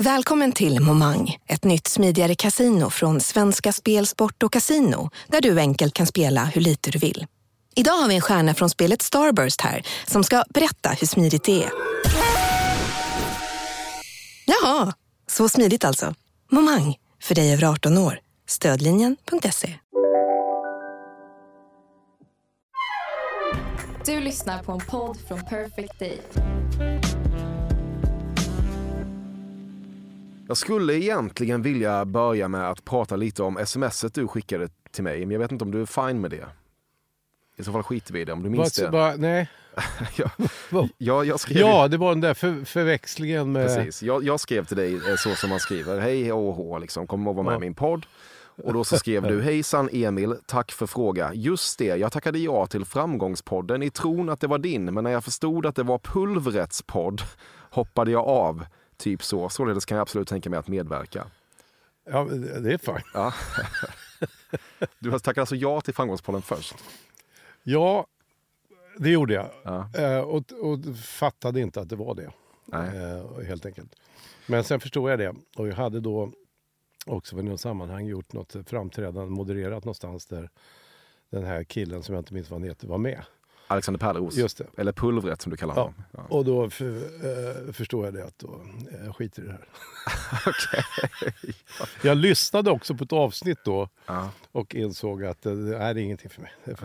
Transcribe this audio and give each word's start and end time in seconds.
Välkommen 0.00 0.52
till 0.52 0.80
Momang, 0.80 1.36
ett 1.46 1.64
nytt 1.64 1.86
smidigare 1.86 2.34
kasino 2.34 2.90
från 2.90 3.20
Svenska 3.20 3.72
Spel, 3.72 4.06
Sport 4.06 4.42
och 4.42 4.52
Casino, 4.52 5.10
där 5.26 5.40
du 5.40 5.58
enkelt 5.58 5.94
kan 5.94 6.06
spela 6.06 6.44
hur 6.44 6.60
lite 6.60 6.90
du 6.90 6.98
vill. 6.98 7.26
Idag 7.74 7.92
har 7.92 8.08
vi 8.08 8.14
en 8.14 8.20
stjärna 8.20 8.54
från 8.54 8.70
spelet 8.70 9.02
Starburst 9.02 9.60
här, 9.60 9.82
som 10.06 10.24
ska 10.24 10.44
berätta 10.48 10.90
hur 10.90 11.06
smidigt 11.06 11.44
det 11.44 11.64
är. 11.64 11.70
Jaha, 14.46 14.92
så 15.26 15.48
smidigt 15.48 15.84
alltså. 15.84 16.14
Momang, 16.50 16.96
för 17.22 17.34
dig 17.34 17.52
över 17.52 17.64
18 17.64 17.98
år. 17.98 18.20
Stödlinjen.se. 18.48 19.74
Du 24.06 24.20
lyssnar 24.20 24.62
på 24.62 24.72
en 24.72 24.80
podd 24.80 25.16
från 25.28 25.44
Perfect 25.44 25.98
Day. 25.98 26.20
Jag 30.48 30.56
skulle 30.56 30.94
egentligen 30.94 31.62
vilja 31.62 32.04
börja 32.04 32.48
med 32.48 32.70
att 32.70 32.84
prata 32.84 33.16
lite 33.16 33.42
om 33.42 33.58
smset 33.66 34.14
du 34.14 34.28
skickade 34.28 34.68
till 34.90 35.04
mig, 35.04 35.20
men 35.20 35.30
jag 35.30 35.38
vet 35.38 35.52
inte 35.52 35.64
om 35.64 35.70
du 35.70 35.82
är 35.82 35.86
fine 35.86 36.20
med 36.20 36.30
det. 36.30 36.46
I 37.56 37.64
så 37.64 37.72
fall 37.72 37.82
skiter 37.82 38.12
vi 38.12 38.20
i 38.20 38.24
det, 38.24 38.32
om 38.32 38.42
du 38.42 38.50
minns 38.50 38.72
det. 38.72 38.88
vad- 38.90 39.20
nej. 39.20 39.50
ja, 40.16 40.30
Vad? 40.70 40.88
ja, 40.98 41.24
jag 41.24 41.40
skrev 41.40 41.58
Ja, 41.58 41.88
det 41.88 41.96
var 41.96 42.08
den 42.10 42.20
där 42.20 42.34
för, 42.34 42.64
förväxlingen 42.64 43.52
med... 43.52 43.66
Precis. 43.66 44.02
Jag, 44.02 44.24
jag 44.24 44.40
skrev 44.40 44.64
till 44.64 44.76
dig 44.76 44.94
eh, 44.94 45.00
så 45.18 45.34
som 45.34 45.50
man 45.50 45.60
skriver. 45.60 46.00
Hej 46.00 46.32
åh, 46.32 46.80
liksom, 46.80 47.06
kom 47.06 47.28
och 47.28 47.34
var 47.34 47.42
med 47.42 47.52
Ja. 47.52 47.56
i 47.56 47.60
min 47.60 47.74
podd. 47.74 48.06
Och 48.64 48.72
då 48.72 48.84
så 48.84 48.96
skrev 48.98 49.22
du, 49.22 49.42
hejsan 49.42 49.88
Emil, 49.92 50.34
tack 50.46 50.72
för 50.72 50.86
fråga. 50.86 51.30
Just 51.34 51.78
det, 51.78 51.84
jag 51.96 52.12
tackade 52.12 52.38
ja 52.38 52.66
till 52.66 52.84
Framgångspodden 52.84 53.82
i 53.82 53.90
tron 53.90 54.28
att 54.28 54.40
det 54.40 54.46
var 54.46 54.58
din, 54.58 54.84
men 54.94 55.04
när 55.04 55.10
jag 55.10 55.24
förstod 55.24 55.66
att 55.66 55.76
det 55.76 55.82
var 55.82 55.98
Pulvrets 55.98 56.82
podd 56.82 57.22
hoppade 57.70 58.10
jag 58.10 58.24
av. 58.24 58.64
Typ 58.98 59.22
så. 59.22 59.48
Således 59.48 59.84
kan 59.84 59.96
jag 59.96 60.02
absolut 60.02 60.28
tänka 60.28 60.50
mig 60.50 60.58
att 60.58 60.68
medverka. 60.68 61.26
Ja, 62.04 62.24
det 62.62 62.72
är 62.72 62.78
fine. 62.78 63.10
Ja. 63.14 63.34
Du 64.98 65.10
tackat 65.10 65.38
alltså 65.38 65.56
ja 65.56 65.80
till 65.80 65.94
Framgångspodden 65.94 66.42
först? 66.42 66.74
Ja, 67.62 68.06
det 68.98 69.10
gjorde 69.10 69.34
jag. 69.34 69.50
Ja. 69.62 69.90
Eh, 69.94 70.20
och, 70.20 70.52
och 70.52 70.96
fattade 70.96 71.60
inte 71.60 71.80
att 71.80 71.88
det 71.88 71.96
var 71.96 72.14
det. 72.14 72.30
Eh, 72.72 73.46
helt 73.46 73.66
enkelt. 73.66 73.94
Men 74.46 74.64
sen 74.64 74.80
förstod 74.80 75.10
jag 75.10 75.18
det. 75.18 75.34
Och 75.56 75.68
jag 75.68 75.74
hade 75.74 76.00
då 76.00 76.32
också 77.06 77.38
i 77.38 77.42
något 77.42 77.60
sammanhang 77.60 78.06
gjort 78.06 78.32
något 78.32 78.56
framträdande, 78.66 79.30
modererat 79.30 79.84
någonstans 79.84 80.26
där 80.26 80.50
den 81.30 81.44
här 81.44 81.64
killen 81.64 82.02
som 82.02 82.14
jag 82.14 82.20
inte 82.20 82.34
minns 82.34 82.50
vad 82.50 82.60
han 82.60 82.68
heter 82.68 82.88
var 82.88 82.98
med. 82.98 83.24
Alexander 83.68 83.98
Pärleros, 83.98 84.36
Just 84.36 84.58
det. 84.58 84.66
eller 84.76 84.92
Pulvret 84.92 85.42
som 85.42 85.50
du 85.50 85.56
kallar 85.56 85.74
Ja. 85.76 85.80
honom. 85.82 86.04
Ja. 86.12 86.24
Och 86.28 86.44
då 86.44 86.70
för, 86.70 86.96
eh, 87.66 87.72
förstod 87.72 88.06
jag 88.06 88.14
det 88.14 88.24
att 88.24 88.38
då, 88.38 88.60
eh, 88.92 89.04
jag 89.04 89.16
skiter 89.16 89.42
i 89.42 89.46
det 89.46 89.52
här. 89.52 89.64
Jag 92.02 92.16
lyssnade 92.16 92.70
också 92.70 92.94
på 92.94 93.04
ett 93.04 93.12
avsnitt 93.12 93.58
då 93.64 93.88
Ja. 94.06 94.30
och 94.52 94.74
insåg 94.74 95.24
att 95.24 95.46
eh, 95.46 95.52
det 95.52 95.76
är 95.76 95.96
ingenting 95.96 96.30
för 96.30 96.42
mig. 96.42 96.52
Det 96.64 96.76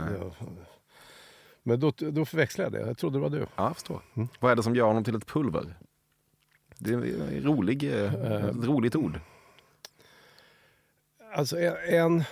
men 1.65 1.79
då, 1.79 1.91
då 1.97 2.25
förväxlade 2.25 2.77
jag 2.77 2.85
det. 2.85 2.89
Jag 2.89 2.97
trodde 2.97 3.17
det 3.17 3.21
var 3.21 3.29
du. 3.29 3.45
Ja, 3.55 3.73
förstår. 3.73 4.01
Mm. 4.13 4.27
Vad 4.39 4.51
är 4.51 4.55
det 4.55 4.63
som 4.63 4.75
gör 4.75 4.85
honom 4.87 5.03
till 5.03 5.15
ett 5.15 5.25
pulver? 5.27 5.75
Det 6.77 6.89
är 6.93 6.97
en 6.97 7.43
rolig, 7.43 7.83
eh, 7.83 8.13
ett 8.13 8.55
roligt 8.65 8.95
ord. 8.95 9.19
Alltså 11.35 11.59
en, 11.59 11.73
en... 11.87 12.23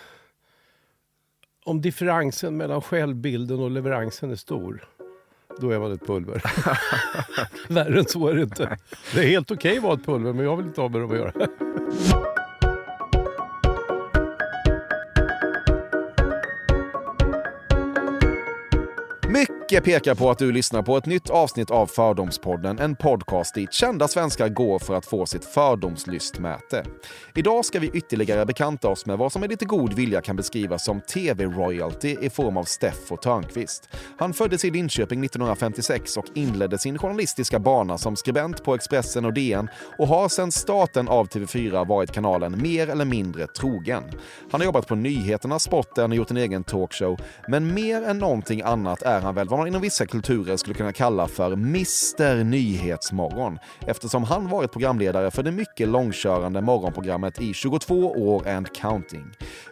Om 1.63 1.81
differensen 1.81 2.57
mellan 2.57 2.81
självbilden 2.81 3.59
och 3.59 3.71
leveransen 3.71 4.31
är 4.31 4.35
stor, 4.35 4.83
då 5.59 5.69
är 5.69 5.79
man 5.79 5.91
ett 5.91 6.07
pulver. 6.07 6.43
Värre 7.73 7.99
än 7.99 8.05
så 8.05 8.27
är 8.27 8.35
det 8.35 8.41
inte. 8.41 8.77
Det 9.13 9.19
är 9.19 9.27
helt 9.27 9.51
okej 9.51 9.77
att 9.77 9.83
vara 9.83 9.93
ett 9.93 10.05
pulver, 10.05 10.33
men 10.33 10.45
jag 10.45 10.57
vill 10.57 10.65
inte 10.65 10.81
ha 10.81 10.89
med 10.89 11.01
dem 11.01 11.11
att 11.11 11.17
göra. 11.17 11.33
Mycket 19.71 19.83
pekar 19.83 20.15
på 20.15 20.29
att 20.29 20.37
du 20.37 20.51
lyssnar 20.51 20.81
på 20.81 20.97
ett 20.97 21.05
nytt 21.05 21.29
avsnitt 21.29 21.71
av 21.71 21.87
Fördomspodden, 21.87 22.79
en 22.79 22.95
podcast 22.95 23.55
dit 23.55 23.73
kända 23.73 24.07
svenskar 24.07 24.49
går 24.49 24.79
för 24.79 24.95
att 24.95 25.05
få 25.05 25.25
sitt 25.25 25.45
fördomslystmäte. 25.45 26.85
Idag 27.35 27.65
ska 27.65 27.79
vi 27.79 27.89
ytterligare 27.93 28.45
bekanta 28.45 28.87
oss 28.87 29.05
med 29.05 29.17
vad 29.17 29.31
som 29.31 29.39
med 29.41 29.49
lite 29.49 29.65
god 29.65 29.93
vilja 29.93 30.21
kan 30.21 30.35
beskrivas 30.35 30.85
som 30.85 31.01
tv-royalty 31.01 32.17
i 32.21 32.29
form 32.29 32.57
av 32.57 32.63
Steffo 32.63 33.17
Törnqvist. 33.17 33.89
Han 34.17 34.33
föddes 34.33 34.65
i 34.65 34.71
Linköping 34.71 35.25
1956 35.25 36.17
och 36.17 36.25
inledde 36.35 36.77
sin 36.77 36.97
journalistiska 36.97 37.59
bana 37.59 37.97
som 37.97 38.15
skribent 38.15 38.63
på 38.63 38.75
Expressen 38.75 39.25
och 39.25 39.33
DN 39.33 39.69
och 39.97 40.07
har 40.07 40.29
sedan 40.29 40.51
starten 40.51 41.07
av 41.07 41.27
TV4 41.27 41.87
varit 41.87 42.11
kanalen 42.11 42.61
mer 42.61 42.89
eller 42.89 43.05
mindre 43.05 43.47
trogen. 43.47 44.03
Han 44.51 44.61
har 44.61 44.65
jobbat 44.65 44.87
på 44.87 44.95
nyheterna, 44.95 45.59
sporten 45.59 46.11
och 46.11 46.17
gjort 46.17 46.31
en 46.31 46.37
egen 46.37 46.63
talkshow, 46.63 47.19
men 47.47 47.73
mer 47.73 48.03
än 48.03 48.17
någonting 48.17 48.61
annat 48.61 49.01
är 49.01 49.21
han 49.21 49.35
väl 49.35 49.47
vad 49.47 49.60
man 49.61 49.67
inom 49.67 49.81
vissa 49.81 50.05
kulturer 50.05 50.57
skulle 50.57 50.73
kunna 50.73 50.93
kalla 50.93 51.27
för 51.27 51.51
Mr 51.51 52.43
Nyhetsmorgon 52.43 53.59
eftersom 53.87 54.23
han 54.23 54.47
varit 54.47 54.71
programledare 54.71 55.31
för 55.31 55.43
det 55.43 55.51
mycket 55.51 55.87
långkörande 55.87 56.61
morgonprogrammet 56.61 57.41
i 57.41 57.53
22 57.53 58.11
år 58.11 58.49
and 58.49 58.75
counting. 58.75 59.25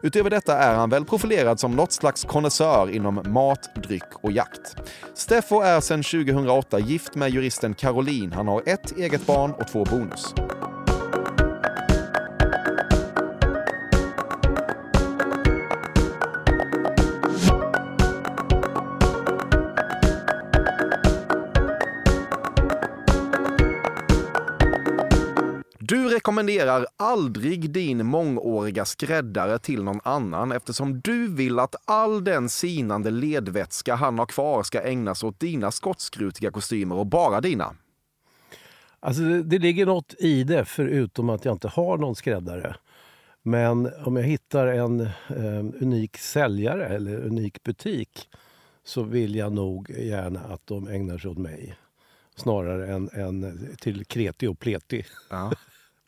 Utöver 0.04 0.30
detta 0.30 0.58
är 0.58 0.76
han 0.76 0.90
väl 0.90 1.06
profilerad 1.06 1.60
som 1.60 1.76
något 1.76 1.92
slags 1.92 2.24
konnässör 2.24 2.90
inom 2.90 3.24
mat, 3.26 3.70
dryck 3.76 4.14
och 4.22 4.32
jakt. 4.32 4.76
Steffo 5.14 5.62
är 5.62 5.80
sedan 5.82 6.04
2008 6.04 6.80
gift 6.80 7.16
med 7.16 7.30
juristen 7.30 7.74
Caroline. 7.74 8.32
Han 8.32 8.48
har 8.48 8.64
ett 8.66 8.98
eget 8.98 9.26
barn 9.26 9.52
och 9.52 9.68
två 9.68 9.84
bonus. 9.84 10.34
Du 25.90 26.10
rekommenderar 26.10 26.86
aldrig 26.98 27.72
din 27.72 28.06
mångåriga 28.06 28.86
skräddare 28.86 29.60
till 29.60 29.84
någon 29.84 30.00
annan 30.04 30.52
eftersom 30.52 31.02
du 31.02 31.28
vill 31.28 31.60
att 31.60 31.76
all 31.86 32.24
den 32.24 32.50
sinande 32.50 33.12
ledvätska 33.12 33.96
han 33.96 34.20
har 34.20 34.26
kvar 34.26 34.64
ska 34.64 34.82
ägnas 34.82 35.24
åt 35.24 35.40
dina 35.40 35.72
skottskrutiga 35.72 36.52
kostymer 36.52 36.96
och 36.96 37.06
bara 37.06 37.42
dina. 37.42 37.76
Alltså 39.00 39.22
det, 39.22 39.44
det 39.44 39.60
ligger 39.60 39.86
något 39.86 40.16
i 40.20 40.44
det, 40.44 40.66
förutom 40.66 41.30
att 41.30 41.46
jag 41.46 41.56
inte 41.56 41.68
har 41.68 41.98
någon 41.98 42.16
skräddare. 42.16 42.76
Men 43.42 43.92
om 44.06 44.16
jag 44.16 44.24
hittar 44.24 44.68
en 44.68 45.00
eh, 45.00 45.82
unik 45.82 46.18
säljare 46.18 46.88
eller 46.88 47.26
unik 47.26 47.64
butik 47.64 48.30
så 48.84 49.04
vill 49.04 49.36
jag 49.36 49.54
nog 49.54 49.90
gärna 49.90 50.40
att 50.40 50.68
de 50.68 50.88
ägnar 50.88 51.18
sig 51.18 51.32
åt 51.32 51.38
mig. 51.38 51.76
Snarare 52.36 52.94
än, 52.94 53.10
än 53.14 53.68
till 53.82 54.06
kreti 54.06 54.48
och 54.48 54.60
pleti. 54.60 55.06
Ja. 55.30 55.52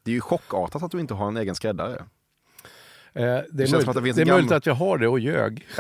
Det 0.04 0.12
är 0.12 0.16
ju 0.16 0.22
chockartat 0.22 0.84
att 0.84 0.92
du 0.92 1.00
inte 1.00 1.14
har 1.14 1.28
en 1.28 1.38
egen 1.38 1.56
skräddare. 1.56 1.96
Eh, 3.14 3.24
det 3.24 3.24
är, 3.24 3.68
som 3.68 3.76
möjligt, 3.78 3.88
att 3.88 3.96
det 3.96 4.02
det 4.02 4.08
är 4.08 4.22
en 4.22 4.28
möjligt 4.28 4.28
gammal- 4.28 4.54
att 4.54 4.66
jag 4.66 4.74
har 4.74 4.98
det 4.98 5.08
och 5.08 5.20
ljög. 5.20 5.68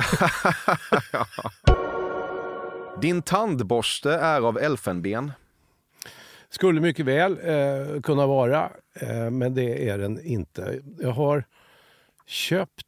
Din 3.02 3.22
tandborste 3.22 4.12
är 4.12 4.42
av 4.42 4.58
elfenben. 4.58 5.32
Skulle 6.50 6.82
mycket 6.82 7.06
väl 7.06 7.32
eh, 7.44 8.02
kunna 8.02 8.28
vara, 8.28 8.72
eh, 8.94 9.30
men 9.30 9.54
det 9.54 9.90
är 9.90 9.98
den 9.98 10.26
inte. 10.26 10.80
Jag 11.00 11.12
har 11.12 11.44
köpt 12.26 12.86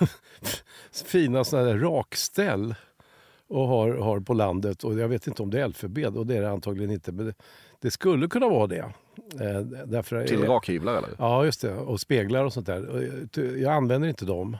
fina 1.04 1.44
såna 1.44 1.62
där 1.62 1.78
rakställ 1.78 2.74
och 3.48 3.68
har, 3.68 3.92
har 3.94 4.20
på 4.20 4.34
landet. 4.34 4.84
Och 4.84 4.98
Jag 4.98 5.08
vet 5.08 5.26
inte 5.26 5.42
om 5.42 5.50
det 5.50 5.60
är 5.60 5.64
elfenben 5.64 6.16
och 6.16 6.26
det 6.26 6.36
är 6.36 6.42
det 6.42 6.50
antagligen 6.50 6.90
inte. 6.90 7.12
Men 7.12 7.26
det, 7.26 7.34
det 7.80 7.90
skulle 7.90 8.28
kunna 8.28 8.48
vara 8.48 8.66
det. 8.66 8.92
Eh, 9.40 9.60
därför, 9.86 10.26
Till 10.26 10.44
rakhyvlar 10.44 10.96
eller? 10.98 11.10
Ja, 11.18 11.44
just 11.44 11.60
det. 11.60 11.74
Och 11.74 12.00
speglar 12.00 12.44
och 12.44 12.52
sånt 12.52 12.66
där. 12.66 12.86
Och 12.88 13.02
jag- 13.58 13.72
använder 13.72 14.08
inte 14.08 14.24
dem. 14.24 14.56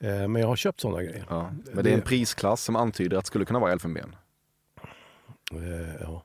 Eh, 0.00 0.28
men 0.28 0.36
jag 0.36 0.48
har 0.48 0.56
köpt 0.56 0.80
såna 0.80 1.02
grejer. 1.02 1.24
Ja. 1.28 1.50
Men 1.72 1.84
det 1.84 1.90
är 1.90 1.94
en 1.94 2.02
prisklass 2.02 2.62
som 2.64 2.76
antyder 2.76 3.16
att 3.16 3.24
det 3.24 3.26
skulle 3.26 3.44
kunna 3.44 3.58
vara 3.58 3.72
elfenben. 3.72 4.16
Eh, 5.52 5.94
ja. 6.00 6.22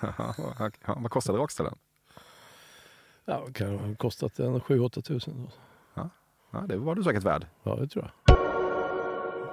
ja, 0.86 0.96
vad 0.96 1.10
kostade 1.10 1.38
rakställen? 1.38 1.74
Ja, 3.24 3.44
det 3.46 3.52
kan 3.52 3.78
ha 3.78 3.94
kostat 3.94 4.38
en 4.38 4.60
7-8 4.60 5.02
tusen. 5.02 5.48
Ja, 6.54 6.60
det 6.68 6.76
var 6.76 6.94
du 6.94 7.02
säkert 7.02 7.22
värd. 7.22 7.46
Ja, 7.62 7.74
det 7.76 7.88
tror 7.88 8.04
jag. 8.04 8.10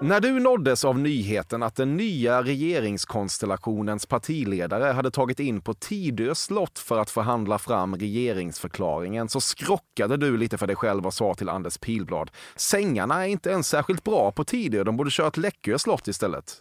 När 0.01 0.19
du 0.19 0.39
nåddes 0.39 0.85
av 0.85 0.99
nyheten 0.99 1.63
att 1.63 1.75
den 1.75 1.97
nya 1.97 2.43
regeringskonstellationens 2.43 4.05
partiledare 4.05 4.91
hade 4.91 5.11
tagit 5.11 5.39
in 5.39 5.61
på 5.61 5.73
Tidö 5.73 6.35
slott 6.35 6.79
för 6.79 6.97
att 6.97 7.09
förhandla 7.09 7.57
fram 7.57 7.95
regeringsförklaringen 7.95 9.29
så 9.29 9.41
skrockade 9.41 10.17
du 10.17 10.37
lite 10.37 10.57
för 10.57 10.67
dig 10.67 10.75
själv 10.75 11.05
och 11.05 11.13
sa 11.13 11.33
till 11.33 11.49
Anders 11.49 11.77
Pilblad 11.77 12.31
Sängarna 12.55 13.25
är 13.25 13.29
inte 13.29 13.49
ens 13.49 13.67
särskilt 13.67 14.03
bra 14.03 14.31
på 14.31 14.43
Tidö, 14.43 14.83
de 14.83 14.97
borde 14.97 15.09
kört 15.13 15.37
Läckö 15.37 15.79
slott 15.79 16.07
istället. 16.07 16.53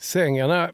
Sängarna 0.00 0.70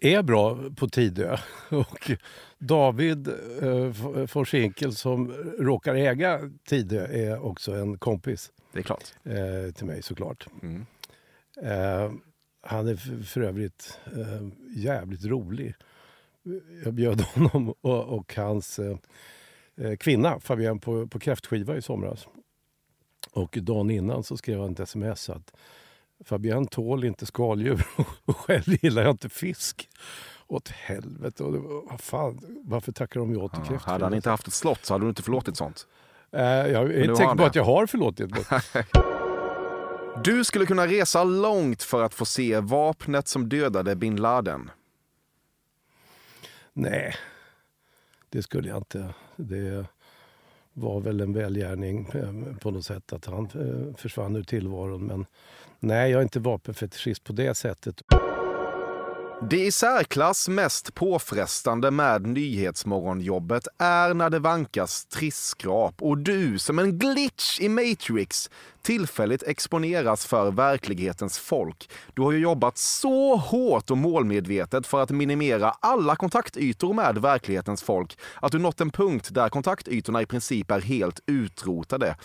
är 0.00 0.22
bra 0.22 0.58
på 0.76 0.88
Tidö. 0.88 1.36
Och 1.70 2.10
David 2.58 3.28
eh, 3.62 4.26
von 4.32 4.44
Schinkel 4.44 4.94
som 4.94 5.32
råkar 5.58 5.94
äga 5.94 6.50
Tidö 6.68 7.06
är 7.06 7.44
också 7.44 7.72
en 7.72 7.98
kompis 7.98 8.52
Det 8.72 8.78
är 8.78 8.82
klart. 8.82 9.14
eh, 9.24 9.72
till 9.74 9.86
mig 9.86 10.02
såklart. 10.02 10.46
Mm. 10.62 10.86
Eh, 11.62 12.12
han 12.60 12.88
är 12.88 13.22
för 13.24 13.40
övrigt 13.40 14.00
eh, 14.16 14.48
jävligt 14.76 15.24
rolig. 15.24 15.74
Jag 16.84 16.94
bjöd 16.94 17.20
honom 17.34 17.74
och, 17.80 18.04
och 18.04 18.34
hans 18.36 18.78
eh, 18.78 18.96
eh, 19.76 19.96
kvinna 19.96 20.40
Fabienne 20.40 20.80
på, 20.80 21.06
på 21.06 21.18
kräftskiva 21.18 21.76
i 21.76 21.82
somras. 21.82 22.28
Och 23.32 23.58
dagen 23.62 23.90
innan 23.90 24.22
så 24.22 24.36
skrev 24.36 24.60
han 24.60 24.72
ett 24.72 24.80
sms 24.80 25.30
att 25.30 25.52
Fabienne 26.24 26.66
tål 26.66 27.04
inte 27.04 27.26
skaldjur 27.26 27.86
och 28.24 28.36
själv 28.36 28.76
gillar 28.82 29.02
jag 29.02 29.10
inte 29.10 29.28
fisk. 29.28 29.88
Åt 30.48 30.68
helvete. 30.68 31.44
Och 31.44 31.52
det, 31.52 31.58
vad 31.58 32.00
fan, 32.00 32.40
varför 32.64 32.92
tackar 32.92 33.20
de 33.20 33.34
ja 33.34 33.48
till 33.48 33.58
Ja, 33.62 33.68
kräftskiva? 33.68 33.92
hade 33.92 34.04
han 34.04 34.14
inte 34.14 34.30
haft 34.30 34.46
ett 34.46 34.52
slott 34.54 34.84
så 34.84 34.94
hade 34.94 35.04
du 35.04 35.08
inte 35.08 35.22
förlåtit 35.22 35.56
sånt. 35.56 35.86
Eh, 36.32 36.42
jag 36.42 36.82
är 36.92 37.02
inte 37.02 37.16
säker 37.16 37.34
på 37.34 37.44
att 37.44 37.54
jag 37.54 37.64
har 37.64 37.86
förlåtit. 37.86 38.30
Du 40.24 40.44
skulle 40.44 40.66
kunna 40.66 40.86
resa 40.86 41.24
långt 41.24 41.82
för 41.82 42.02
att 42.02 42.14
få 42.14 42.24
se 42.24 42.60
vapnet 42.60 43.28
som 43.28 43.48
dödade 43.48 43.96
bin 43.96 44.16
Laden. 44.16 44.70
Nej, 46.72 47.14
det 48.30 48.42
skulle 48.42 48.68
jag 48.68 48.78
inte. 48.78 49.14
Det 49.36 49.86
var 50.76 51.00
väl 51.00 51.20
en 51.20 51.32
välgärning 51.32 52.08
eh, 52.14 52.56
på 52.60 52.70
något 52.70 52.84
sätt 52.84 53.12
att 53.12 53.26
han 53.26 53.44
eh, 53.44 53.96
försvann 53.96 54.36
ur 54.36 54.42
tillvaron. 54.42 55.06
Men 55.06 55.26
nej, 55.80 56.10
jag 56.10 56.18
är 56.18 56.22
inte 56.22 56.40
vapenfetischist 56.40 57.24
på 57.24 57.32
det 57.32 57.54
sättet. 57.54 58.02
Det 59.40 59.66
i 59.66 59.72
särklass 59.72 60.48
mest 60.48 60.94
påfrestande 60.94 61.90
med 61.90 62.26
Nyhetsmorgonjobbet 62.26 63.68
är 63.78 64.14
när 64.14 64.30
det 64.30 64.38
vankas 64.38 65.04
trisskrap 65.06 65.94
och 66.02 66.18
du 66.18 66.58
som 66.58 66.78
en 66.78 66.98
glitch 66.98 67.60
i 67.60 67.68
Matrix 67.68 68.50
tillfälligt 68.82 69.42
exponeras 69.42 70.26
för 70.26 70.50
verklighetens 70.50 71.38
folk. 71.38 71.90
Du 72.14 72.22
har 72.22 72.32
ju 72.32 72.38
jobbat 72.38 72.78
så 72.78 73.36
hårt 73.36 73.90
och 73.90 73.98
målmedvetet 73.98 74.86
för 74.86 75.02
att 75.02 75.10
minimera 75.10 75.70
alla 75.80 76.16
kontaktytor 76.16 76.94
med 76.94 77.18
verklighetens 77.18 77.82
folk 77.82 78.18
att 78.40 78.52
du 78.52 78.58
nått 78.58 78.80
en 78.80 78.90
punkt 78.90 79.28
där 79.32 79.48
kontaktytorna 79.48 80.22
i 80.22 80.26
princip 80.26 80.70
är 80.70 80.80
helt 80.80 81.20
utrotade. 81.26 82.16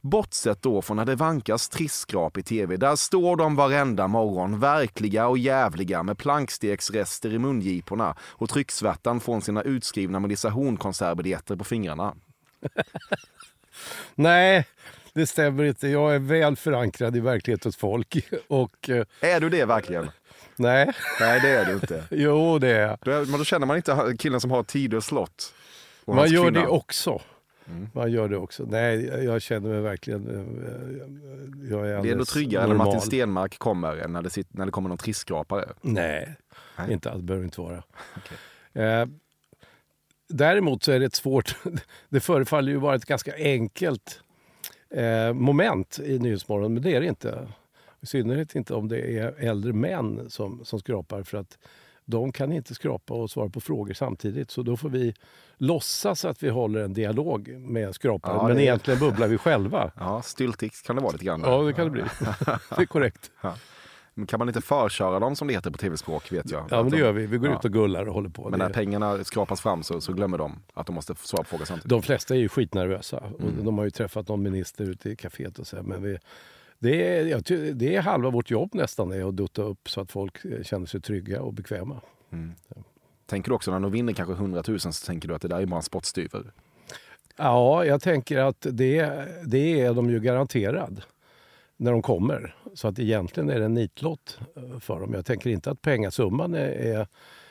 Bortsett 0.00 0.62
då 0.62 0.82
från 0.82 0.96
när 0.96 1.04
det 1.04 1.14
vankas 1.14 1.68
trissskrap 1.68 2.36
i 2.38 2.42
tv. 2.42 2.76
Där 2.76 2.96
står 2.96 3.36
de 3.36 3.56
varenda 3.56 4.08
morgon, 4.08 4.60
verkliga 4.60 5.28
och 5.28 5.38
jävliga 5.38 6.02
med 6.02 6.18
plankstegsrester 6.18 7.32
i 7.32 7.38
mungiporna 7.38 8.16
och 8.20 8.48
trycksvärtan 8.48 9.20
från 9.20 9.42
sina 9.42 9.62
utskrivna 9.62 10.20
Melissa 10.20 10.48
Horn-konsertbiljetter 10.50 11.56
på 11.56 11.64
fingrarna. 11.64 12.14
Nej, 14.14 14.66
det 15.12 15.26
stämmer 15.26 15.64
inte. 15.64 15.88
Jag 15.88 16.14
är 16.14 16.18
väl 16.18 16.56
förankrad 16.56 17.16
i 17.16 17.20
verklighetens 17.20 17.76
folk. 17.76 18.16
Och 18.48 18.88
eh, 18.90 19.04
Är 19.20 19.40
du 19.40 19.48
det 19.50 19.64
verkligen? 19.64 20.10
nej, 20.56 20.92
Nej, 21.20 21.40
det 21.40 21.48
är 21.48 21.64
du 21.64 21.72
inte. 21.72 22.04
jo 22.10 22.58
det 22.58 22.68
är 22.68 22.80
jag. 22.80 22.98
Då, 23.28 23.38
då 23.38 23.44
känner 23.44 23.66
man 23.66 23.76
inte 23.76 24.16
killen 24.18 24.40
som 24.40 24.50
har 24.50 24.62
Tidö 24.62 25.00
slott. 25.00 25.54
Man 26.06 26.30
gör 26.30 26.44
kvinna. 26.44 26.60
det 26.60 26.66
också. 26.66 27.20
Mm. 27.70 27.88
Man 27.94 28.12
gör 28.12 28.28
det 28.28 28.36
också. 28.36 28.64
Nej, 28.68 29.04
jag 29.24 29.42
känner 29.42 29.68
mig 29.68 29.80
verkligen... 29.80 30.28
eh, 30.28 31.70
Jag 31.70 31.88
är 31.88 32.02
Det 32.02 32.08
är 32.08 32.12
ändå 32.12 32.24
tryggare 32.24 32.62
när 32.62 32.68
normal. 32.68 32.86
Martin 32.86 33.00
Stenmark 33.00 33.58
kommer 33.58 33.96
än 33.96 34.12
när 34.12 34.22
det, 34.22 34.30
sitter, 34.30 34.56
när 34.58 34.66
det 34.66 34.72
kommer 34.72 34.88
någon 34.88 34.98
trissskrapare. 34.98 35.68
Nej, 35.80 36.34
Nej. 36.78 36.92
inte 36.92 37.10
alls. 37.10 37.22
behöver 37.22 37.44
inte 37.44 37.60
vara. 37.60 37.82
Eh, 38.72 39.06
däremot 40.28 40.82
så 40.82 40.92
är 40.92 41.00
det 41.00 41.06
ett 41.06 41.14
svårt... 41.14 41.56
Det 42.08 42.20
förefaller 42.20 42.72
ju 42.72 42.78
vara 42.78 42.94
ett 42.94 43.04
ganska 43.04 43.34
enkelt 43.36 44.20
eh, 44.90 45.32
moment 45.32 45.98
i 46.04 46.18
Nyhetsmorgon, 46.18 46.74
men 46.74 46.82
det 46.82 46.94
är 46.94 47.00
det 47.00 47.06
inte. 47.06 47.48
I 48.00 48.06
synnerhet 48.06 48.54
inte 48.54 48.74
om 48.74 48.88
det 48.88 49.18
är 49.18 49.34
äldre 49.38 49.72
män 49.72 50.30
som, 50.30 50.64
som 50.64 50.80
skrapar 50.80 51.22
för 51.22 51.38
att 51.38 51.58
de 52.10 52.32
kan 52.32 52.52
inte 52.52 52.74
skrapa 52.74 53.14
och 53.14 53.30
svara 53.30 53.48
på 53.48 53.60
frågor 53.60 53.94
samtidigt. 53.94 54.50
Så 54.50 54.62
då 54.62 54.76
får 54.76 54.88
vi 54.88 55.14
låtsas 55.58 56.24
att 56.24 56.42
vi 56.42 56.48
håller 56.48 56.80
en 56.80 56.92
dialog 56.94 57.48
med 57.48 57.94
skraparen, 57.94 58.36
Ja, 58.36 58.48
men 58.48 58.58
egentligen 58.60 59.00
bubblar 59.00 59.28
vi 59.28 59.38
själva. 59.38 59.90
Ja, 59.98 60.22
styltix 60.22 60.82
kan 60.82 60.96
det 60.96 61.02
vara 61.02 61.12
lite 61.12 61.24
grann. 61.24 61.40
Ja, 61.44 61.62
det 61.62 61.72
kan 61.72 61.84
det 61.84 61.90
bli. 61.90 62.02
Det 62.76 62.82
är 62.82 62.86
korrekt. 62.86 63.30
Men 64.14 64.26
kan 64.26 64.38
man 64.38 64.48
inte 64.48 64.60
förköra 64.60 65.18
dem 65.18 65.36
som 65.36 65.48
det 65.48 65.54
heter 65.54 65.70
på 65.70 65.78
tv-språk 65.78 66.32
vet 66.32 66.50
jag. 66.50 66.64
Ja, 66.70 66.82
men 66.82 66.90
det 66.92 66.98
gör 66.98 67.12
vi. 67.12 67.26
Vi 67.26 67.38
går 67.38 67.50
Ja. 67.50 67.58
ut 67.58 67.64
och 67.64 67.72
gullar 67.72 68.06
och 68.08 68.14
håller 68.14 68.28
på. 68.30 68.48
Men 68.50 68.58
när 68.58 68.68
pengarna 68.70 69.24
skrapas 69.24 69.60
fram 69.60 69.82
så, 69.82 70.00
så 70.00 70.12
glömmer 70.12 70.38
de 70.38 70.62
att 70.74 70.86
de 70.86 70.94
måste 70.94 71.14
svara 71.14 71.42
på 71.42 71.48
frågor 71.48 71.64
samtidigt. 71.64 71.90
De 71.90 72.02
flesta 72.02 72.34
är 72.34 72.38
ju 72.38 72.48
skitnervösa. 72.48 73.18
Mm. 73.18 73.58
Och 73.58 73.64
de 73.64 73.78
har 73.78 73.84
ju 73.84 73.90
träffat 73.90 74.28
någon 74.28 74.42
minister 74.42 74.84
ute 74.90 75.10
i 75.10 75.14
kaféet 75.16 75.58
och 75.58 75.66
så. 75.66 75.76
här, 75.76 75.82
Men 75.82 76.02
vi, 76.02 76.18
det, 76.78 77.18
är, 77.18 77.72
det 77.74 77.96
är 77.96 78.02
halva 78.02 78.30
vårt 78.30 78.50
jobb 78.50 78.74
nästan, 78.74 79.12
är 79.12 79.28
att 79.28 79.36
dutta 79.36 79.62
upp 79.62 79.90
så 79.90 80.00
att 80.00 80.12
folk 80.12 80.44
eh, 80.44 80.62
känner 80.62 80.86
sig 80.86 81.00
trygga 81.00 81.42
och 81.42 81.52
bekväma. 81.52 82.00
Tänker 83.26 83.50
du 83.50 83.54
också 83.54 83.70
när 83.70 83.80
de 83.80 83.92
vinner 83.92 84.12
kanske 84.12 84.32
100 84.32 84.62
000 84.68 84.80
så 84.80 85.06
tänker 85.06 85.28
du 85.28 85.34
att 85.34 85.42
det 85.42 85.48
där 85.48 85.60
är 85.60 85.66
bara 85.66 85.76
en 85.76 85.82
spottstyver? 85.82 86.52
Ja, 87.36 87.84
jag 87.84 88.02
tänker 88.02 88.38
att 88.38 88.66
det, 88.70 89.24
det 89.46 89.80
är 89.80 89.94
de 89.94 90.10
ju 90.10 90.20
garanterad 90.20 91.02
när 91.76 91.92
de 91.92 92.02
kommer. 92.02 92.54
Så 92.74 92.88
att 92.88 92.98
egentligen 92.98 93.50
är 93.50 93.58
det 93.58 93.64
en 93.64 93.74
nitlott 93.74 94.38
eh, 94.56 94.78
för 94.80 95.00
dem. 95.00 95.14
Jag 95.14 95.26
tänker 95.26 95.50
inte 95.50 95.70
att 95.70 95.82
pengasumman 95.82 96.54
är, 96.54 96.68
är 96.68 97.06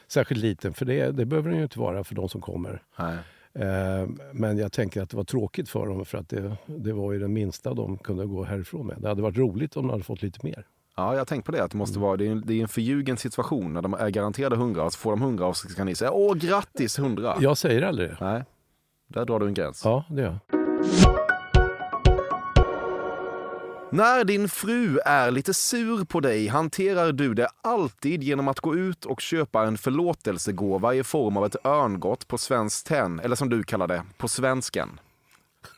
särskilt 0.07 0.41
liten, 0.41 0.73
för 0.73 0.85
det, 0.85 1.11
det 1.11 1.25
behöver 1.25 1.49
den 1.49 1.57
ju 1.57 1.63
inte 1.63 1.79
vara 1.79 2.03
för 2.03 2.15
de 2.15 2.29
som 2.29 2.41
kommer. 2.41 2.83
Nej. 2.99 3.17
Eh, 3.59 4.07
Men 4.33 4.57
jag 4.57 4.71
tänker 4.71 5.01
att 5.01 5.09
det 5.09 5.17
var 5.17 5.23
tråkigt 5.23 5.69
för 5.69 5.87
dem 5.87 6.05
för 6.05 6.17
att 6.17 6.29
det, 6.29 6.57
det 6.65 6.93
var 6.93 7.13
ju 7.13 7.19
den 7.19 7.33
minsta 7.33 7.73
de 7.73 7.97
kunde 7.97 8.25
gå 8.25 8.43
härifrån 8.43 8.87
med. 8.87 8.97
Det 8.99 9.07
hade 9.07 9.21
varit 9.21 9.37
roligt 9.37 9.77
om 9.77 9.87
de 9.87 9.91
hade 9.91 10.03
fått 10.03 10.21
lite 10.21 10.39
mer. 10.43 10.65
Ja, 10.95 11.11
jag 11.13 11.19
har 11.19 11.25
tänkt 11.25 11.45
på 11.45 11.51
det. 11.51 11.63
Att 11.63 11.71
det, 11.71 11.77
måste 11.77 11.99
vara, 11.99 12.17
det, 12.17 12.27
är 12.27 12.31
en, 12.31 12.43
det 12.45 12.53
är 12.53 12.61
en 12.61 12.67
förljugen 12.67 13.17
situation 13.17 13.73
när 13.73 13.81
de 13.81 13.93
är 13.93 14.09
garanterade 14.09 14.55
100 14.55 14.83
och 14.83 14.93
så 14.93 14.99
får 14.99 15.11
de 15.11 15.21
100 15.21 15.45
och 15.45 15.57
så 15.57 15.67
kan 15.67 15.85
ni 15.85 15.95
säga 15.95 16.11
åh 16.11 16.35
grattis 16.35 16.99
100. 16.99 17.35
Jag 17.39 17.57
säger 17.57 17.81
aldrig 17.81 18.09
det. 18.09 18.17
Nej, 18.21 18.43
där 19.07 19.25
drar 19.25 19.39
du 19.39 19.47
en 19.47 19.53
gräns. 19.53 19.81
Ja, 19.85 20.03
det 20.09 20.21
gör 20.21 20.39
jag. 20.49 21.26
När 23.91 24.23
din 24.23 24.49
fru 24.49 24.99
är 25.05 25.31
lite 25.31 25.53
sur 25.53 26.05
på 26.05 26.19
dig 26.19 26.47
hanterar 26.47 27.11
du 27.11 27.33
det 27.33 27.47
alltid 27.61 28.23
genom 28.23 28.47
att 28.47 28.59
gå 28.59 28.75
ut 28.75 29.05
och 29.05 29.21
köpa 29.21 29.63
en 29.67 29.77
förlåtelsegåva 29.77 30.93
i 30.95 31.03
form 31.03 31.37
av 31.37 31.45
ett 31.45 31.55
örngott 31.65 32.27
på 32.27 32.37
Svenskt 32.37 32.87
Tenn, 32.87 33.19
eller 33.19 33.35
som 33.35 33.49
du 33.49 33.63
kallar 33.63 33.87
det, 33.87 34.03
på 34.17 34.27
svensken. 34.27 34.99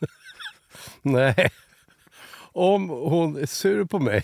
Nej. 1.02 1.52
Om 2.52 2.90
hon 2.90 3.38
är 3.38 3.46
sur 3.46 3.86
på 3.86 4.00
mig. 4.00 4.24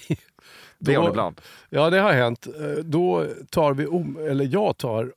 Det 0.80 0.92
är 0.92 0.96
då- 0.96 1.02
hon 1.02 1.10
ibland. 1.10 1.42
Ja, 1.70 1.90
det 1.90 2.00
har 2.00 2.14
hänt. 2.14 2.48
Eh, 2.48 2.84
Då 2.84 3.28
tar 3.50 3.74
vi, 3.74 3.84
eller 4.30 4.46
jag 4.46 4.78
tar 4.78 5.14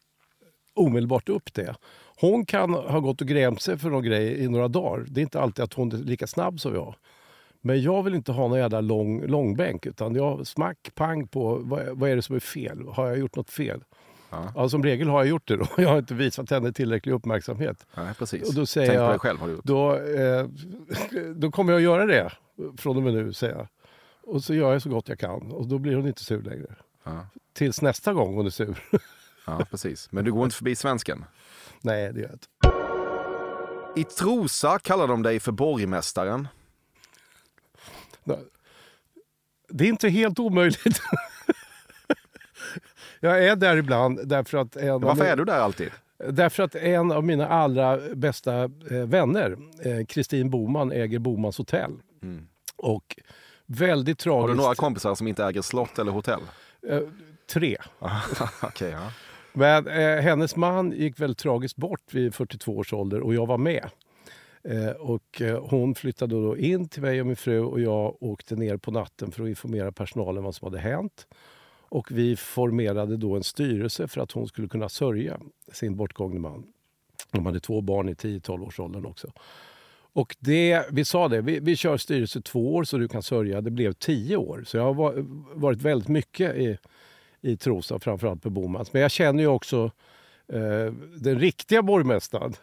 omedelbart 0.74 1.28
upp 1.28 1.54
det. 1.54 1.74
Hon 2.20 2.46
kan 2.46 2.74
ha 2.74 3.00
gått 3.00 3.20
och 3.20 3.26
grämt 3.26 3.62
sig 3.62 3.78
för 3.78 3.90
någon 3.90 4.02
grej 4.02 4.38
i 4.44 4.48
några 4.48 4.68
dagar. 4.68 5.04
Det 5.08 5.20
är 5.20 5.22
inte 5.22 5.40
alltid 5.40 5.64
att 5.64 5.74
hon 5.74 5.92
är 5.92 5.96
lika 5.96 6.26
snabb 6.26 6.60
som 6.60 6.74
jag. 6.74 6.94
Men 7.60 7.82
jag 7.82 8.02
vill 8.02 8.14
inte 8.14 8.32
ha 8.32 8.48
någon 8.48 8.58
jävla 8.58 8.80
lång, 8.80 9.26
långbänk. 9.26 9.86
Utan 9.86 10.14
jag 10.14 10.46
smack, 10.46 10.90
pang 10.94 11.28
på 11.28 11.54
vad, 11.54 11.86
vad 11.98 12.10
är 12.10 12.16
det 12.16 12.22
som 12.22 12.36
är 12.36 12.40
fel? 12.40 12.88
Har 12.88 13.06
jag 13.06 13.18
gjort 13.18 13.36
något 13.36 13.50
fel? 13.50 13.84
Ja. 14.30 14.52
Ja, 14.54 14.68
som 14.68 14.82
regel 14.82 15.08
har 15.08 15.18
jag 15.18 15.28
gjort 15.28 15.48
det. 15.48 15.56
Då. 15.56 15.66
Jag 15.76 15.88
har 15.88 15.98
inte 15.98 16.14
visat 16.14 16.50
henne 16.50 16.72
tillräcklig 16.72 17.12
uppmärksamhet. 17.12 17.86
Nej, 17.96 18.14
precis. 18.18 18.48
Och 18.48 18.54
då 18.54 18.66
säger 18.66 18.88
Tänk 18.88 19.00
på 19.00 19.08
dig 19.10 19.18
själv 19.18 19.38
har 19.40 19.46
du 19.46 19.52
gjort. 19.52 19.64
Då, 19.64 19.96
eh, 19.96 20.46
då 21.34 21.50
kommer 21.50 21.72
jag 21.72 21.82
göra 21.82 22.06
det 22.06 22.32
från 22.76 22.96
och 22.96 23.02
med 23.02 23.14
nu, 23.14 23.32
säger 23.32 23.54
jag. 23.54 23.66
Och 24.22 24.44
så 24.44 24.54
gör 24.54 24.72
jag 24.72 24.82
så 24.82 24.90
gott 24.90 25.08
jag 25.08 25.18
kan. 25.18 25.52
Och 25.52 25.66
då 25.68 25.78
blir 25.78 25.94
hon 25.96 26.06
inte 26.06 26.24
sur 26.24 26.42
längre. 26.42 26.74
Ja. 27.04 27.26
Tills 27.52 27.82
nästa 27.82 28.12
gång 28.12 28.34
hon 28.34 28.46
är 28.46 28.50
sur. 28.50 28.84
Ja, 29.46 29.66
precis. 29.70 30.08
Men 30.12 30.24
du 30.24 30.32
går 30.32 30.44
inte 30.44 30.56
förbi 30.56 30.76
svensken. 30.76 31.24
Nej, 31.80 32.12
det 32.12 32.20
gör 32.20 32.28
jag 32.28 32.34
inte. 32.34 32.46
I 34.00 34.04
Trosa 34.04 34.78
kallar 34.78 35.08
de 35.08 35.22
dig 35.22 35.40
för 35.40 35.52
borgmästaren. 35.52 36.48
Det 39.68 39.84
är 39.84 39.88
inte 39.88 40.08
helt 40.08 40.38
omöjligt. 40.38 40.86
jag 43.20 43.44
är 43.44 43.56
där 43.56 43.76
ibland 43.76 44.28
därför 44.28 44.58
att... 44.58 44.76
En 44.76 45.00
Varför 45.00 45.22
min- 45.22 45.32
är 45.32 45.36
du 45.36 45.44
där 45.44 45.60
alltid? 45.60 45.90
Därför 46.30 46.62
att 46.62 46.74
en 46.74 47.12
av 47.12 47.24
mina 47.24 47.48
allra 47.48 47.98
bästa 48.14 48.62
eh, 48.62 48.68
vänner, 48.90 49.56
eh, 49.84 50.06
Kristin 50.06 50.50
Boman, 50.50 50.92
äger 50.92 51.18
Bomans 51.18 51.58
hotell. 51.58 51.92
Och 52.76 53.18
väldigt 53.66 54.18
tragiskt... 54.18 54.48
Har 54.48 54.48
du 54.48 54.54
några 54.62 54.74
kompisar 54.74 55.14
som 55.14 55.28
inte 55.28 55.44
äger 55.44 55.62
slott 55.62 55.98
eller 55.98 56.12
hotell? 56.12 56.40
Eh, 56.88 57.00
tre. 57.52 57.76
Okej, 58.62 58.90
ja. 58.90 59.12
Men 59.52 59.86
eh, 59.86 60.20
hennes 60.20 60.56
man 60.56 60.92
gick 60.92 61.20
väldigt 61.20 61.38
tragiskt 61.38 61.76
bort 61.76 62.14
vid 62.14 62.34
42 62.34 62.76
års 62.76 62.92
ålder 62.92 63.20
och 63.20 63.34
jag 63.34 63.46
var 63.46 63.58
med. 63.58 63.90
Eh, 64.64 64.90
och 64.90 65.42
eh, 65.42 65.64
hon 65.64 65.94
flyttade 65.94 66.34
då 66.34 66.56
in 66.56 66.88
till 66.88 67.02
mig 67.02 67.20
och 67.20 67.26
min 67.26 67.36
fru 67.36 67.60
och 67.60 67.80
jag 67.80 68.22
åkte 68.22 68.56
ner 68.56 68.76
på 68.76 68.90
natten 68.90 69.30
för 69.30 69.42
att 69.42 69.48
informera 69.48 69.92
personalen 69.92 70.42
vad 70.42 70.54
som 70.54 70.66
hade 70.66 70.78
hänt. 70.78 71.26
Och 71.90 72.10
vi 72.10 72.36
formerade 72.36 73.16
då 73.16 73.36
en 73.36 73.44
styrelse 73.44 74.08
för 74.08 74.20
att 74.20 74.32
hon 74.32 74.48
skulle 74.48 74.68
kunna 74.68 74.88
sörja 74.88 75.40
sin 75.72 75.96
bortgångne 75.96 76.40
man. 76.40 76.66
De 77.30 77.46
hade 77.46 77.60
två 77.60 77.80
barn 77.80 78.08
i 78.08 78.14
10–12-årsåldern. 78.14 79.06
också. 79.06 79.32
Och 80.12 80.36
det, 80.38 80.86
vi 80.90 81.04
sa 81.04 81.28
det, 81.28 81.40
vi, 81.40 81.60
vi 81.60 81.76
kör 81.76 81.96
styrelse 81.96 82.40
två 82.42 82.74
år 82.74 82.84
så 82.84 82.98
du 82.98 83.08
kan 83.08 83.22
sörja. 83.22 83.60
Det 83.60 83.70
blev 83.70 83.92
tio 83.92 84.36
år. 84.36 84.64
Så 84.66 84.76
jag 84.76 84.94
har 84.94 85.24
varit 85.58 85.82
väldigt 85.82 86.08
mycket 86.08 86.56
i, 86.56 86.78
i 87.40 87.56
Trosa, 87.56 87.98
framförallt 87.98 88.42
på 88.42 88.50
Bomans. 88.50 88.92
Men 88.92 89.02
jag 89.02 89.10
känner 89.10 89.42
ju 89.42 89.46
också 89.46 89.90
den 91.14 91.38
riktiga 91.38 91.82
borgmästaren, 91.82 92.54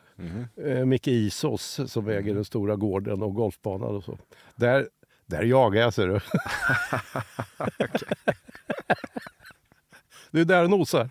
eh, 0.65 0.85
Micke 0.85 1.07
Isos, 1.07 1.79
som 1.87 2.07
äger 2.07 2.33
den 2.33 2.45
stora 2.45 2.75
gården 2.75 3.21
och 3.21 3.33
golfbanan 3.33 3.95
och 3.95 4.03
så. 4.03 4.17
Där, 4.55 4.87
där 5.25 5.43
jagar 5.43 5.81
jag, 5.81 5.93
ser 5.93 6.07
du. 6.07 6.13
det 10.31 10.39
är 10.39 10.45
där 10.45 10.61
det 10.61 10.67
nosar. 10.67 11.09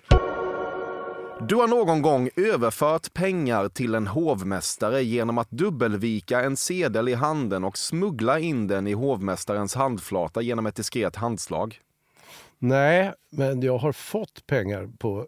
Du 1.48 1.54
har 1.54 1.68
någon 1.68 2.02
gång 2.02 2.30
överfört 2.36 3.14
pengar 3.14 3.68
till 3.68 3.94
en 3.94 4.06
hovmästare 4.06 5.02
genom 5.02 5.38
att 5.38 5.50
dubbelvika 5.50 6.40
en 6.40 6.56
sedel 6.56 7.08
i 7.08 7.14
handen 7.14 7.64
och 7.64 7.78
smuggla 7.78 8.38
in 8.38 8.66
den 8.66 8.86
i 8.86 8.92
hovmästarens 8.92 9.74
handflata 9.74 10.42
genom 10.42 10.66
ett 10.66 10.76
diskret 10.76 11.16
handslag. 11.16 11.80
Nej, 12.58 13.12
men 13.30 13.62
jag 13.62 13.78
har 13.78 13.92
fått 13.92 14.46
pengar 14.46 14.90
på, 14.98 15.26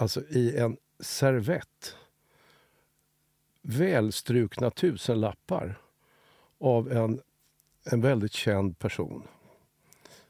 alltså 0.00 0.20
i 0.28 0.56
en 0.56 0.76
servett. 1.00 1.96
Välstrukna 3.62 4.70
tusenlappar 4.70 5.78
av 6.60 6.92
en, 6.92 7.20
en 7.84 8.00
väldigt 8.00 8.32
känd 8.32 8.78
person. 8.78 9.22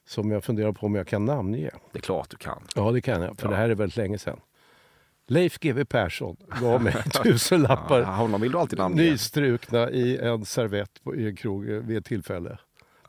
Som 0.05 0.31
jag 0.31 0.45
funderar 0.45 0.73
på 0.73 0.87
om 0.87 0.95
jag 0.95 1.07
kan 1.07 1.25
namnge. 1.25 1.71
Det 1.93 1.99
är 1.99 2.03
klart 2.03 2.31
du 2.31 2.37
kan. 2.37 2.63
Ja, 2.75 2.91
det 2.93 3.01
kan 3.01 3.23
jag, 3.23 3.39
för 3.39 3.47
Ja. 3.47 3.51
det 3.51 3.57
här 3.57 3.69
är 3.69 3.75
väldigt 3.75 3.97
länge 3.97 4.19
sedan. 4.19 4.41
Leif 5.27 5.59
GW 5.59 5.85
Persson 5.85 6.37
gav 6.61 6.83
mig 6.83 6.95
tusenlappar 7.23 8.01
Ja, 8.01 8.07
honom 8.07 8.41
vill 8.41 8.53
du 8.53 8.59
alltid 8.59 8.79
namnge. 8.79 9.03
nystrukna 9.03 9.91
i 9.91 10.19
en 10.19 10.45
servett 10.45 11.03
på, 11.05 11.15
i 11.17 11.27
en 11.29 11.37
krog 11.37 11.65
vid 11.65 11.97
ett 11.99 12.05
tillfälle. 12.05 12.59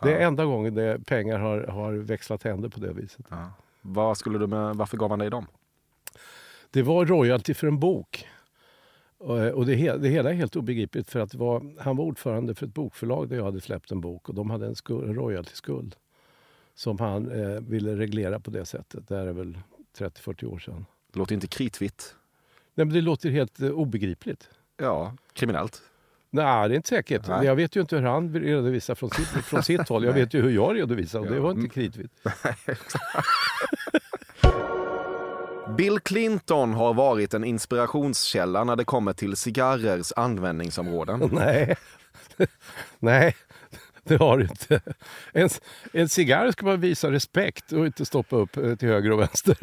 Det 0.02 0.14
är 0.16 0.20
enda 0.28 0.46
gången 0.46 0.74
det 0.76 1.06
pengar 1.06 1.40
har, 1.40 1.62
har 1.64 1.94
växlat 1.94 2.44
händer 2.44 2.70
på 2.70 2.80
det 2.80 2.94
viset. 2.94 3.26
Ja. 3.30 3.52
Vad 3.82 4.18
skulle 4.18 4.40
du 4.40 4.48
med, 4.48 4.76
varför 4.76 4.98
gav 4.98 5.10
han 5.10 5.20
dig 5.20 5.30
dem? 5.30 5.48
Det 6.72 6.82
var 6.82 7.06
royalty 7.06 7.54
för 7.54 7.68
en 7.68 7.80
bok. 7.80 8.28
Och 9.18 9.38
och 9.40 9.66
det, 9.66 9.98
det 9.98 10.10
hela 10.10 10.30
är 10.30 10.34
helt 10.34 10.56
obegripligt 10.56 11.10
för 11.10 11.20
att 11.20 11.34
var, 11.36 11.76
han 11.82 11.98
var 11.98 12.06
ordförande 12.06 12.56
för 12.56 12.66
ett 12.66 12.74
bokförlag 12.74 13.30
där 13.30 13.36
jag 13.38 13.44
hade 13.44 13.62
släppt 13.62 13.92
en 13.92 14.02
bok 14.02 14.30
och 14.30 14.36
de 14.36 14.50
hade 14.50 14.66
en, 14.66 14.76
skuld, 14.76 15.10
en 15.10 15.16
royalty-skuld 15.16 15.96
som 16.76 17.00
han 17.00 17.32
eh, 17.32 17.60
ville 17.62 17.96
reglera 17.96 18.40
på 18.40 18.52
det 18.52 18.66
sättet. 18.66 19.08
Det 19.08 19.16
här 19.16 19.28
är 19.28 19.34
väl 19.34 19.58
30-40 19.98 20.46
år 20.46 20.60
sedan. 20.60 20.86
Det 21.14 21.20
låter 21.20 21.36
inte 21.36 21.48
kritvitt. 21.48 22.16
Nej, 22.76 22.86
men 22.86 22.94
det 22.96 23.02
låter 23.02 23.30
helt 23.30 23.60
eh, 23.62 23.70
obegripligt. 23.70 24.50
Ja, 24.78 25.14
kriminellt. 25.34 25.82
Nej, 26.30 26.70
det 26.70 26.74
är 26.74 26.76
inte 26.76 26.90
säkert. 26.90 27.28
Nej. 27.28 27.46
Jag 27.46 27.56
vet 27.56 27.76
ju 27.76 27.82
inte 27.82 27.96
hur 27.98 28.04
han 28.04 28.34
redovisar 28.34 28.96
från 28.96 29.10
sitt, 29.10 29.28
från 29.28 29.64
sitt 29.64 29.90
håll. 29.90 30.04
Jag 30.04 30.14
vet 30.14 30.34
ju 30.34 30.42
hur 30.42 30.50
jag 30.50 30.76
redovisar 30.76 31.20
och 31.20 31.26
det 31.26 31.40
var 31.40 31.52
Mm. 31.52 31.64
inte 31.64 31.74
kritvitt. 31.74 32.12
Bill 35.78 36.00
Clinton 36.00 36.74
har 36.74 36.94
varit 36.94 37.34
en 37.34 37.44
inspirationskälla 37.44 38.64
när 38.64 38.76
det 38.76 38.86
kommer 38.86 39.14
till 39.14 39.36
cigarrers 39.36 40.14
användningsområden. 40.16 41.30
Nej. 41.32 41.76
Nej, 43.00 43.36
det 44.04 44.18
har 44.18 44.38
du 44.38 44.44
inte. 44.44 44.82
En, 45.34 45.50
en 45.94 46.10
cigarr 46.10 46.52
ska 46.52 46.66
man 46.66 46.82
visa 46.82 47.12
respekt 47.12 47.72
och 47.72 47.86
inte 47.86 48.06
stoppa 48.06 48.36
upp 48.36 48.58
eh, 48.58 48.76
till 48.76 48.88
höger 48.88 49.12
och 49.12 49.20
vänster. 49.20 49.58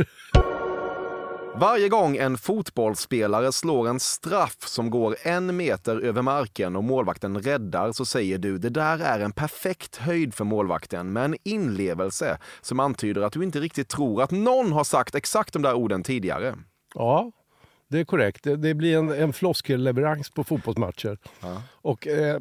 Varje 1.61 1.89
gång 1.89 2.17
en 2.17 2.39
fotbollsspelare 2.39 3.53
slår 3.53 3.89
en 3.89 4.01
straff 4.01 4.57
som 4.67 4.91
går 4.91 5.17
en 5.23 5.57
meter 5.57 6.01
över 6.01 6.23
marken 6.23 6.77
och 6.77 6.85
målvakten 6.85 7.39
räddar 7.39 7.93
så 7.93 8.05
säger 8.05 8.39
du 8.39 8.59
det 8.59 8.69
där 8.69 8.99
är 8.99 9.21
en 9.21 9.33
perfekt 9.33 9.97
höjd 9.97 10.35
för 10.35 10.45
målvakten 10.45 11.13
med 11.13 11.25
en 11.25 11.37
inlevelse 11.43 12.39
som 12.61 12.81
antyder 12.81 13.23
att 13.23 13.33
du 13.33 13.45
inte 13.45 13.61
riktigt 13.61 13.89
tror 13.89 14.23
att 14.23 14.31
någon 14.31 14.73
har 14.73 14.85
sagt 14.85 15.15
exakt 15.15 15.53
de 15.53 15.63
där 15.63 15.75
orden 15.75 16.03
tidigare. 16.03 16.55
Ja, 16.95 17.33
det 17.89 18.01
är 18.01 18.05
korrekt. 18.05 18.45
Det, 18.59 18.75
blir 18.75 18.99
en, 18.99 19.09
en 19.09 19.33
floskelleverans 19.33 20.31
på 20.31 20.45
fotbollsmatcher. 20.45 21.19
Och 21.71 22.07
eh, 22.07 22.41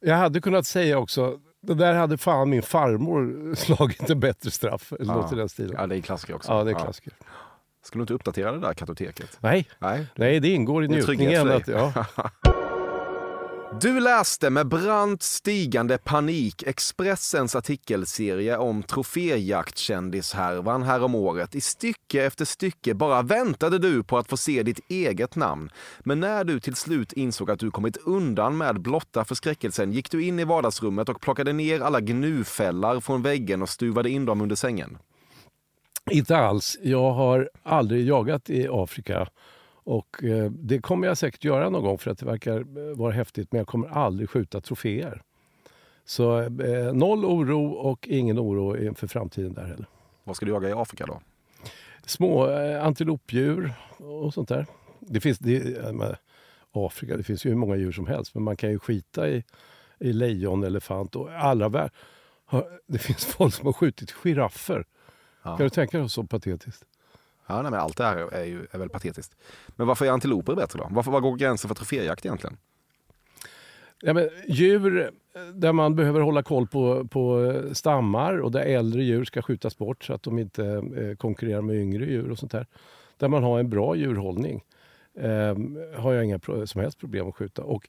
jag 0.00 0.16
hade 0.16 0.40
kunnat 0.40 0.66
säga 0.66 0.98
också, 0.98 1.40
det 1.62 1.74
där 1.74 1.94
hade 1.94 2.18
fan 2.18 2.50
min 2.50 2.62
farmor 2.62 3.54
slagit 3.56 4.10
en 4.10 4.20
bättre 4.20 4.50
straff. 4.50 4.92
Eller 5.00 5.14
något 5.14 5.32
i 5.32 5.36
den 5.36 5.48
stilen. 5.48 5.76
Ja, 5.78 5.86
det 5.86 5.96
är 5.96 6.00
klassiker 6.00 6.34
också. 6.34 6.52
Ja, 6.52 6.64
det 6.64 6.70
är 6.70 6.74
klassiker. 6.74 7.12
Skulle 7.86 8.00
du 8.00 8.02
inte 8.02 8.14
uppdatera 8.14 8.52
det 8.52 8.58
där 8.58 8.74
kartoteket? 8.74 9.38
Nej, 9.40 9.68
Nej. 9.78 10.06
nej, 10.14 10.40
det 10.40 10.48
ingår 10.48 10.84
i 10.84 10.88
njutningen. 10.88 11.46
för 11.46 11.56
Att, 11.56 11.68
ja. 11.68 12.04
Du 13.80 14.00
läste 14.00 14.50
med 14.50 14.68
brant 14.68 15.22
stigande 15.22 15.98
panik 15.98 16.62
Expressens 16.62 17.56
artikelserie 17.56 18.56
om 18.56 18.82
troféjaktkändishärvan 18.82 20.82
häromåret. 20.82 21.54
I 21.54 21.60
stycke 21.60 22.24
efter 22.24 22.44
stycke 22.44 22.94
bara 22.94 23.22
väntade 23.22 23.78
du 23.78 24.02
på 24.02 24.18
att 24.18 24.28
få 24.28 24.36
se 24.36 24.62
ditt 24.62 24.80
eget 24.88 25.36
namn. 25.36 25.70
Men 26.00 26.20
när 26.20 26.44
du 26.44 26.60
till 26.60 26.74
slut 26.74 27.12
insåg 27.12 27.50
att 27.50 27.58
du 27.58 27.70
kommit 27.70 27.96
undan 27.96 28.56
med 28.56 28.80
blotta 28.80 29.24
förskräckelsen 29.24 29.92
gick 29.92 30.10
du 30.10 30.24
in 30.24 30.38
i 30.38 30.44
vardagsrummet 30.44 31.08
och 31.08 31.20
plockade 31.20 31.52
ner 31.52 31.80
alla 31.80 32.00
gnufällar 32.00 33.00
från 33.00 33.22
väggen 33.22 33.62
och 33.62 33.68
stuvade 33.68 34.10
in 34.10 34.24
dem 34.24 34.40
under 34.40 34.56
sängen. 34.56 34.98
Inte 36.10 36.36
alls. 36.36 36.78
Jag 36.82 37.12
har 37.12 37.50
aldrig 37.62 38.06
jagat 38.08 38.50
i 38.50 38.68
Afrika. 38.70 39.28
Och 39.84 40.24
eh, 40.24 40.50
Det 40.50 40.78
kommer 40.78 41.06
jag 41.06 41.18
säkert 41.18 41.44
göra 41.44 41.70
någon 41.70 41.82
gång 41.84 41.98
för 41.98 42.10
att 42.10 42.18
det 42.18 42.26
verkar 42.26 42.58
eh, 42.60 42.96
vara 42.96 43.12
häftigt. 43.12 43.52
Men 43.52 43.58
jag 43.58 43.66
kommer 43.66 43.88
aldrig 43.88 44.30
skjuta 44.30 44.60
troféer. 44.60 45.22
Så 46.04 46.40
eh, 46.40 46.92
noll 46.92 47.24
oro 47.24 47.66
och 47.72 48.08
ingen 48.08 48.38
oro 48.38 48.76
inför 48.76 49.06
framtiden 49.06 49.54
där 49.54 49.64
heller. 49.64 49.86
Vad 50.24 50.36
ska 50.36 50.46
du 50.46 50.52
jaga 50.52 50.68
i 50.68 50.72
Afrika 50.72 51.06
då? 51.06 51.20
Små 52.06 52.48
eh, 52.50 52.84
antilopdjur 52.86 53.72
och 53.98 54.34
sånt 54.34 54.48
där. 54.48 54.66
Det 55.00 55.20
finns, 55.20 55.38
det, 55.38 55.78
Afrika, 56.72 57.16
det 57.16 57.22
finns 57.22 57.46
ju 57.46 57.50
hur 57.50 57.56
många 57.56 57.76
djur 57.76 57.92
som 57.92 58.06
helst. 58.06 58.34
Men 58.34 58.42
man 58.42 58.56
kan 58.56 58.70
ju 58.70 58.78
skita 58.78 59.28
i, 59.28 59.44
i 60.00 60.12
lejon, 60.12 60.64
elefant 60.64 61.16
och 61.16 61.30
allra 61.32 61.68
vär- 61.68 61.90
har- 62.44 62.68
Det 62.86 62.98
finns 62.98 63.24
folk 63.38 63.54
som 63.54 63.66
har 63.66 63.72
skjutit 63.72 64.12
giraffer. 64.12 64.84
Ja. 65.46 65.56
Kan 65.56 65.64
du 65.64 65.70
tänka 65.70 65.98
dig 65.98 66.08
så 66.08 66.24
patetiskt? 66.24 66.84
Ja, 67.46 67.62
nej, 67.62 67.70
men 67.70 67.80
allt 67.80 67.96
det 67.96 68.04
här 68.04 68.16
är, 68.16 68.44
ju, 68.44 68.66
är 68.70 68.78
väl 68.78 68.88
patetiskt. 68.88 69.36
Men 69.76 69.86
varför 69.86 70.06
är 70.06 70.10
antiloper 70.10 70.54
bättre 70.54 70.78
då? 70.78 70.88
Varför, 70.90 71.10
var 71.10 71.20
går 71.20 71.36
gränsen 71.36 71.68
för 71.68 71.74
troféjakt 71.74 72.24
egentligen? 72.24 72.56
Ja, 74.02 74.12
men 74.12 74.28
djur 74.48 75.00
eh, 75.34 75.42
där 75.54 75.72
man 75.72 75.96
behöver 75.96 76.20
hålla 76.20 76.42
koll 76.42 76.66
på, 76.66 77.04
på 77.08 77.44
eh, 77.44 77.72
stammar 77.72 78.38
och 78.38 78.52
där 78.52 78.60
äldre 78.60 79.02
djur 79.02 79.24
ska 79.24 79.42
skjutas 79.42 79.78
bort 79.78 80.04
så 80.04 80.12
att 80.12 80.22
de 80.22 80.38
inte 80.38 80.64
eh, 80.96 81.16
konkurrerar 81.16 81.62
med 81.62 81.76
yngre 81.76 82.04
djur 82.04 82.30
och 82.30 82.38
sånt 82.38 82.52
där. 82.52 82.66
Där 83.16 83.28
man 83.28 83.42
har 83.42 83.58
en 83.58 83.70
bra 83.70 83.96
djurhållning 83.96 84.64
eh, 85.14 85.56
har 86.00 86.12
jag 86.12 86.24
inga 86.24 86.40
som 86.66 86.80
helst 86.80 86.98
problem 86.98 87.28
att 87.28 87.34
skjuta. 87.34 87.62
Och, 87.62 87.88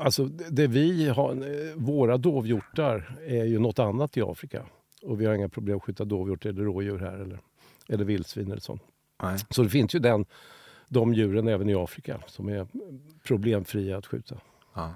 alltså, 0.00 0.24
det 0.24 0.50
det 0.50 0.66
vi 0.66 1.08
har, 1.08 1.30
eh, 1.30 1.74
våra 1.76 2.16
dovhjortar 2.16 3.18
är 3.26 3.44
ju 3.44 3.58
något 3.58 3.78
annat 3.78 4.16
i 4.16 4.22
Afrika. 4.22 4.64
Och 5.02 5.20
vi 5.20 5.26
har 5.26 5.34
inga 5.34 5.48
problem 5.48 5.76
att 5.76 5.82
skjuta 5.82 6.04
dovhjort 6.04 6.46
eller 6.46 6.62
rådjur 6.62 6.98
här 6.98 7.12
eller, 7.12 7.38
eller 7.88 8.04
vildsvin 8.04 8.50
eller 8.50 8.60
sånt. 8.60 8.82
Nej. 9.22 9.38
Så 9.50 9.62
det 9.62 9.68
finns 9.68 9.94
ju 9.94 9.98
den, 9.98 10.24
de 10.88 11.14
djuren 11.14 11.48
även 11.48 11.68
i 11.68 11.74
Afrika 11.74 12.20
som 12.26 12.48
är 12.48 12.66
problemfria 13.24 13.98
att 13.98 14.06
skjuta. 14.06 14.34
Ja. 14.74 14.94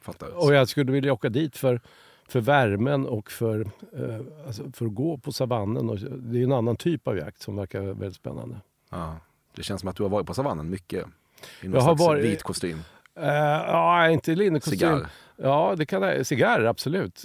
Fattar. 0.00 0.44
Och 0.44 0.54
jag 0.54 0.68
skulle 0.68 0.92
vilja 0.92 1.12
åka 1.12 1.28
dit 1.28 1.56
för, 1.56 1.80
för 2.28 2.40
värmen 2.40 3.06
och 3.06 3.30
för, 3.30 3.60
eh, 3.96 4.20
alltså 4.46 4.72
för 4.72 4.86
att 4.86 4.94
gå 4.94 5.18
på 5.18 5.32
savannen. 5.32 5.90
Och, 5.90 5.98
det 5.98 6.38
är 6.38 6.44
en 6.44 6.52
annan 6.52 6.76
typ 6.76 7.08
av 7.08 7.16
jakt 7.16 7.40
som 7.42 7.56
verkar 7.56 7.80
väldigt 7.82 8.16
spännande. 8.16 8.56
Ja. 8.90 9.16
Det 9.54 9.62
känns 9.62 9.80
som 9.80 9.88
att 9.90 9.96
du 9.96 10.02
har 10.02 10.10
varit 10.10 10.26
på 10.26 10.34
savannen 10.34 10.70
mycket. 10.70 11.06
I 11.62 11.68
någon 11.68 11.74
Jag 11.74 11.80
har 11.80 11.96
slags 11.96 12.08
varit- 12.08 12.24
vit 12.24 12.42
kostym. 12.42 12.78
Uh, 13.18 13.24
ja, 13.24 14.10
inte 14.10 14.34
linnekostym. 14.34 14.78
Cigarr. 14.78 15.06
Ja, 15.36 15.74
det 15.78 15.86
kan 15.86 16.02
jag. 16.02 16.26
Cigarr, 16.26 16.64
absolut. 16.64 17.24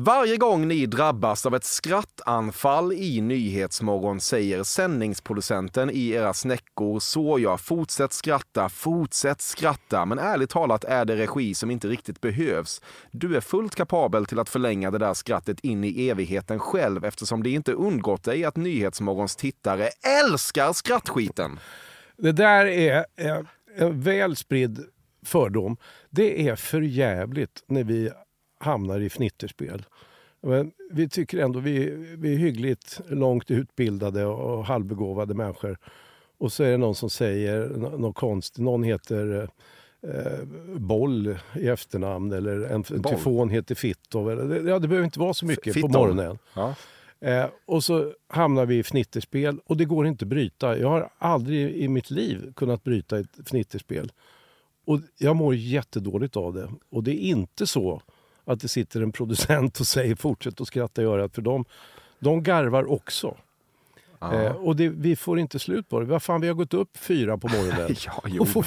Varje 0.00 0.36
gång 0.36 0.68
ni 0.68 0.86
drabbas 0.86 1.46
av 1.46 1.54
ett 1.54 1.64
skrattanfall 1.64 2.92
i 2.92 3.20
Nyhetsmorgon 3.20 4.20
säger 4.20 4.62
sändningsproducenten 4.62 5.90
i 5.90 6.08
era 6.08 6.34
snäckor 6.34 7.00
så 7.00 7.38
jag 7.38 7.60
fortsätt 7.60 8.12
skratta, 8.12 8.68
fortsätt 8.68 9.40
skratta. 9.40 10.04
Men 10.04 10.18
ärligt 10.18 10.50
talat 10.50 10.84
är 10.84 11.04
det 11.04 11.16
regi 11.16 11.54
som 11.54 11.70
inte 11.70 11.88
riktigt 11.88 12.20
behövs. 12.20 12.82
Du 13.10 13.36
är 13.36 13.40
fullt 13.40 13.74
kapabel 13.74 14.26
till 14.26 14.38
att 14.38 14.48
förlänga 14.48 14.90
det 14.90 14.98
där 14.98 15.14
skrattet 15.14 15.60
in 15.60 15.84
i 15.84 16.08
evigheten 16.08 16.58
själv 16.58 17.04
eftersom 17.04 17.42
det 17.42 17.50
inte 17.50 17.72
undgått 17.72 18.24
dig 18.24 18.44
att 18.44 18.56
Nyhetsmorgons 18.56 19.36
tittare 19.36 19.88
älskar 20.22 20.72
skrattskiten. 20.72 21.58
Det 22.16 22.32
där 22.32 22.66
är 22.66 23.04
en 23.76 24.00
väl 24.00 24.36
spridd 24.36 24.84
fördom. 25.24 25.76
Det 26.10 26.48
är 26.48 26.56
för 26.56 26.80
jävligt 26.80 27.64
när 27.66 27.84
vi 27.84 28.10
hamnar 28.58 29.00
i 29.00 29.06
fnitterspel. 29.06 29.84
Men 30.40 30.72
vi 30.90 31.08
tycker 31.08 31.38
ändå 31.38 31.60
vi, 31.60 31.90
vi 32.18 32.34
är 32.34 32.38
hyggligt 32.38 33.00
långt 33.08 33.50
utbildade 33.50 34.26
och 34.26 34.64
halvbegåvade 34.64 35.34
människor. 35.34 35.78
Och 36.38 36.52
så 36.52 36.64
är 36.64 36.70
det 36.70 36.76
någon 36.76 36.94
som 36.94 37.10
säger 37.10 37.68
nå- 37.68 37.98
något 37.98 38.16
konstigt. 38.16 38.64
Någon 38.64 38.82
heter 38.82 39.48
eh, 40.02 40.44
Boll 40.76 41.38
i 41.54 41.68
efternamn 41.68 42.32
eller 42.32 42.60
en, 42.60 42.84
en 42.94 43.02
tyfon 43.02 43.50
heter 43.50 43.74
Fittov. 43.74 44.30
Ja, 44.68 44.78
det 44.78 44.88
behöver 44.88 45.04
inte 45.04 45.20
vara 45.20 45.34
så 45.34 45.46
mycket 45.46 45.74
Fittov. 45.74 45.92
på 45.92 45.98
morgonen. 45.98 46.38
Ja. 46.54 46.74
Eh, 47.20 47.46
och 47.66 47.84
så 47.84 48.12
hamnar 48.28 48.66
vi 48.66 48.76
i 48.76 48.80
fnitterspel 48.82 49.60
och 49.66 49.76
det 49.76 49.84
går 49.84 50.06
inte 50.06 50.24
att 50.24 50.28
bryta. 50.28 50.78
Jag 50.78 50.88
har 50.88 51.10
aldrig 51.18 51.76
i 51.76 51.88
mitt 51.88 52.10
liv 52.10 52.52
kunnat 52.56 52.84
bryta 52.84 53.18
ett 53.18 53.48
fnitterspel. 53.48 54.12
Och 54.84 55.00
jag 55.18 55.36
mår 55.36 55.54
jättedåligt 55.54 56.36
av 56.36 56.54
det. 56.54 56.68
Och 56.90 57.02
det 57.02 57.10
är 57.24 57.28
inte 57.28 57.66
så 57.66 58.02
att 58.48 58.60
det 58.60 58.68
sitter 58.68 59.00
en 59.00 59.12
producent 59.12 59.80
och 59.80 59.86
säger 59.86 60.14
fortsätt 60.14 60.60
att 60.60 60.66
skratta 60.66 61.02
i 61.02 61.04
örat 61.04 61.34
för 61.34 61.42
de, 61.42 61.64
de 62.18 62.42
garvar 62.42 62.92
också. 62.92 63.36
Eh, 64.20 64.50
och 64.50 64.76
det, 64.76 64.88
vi 64.88 65.16
får 65.16 65.38
inte 65.38 65.58
slut 65.58 65.88
på 65.88 66.00
det. 66.00 66.06
Vad 66.06 66.22
fan, 66.22 66.40
vi 66.40 66.46
har 66.48 66.54
gått 66.54 66.74
upp 66.74 66.96
fyra 66.96 67.38
på 67.38 67.48
morgonen. 67.48 67.96
Ja, 68.38 68.44
får, 68.44 68.66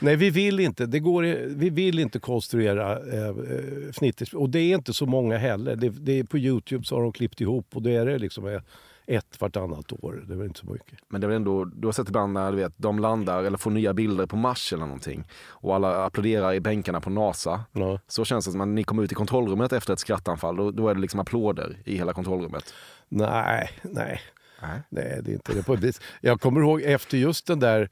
nej, 0.00 0.16
vi 0.16 0.30
vill 0.30 0.60
inte. 0.60 0.86
Det 0.86 0.98
går, 0.98 1.22
vi 1.48 1.70
vill 1.70 1.98
inte 1.98 2.18
konstruera 2.18 3.12
eh, 3.12 3.28
eh, 3.28 3.90
fnitterspel. 3.92 4.40
Och 4.40 4.50
det 4.50 4.60
är 4.60 4.74
inte 4.74 4.94
så 4.94 5.06
många 5.06 5.38
heller. 5.38 5.76
Det, 5.76 5.88
det 5.88 6.18
är 6.18 6.24
på 6.24 6.38
Youtube 6.38 6.84
så 6.84 6.94
har 6.94 7.02
de 7.02 7.12
klippt 7.12 7.40
ihop 7.40 7.66
och 7.74 7.82
det 7.82 7.90
är 7.90 8.06
det 8.06 8.18
liksom 8.18 8.46
eh, 8.46 8.60
ett 9.06 9.40
vartannat 9.40 9.92
år. 9.92 10.24
Det 10.28 10.34
väl 10.34 10.46
inte 10.46 10.60
så 10.60 10.66
mycket. 10.66 10.98
Men 11.08 11.20
det 11.20 11.26
väl 11.26 11.36
ändå, 11.36 11.64
du 11.64 11.88
har 11.88 11.92
sett 11.92 12.08
ibland 12.08 12.32
när 12.32 12.50
du 12.50 12.56
vet, 12.56 12.72
de 12.76 12.98
landar 12.98 13.44
eller 13.44 13.58
får 13.58 13.70
nya 13.70 13.94
bilder 13.94 14.26
på 14.26 14.36
Mars 14.36 14.72
eller 14.72 14.86
någonting 14.86 15.24
och 15.48 15.74
alla 15.74 16.04
applåderar 16.04 16.54
i 16.54 16.60
bänkarna 16.60 17.00
på 17.00 17.10
NASA. 17.10 17.64
Ja. 17.72 17.98
Så 18.06 18.24
känns 18.24 18.44
det 18.44 18.52
som 18.52 18.60
att 18.60 18.68
ni 18.68 18.84
kommer 18.84 19.02
ut 19.02 19.12
i 19.12 19.14
kontrollrummet 19.14 19.72
efter 19.72 19.92
ett 19.92 20.00
skrattanfall, 20.00 20.56
då, 20.56 20.70
då 20.70 20.88
är 20.88 20.94
det 20.94 21.00
liksom 21.00 21.20
applåder 21.20 21.82
i 21.84 21.96
hela 21.96 22.12
kontrollrummet. 22.12 22.74
Nej, 23.08 23.70
nej. 23.82 24.20
Nej. 24.62 24.82
Nej, 24.88 25.20
det 25.22 25.30
är 25.30 25.34
inte 25.34 25.54
det 25.54 25.62
på 25.62 25.74
ett 25.74 25.80
vis. 25.80 26.00
Jag 26.20 26.40
kommer 26.40 26.60
ihåg 26.60 26.82
efter 26.82 27.18
just 27.18 27.46
den 27.46 27.60
där, 27.60 27.90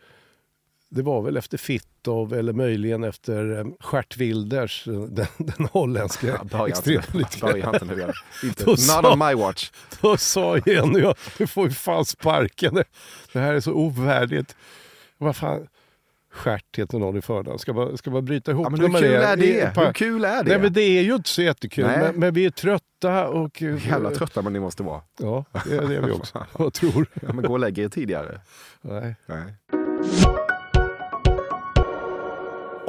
det 0.89 1.03
var 1.03 1.23
väl 1.23 1.37
efter 1.37 1.59
Fittov 2.01 2.35
eller 2.35 2.53
möjligen 2.53 3.05
efter 3.05 3.59
um, 3.59 3.75
Gert 3.93 4.17
Wilders, 4.17 4.89
eh, 4.89 4.93
den, 5.09 5.27
den 5.39 5.67
holländska 5.73 6.39
inte, 6.43 6.59
extrempolitikern. 6.69 8.13
not 8.67 8.81
sa- 8.81 9.13
on 9.13 9.19
my 9.19 9.35
watch. 9.35 9.71
Då 10.01 10.17
sa 10.17 10.59
Jenny, 10.59 10.99
ja, 11.01 11.15
du 11.39 11.47
får 11.47 11.69
ju 11.69 11.75
fan 11.75 12.05
sparken. 12.05 12.75
Det- 13.33 13.39
här 13.41 13.55
är 13.55 13.61
så 13.61 13.73
ovärdigt. 13.73 14.57
Vad 15.19 15.37
fan, 15.37 15.67
Stjärt 16.33 16.79
heter 16.79 16.99
någon 16.99 17.17
i 17.17 17.23
förnamn. 17.23 17.59
Ska 17.59 17.73
man, 17.73 17.99
ska 17.99 18.11
man 18.11 18.25
bryta 18.25 18.51
ihop 18.51 18.67
Ja, 18.67 18.71
men 18.71 18.81
hur 18.81 18.89
kul 19.01 19.05
är 19.05 19.37
det? 19.37 19.73
Hur 19.77 19.93
kul 19.93 20.25
är 20.25 20.45
det? 20.45 20.51
Nej 20.51 20.59
men 20.59 20.73
det 20.73 20.83
är 20.83 21.03
ju 21.03 21.15
inte 21.15 21.29
så 21.29 21.43
jättekul. 21.43 21.85
Men, 21.87 22.15
men 22.17 22.35
vi 22.35 22.45
är 22.47 22.51
trötta 22.51 23.29
och... 23.29 23.63
Jävla 23.63 24.11
trötta 24.11 24.43
men 24.43 24.53
ni 24.53 24.61
måste 24.61 24.83
vara. 24.83 25.03
Ja, 25.19 25.45
det 25.67 25.77
är 25.77 25.89
det 25.89 25.97
är 25.97 26.03
vi 26.03 26.13
också. 26.13 26.47
Vad 26.53 26.73
tror? 26.73 27.07
Ja, 27.23 27.33
men 27.33 27.45
gå 27.45 27.53
och 27.53 27.59
lägg 27.59 27.79
er 27.79 27.89
tidigare. 27.89 28.41
Nej. 28.83 29.17
Nej. 29.27 29.55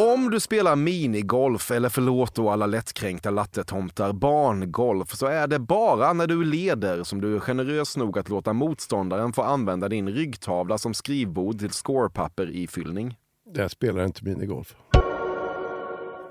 Om 0.01 0.29
du 0.29 0.39
spelar 0.39 0.75
minigolf, 0.75 1.71
eller 1.71 1.89
förlåt 1.89 2.35
då 2.35 2.49
alla 2.49 2.65
lättkränkta 2.65 3.29
lattetomtar, 3.29 4.13
barngolf, 4.13 5.15
så 5.15 5.25
är 5.25 5.47
det 5.47 5.59
bara 5.59 6.13
när 6.13 6.27
du 6.27 6.43
leder 6.43 7.03
som 7.03 7.21
du 7.21 7.35
är 7.35 7.39
generös 7.39 7.97
nog 7.97 8.17
att 8.17 8.29
låta 8.29 8.53
motståndaren 8.53 9.33
få 9.33 9.41
använda 9.41 9.89
din 9.89 10.09
ryggtavla 10.09 10.77
som 10.77 10.93
skrivbord 10.93 11.59
till 11.59 11.71
scorepapper 11.71 12.49
i 12.49 12.67
fyllning. 12.67 13.17
Jag 13.53 13.71
spelar 13.71 14.05
inte 14.05 14.25
minigolf. 14.25 14.75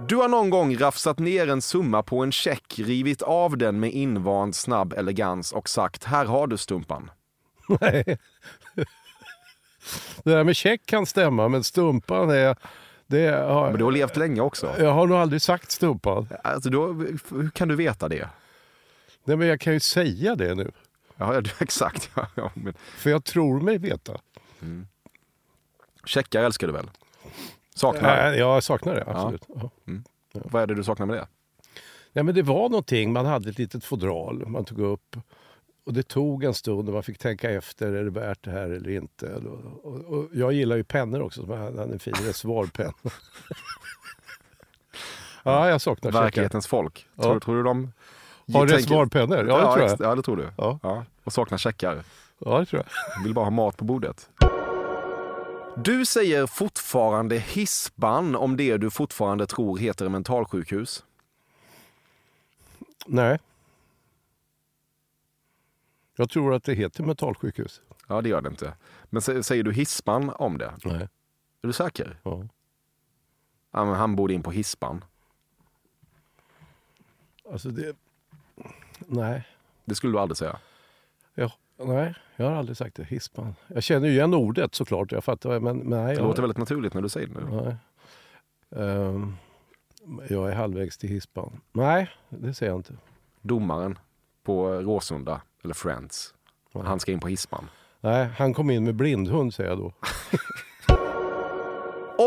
Du 0.09 0.17
har 0.17 0.29
någon 0.29 0.51
gång 0.51 0.77
rafsat 0.77 1.19
ner 1.19 1.49
en 1.49 1.63
summa 1.63 2.03
på 2.03 2.23
en 2.23 2.33
check, 2.33 2.79
rivit 2.79 3.23
av 3.23 3.57
den 3.57 3.81
med 3.81 3.93
invand 3.93 4.55
snabb 4.55 4.93
elegans 4.93 5.53
och 5.53 5.69
sagt 5.69 6.05
här 6.05 6.25
har 6.25 6.47
du 6.47 6.57
stumpan. 6.57 7.11
Nej. 7.81 8.19
Det 10.25 10.31
där 10.31 10.45
med 10.45 10.57
check 10.57 10.87
kan 10.87 11.07
stämma, 11.07 11.49
men 11.49 11.65
stumpan 11.65 12.31
är... 12.31 12.57
Det 13.11 13.31
har, 13.31 13.71
Men 13.71 13.79
du 13.79 13.85
har 13.85 13.93
levt 13.93 14.17
länge 14.17 14.41
också. 14.41 14.75
Jag 14.79 14.93
har 14.93 15.07
nog 15.07 15.17
aldrig 15.17 15.43
sagt 15.43 15.71
stumpan. 15.71 16.29
Alltså, 16.45 16.71
då, 16.71 16.93
hur 16.93 17.51
kan 17.51 17.69
du 17.69 17.77
veta 17.77 18.09
det? 18.09 18.29
Nej, 19.25 19.37
men 19.37 19.49
jag 19.49 19.61
kan 19.61 19.73
ju 19.73 19.81
säga 19.81 20.35
det 20.35 20.55
nu. 20.55 20.71
Ja, 21.17 21.35
ja, 21.35 21.43
exakt. 21.59 22.11
Ja, 22.17 22.27
ja, 22.35 22.51
men 22.55 22.75
För 22.97 23.11
jag 23.11 23.25
tror 23.25 23.61
mig 23.61 23.79
veta. 23.79 24.21
checkar 26.05 26.45
älskar 26.45 26.67
du 26.67 26.73
väl? 26.73 26.91
Saknar? 27.75 28.31
Nej, 28.31 28.39
jag 28.39 28.63
saknar 28.63 28.95
det, 28.95 29.05
absolut. 29.07 29.45
Ja. 29.49 29.71
Vad 30.33 30.63
är 30.63 30.67
det 30.67 30.75
du 30.75 30.85
saknar 30.85 31.07
med 31.07 31.17
det? 31.17 31.27
Nej, 32.13 32.25
men 32.25 32.35
det 32.35 32.43
var 32.43 32.69
någonting, 32.69 33.13
man 33.13 33.27
hade 33.27 33.51
ett 33.51 33.59
litet 33.59 33.85
fodral 33.85 34.47
man 34.47 34.65
tog 34.65 34.81
upp. 34.81 35.17
Och 35.85 35.93
det 35.93 36.03
tog 36.03 36.45
en 36.45 36.55
stund 36.55 36.89
och 36.89 36.95
man 36.95 37.03
fick 37.03 37.19
tänka 37.19 37.51
efter, 37.51 37.93
är 37.93 38.05
det 38.05 38.11
värt 38.11 38.45
det 38.45 38.51
här 38.51 38.71
eller 38.71 38.91
inte? 38.91 39.35
Och, 39.35 39.85
och, 39.85 40.19
och 40.19 40.29
jag 40.33 40.53
gillar 40.53 40.77
ju 40.77 40.85
pennor 40.85 41.21
också, 41.21 41.47
så 41.47 41.53
jag 41.53 41.59
hade 41.59 41.83
en 41.83 41.99
fin 41.99 42.15
reservoarpenna. 42.15 42.93
ja, 45.43 45.69
jag 45.69 45.81
saknar 45.81 46.11
checkar. 46.11 46.23
Verklighetens 46.23 46.67
folk. 46.67 47.07
Ja. 47.15 47.23
Tror, 47.23 47.41
tror 47.41 47.57
du 47.57 47.63
de... 47.63 47.93
Har 48.53 48.67
reservoarpennor? 48.67 49.47
Ja, 49.49 49.59
det 49.59 49.75
tror 49.75 49.89
jag. 49.89 50.01
Ja, 50.01 50.15
det 50.15 50.23
tror 50.23 50.37
du. 50.37 50.49
Ja. 50.57 51.05
Och 51.25 51.33
saknar 51.33 51.59
checkar. 51.59 52.03
Ja, 52.39 52.59
det 52.59 52.67
tror 52.67 52.83
jag. 52.83 53.23
Vill 53.25 53.35
bara 53.35 53.45
ha 53.45 53.51
mat 53.51 53.77
på 53.77 53.85
bordet. 53.85 54.31
Du 55.77 56.07
säger 56.07 56.47
fortfarande 56.47 57.39
hispan 57.39 58.37
om 58.37 58.57
det 58.57 58.77
du 58.77 58.91
fortfarande 58.91 59.47
tror 59.47 59.79
heter 59.79 60.09
mentalsjukhus. 60.09 61.05
Nej. 63.07 63.39
Jag 66.21 66.31
tror 66.31 66.55
att 66.55 66.65
det 66.65 66.75
heter 66.75 67.05
mentalsjukhus. 67.05 67.83
Ja, 68.09 68.21
det 68.23 68.29
gör 68.29 68.41
det 68.41 68.49
inte. 68.49 68.75
Men 69.05 69.21
sä- 69.21 69.43
säger 69.43 69.63
du 69.63 69.73
hispan 69.73 70.31
om 70.35 70.59
det? 70.59 70.73
Nej. 70.85 71.09
Är 71.63 71.67
du 71.67 71.73
säker? 71.73 72.21
Ja. 72.23 72.45
Ja, 73.71 73.85
men 73.85 73.95
han 73.95 74.17
borde 74.17 74.35
in 74.35 74.43
på 74.43 74.51
hispan. 74.51 75.05
Alltså 77.53 77.69
det... 77.69 77.97
Nej. 78.99 79.49
Det 79.85 79.95
skulle 79.95 80.13
du 80.13 80.19
aldrig 80.19 80.37
säga. 80.37 80.59
Jag, 81.35 81.53
nej, 81.79 82.15
jag 82.37 82.47
har 82.47 82.53
aldrig 82.57 82.77
sagt 82.77 82.97
det. 82.97 83.05
Hispan. 83.05 83.55
Jag 83.67 83.83
känner 83.83 84.09
ju 84.09 84.15
igen 84.15 84.35
ordet 84.35 84.75
såklart. 84.75 85.13
Jag 85.13 85.25
fattar. 85.25 85.61
Men 85.61 85.77
nej. 85.77 86.07
Det 86.07 86.21
jag, 86.21 86.27
låter 86.29 86.43
väldigt 86.43 86.59
naturligt 86.59 86.95
när 86.95 87.03
du 87.03 87.09
säger 87.09 87.27
det 87.27 87.41
nu. 87.41 87.47
Nej. 87.63 87.77
Ehm, 88.85 89.37
jag 90.29 90.51
är 90.51 90.55
halvvägs 90.55 90.99
till 90.99 91.09
hispan. 91.09 91.61
Nej, 91.73 92.11
det 92.29 92.55
säger 92.55 92.73
jag 92.73 92.79
inte. 92.79 92.95
Domaren 93.41 93.99
på 94.43 94.69
Råsunda, 94.73 95.41
eller 95.65 95.75
Friends, 95.75 96.35
han 96.73 97.01
ska 97.01 97.13
in 97.13 97.21
på 97.21 97.29
hispan. 97.29 97.71
Nej, 98.01 98.29
han 98.39 98.55
kom 98.55 98.71
in 98.71 98.85
med 98.85 98.95
blindhund 98.95 99.55
säger 99.55 99.71
jag 99.71 99.79
då. 99.79 99.93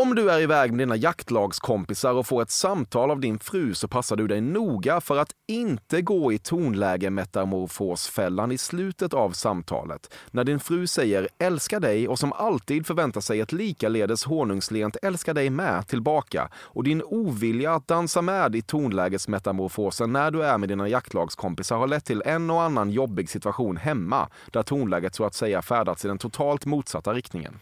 Om 0.04 0.16
du 0.16 0.30
är 0.30 0.40
iväg 0.40 0.72
med 0.72 0.80
dina 0.80 0.96
jaktlagskompisar 0.96 2.14
och 2.14 2.28
får 2.28 2.42
ett 2.42 2.52
samtal 2.52 3.12
av 3.12 3.20
din 3.20 3.40
fru 3.40 3.74
så 3.74 3.88
passar 3.88 4.16
du 4.16 4.28
dig 4.28 4.42
noga 4.42 5.02
för 5.02 5.18
att 5.18 5.32
inte 5.48 6.02
gå 6.02 6.34
i 6.34 6.38
tonläge 6.38 7.10
metamorfosfällan 7.10 8.52
i 8.52 8.58
slutet 8.58 9.14
av 9.14 9.32
samtalet. 9.32 10.14
När 10.32 10.44
din 10.44 10.60
fru 10.60 10.88
säger 10.88 11.30
älskar 11.38 11.80
dig 11.80 12.08
och 12.08 12.20
som 12.20 12.34
alltid 12.34 12.88
förväntar 12.88 13.22
sig 13.22 13.40
ett 13.40 13.52
likaledes 13.52 14.24
honungslent 14.24 14.98
älskar 15.02 15.34
dig 15.34 15.50
med 15.50 15.88
tillbaka 15.88 16.50
och 16.56 16.84
din 16.84 17.04
ovilja 17.04 17.74
att 17.74 17.88
dansa 17.88 18.22
med 18.22 18.56
i 18.56 18.62
tonlägesmetamorfosen 18.62 20.14
när 20.14 20.32
du 20.32 20.44
är 20.44 20.58
med 20.58 20.70
dina 20.70 20.88
jaktlagskompisar 20.88 21.78
har 21.78 21.88
lett 21.88 22.06
till 22.06 22.24
en 22.26 22.50
och 22.50 22.62
annan 22.62 22.90
jobbig 22.90 23.30
situation 23.30 23.78
hemma 23.78 24.30
där 24.52 24.64
tonläget 24.64 25.16
så 25.16 25.26
att 25.26 25.34
säga 25.34 25.62
färdats 25.62 26.06
i 26.06 26.08
den 26.08 26.18
totalt 26.18 26.66
motsatta 26.66 27.14
riktningen. 27.14 27.60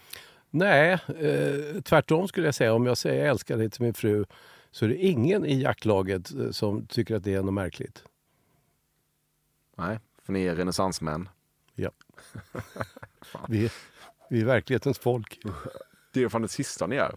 Nej, 0.53 0.91
eh, 0.91 1.81
tvärtom 1.81 2.27
skulle 2.27 2.47
jag 2.47 2.55
säga. 2.55 2.73
Om 2.73 2.85
jag 2.85 2.97
säger 2.97 3.19
jag 3.21 3.29
älskar 3.29 3.57
dig 3.57 3.69
till 3.69 3.81
min 3.81 3.93
fru 3.93 4.25
så 4.71 4.85
är 4.85 4.89
det 4.89 4.95
ingen 4.95 5.45
i 5.45 5.61
jaktlaget 5.61 6.31
eh, 6.35 6.51
som 6.51 6.85
tycker 6.87 7.15
att 7.15 7.23
det 7.23 7.33
är 7.33 7.41
något 7.41 7.53
märkligt. 7.53 8.03
Nej, 9.77 9.99
för 10.23 10.33
ni 10.33 10.45
är 10.45 10.55
renässansmän. 10.55 11.29
Ja. 11.75 11.91
vi, 13.47 13.65
är- 13.65 13.71
vi 14.29 14.41
är 14.41 14.45
verklighetens 14.45 14.99
folk. 14.99 15.39
Det 16.13 16.23
är 16.23 16.29
fan 16.29 16.41
det 16.41 16.47
sista 16.47 16.87
ni 16.87 16.95
är. 16.95 17.11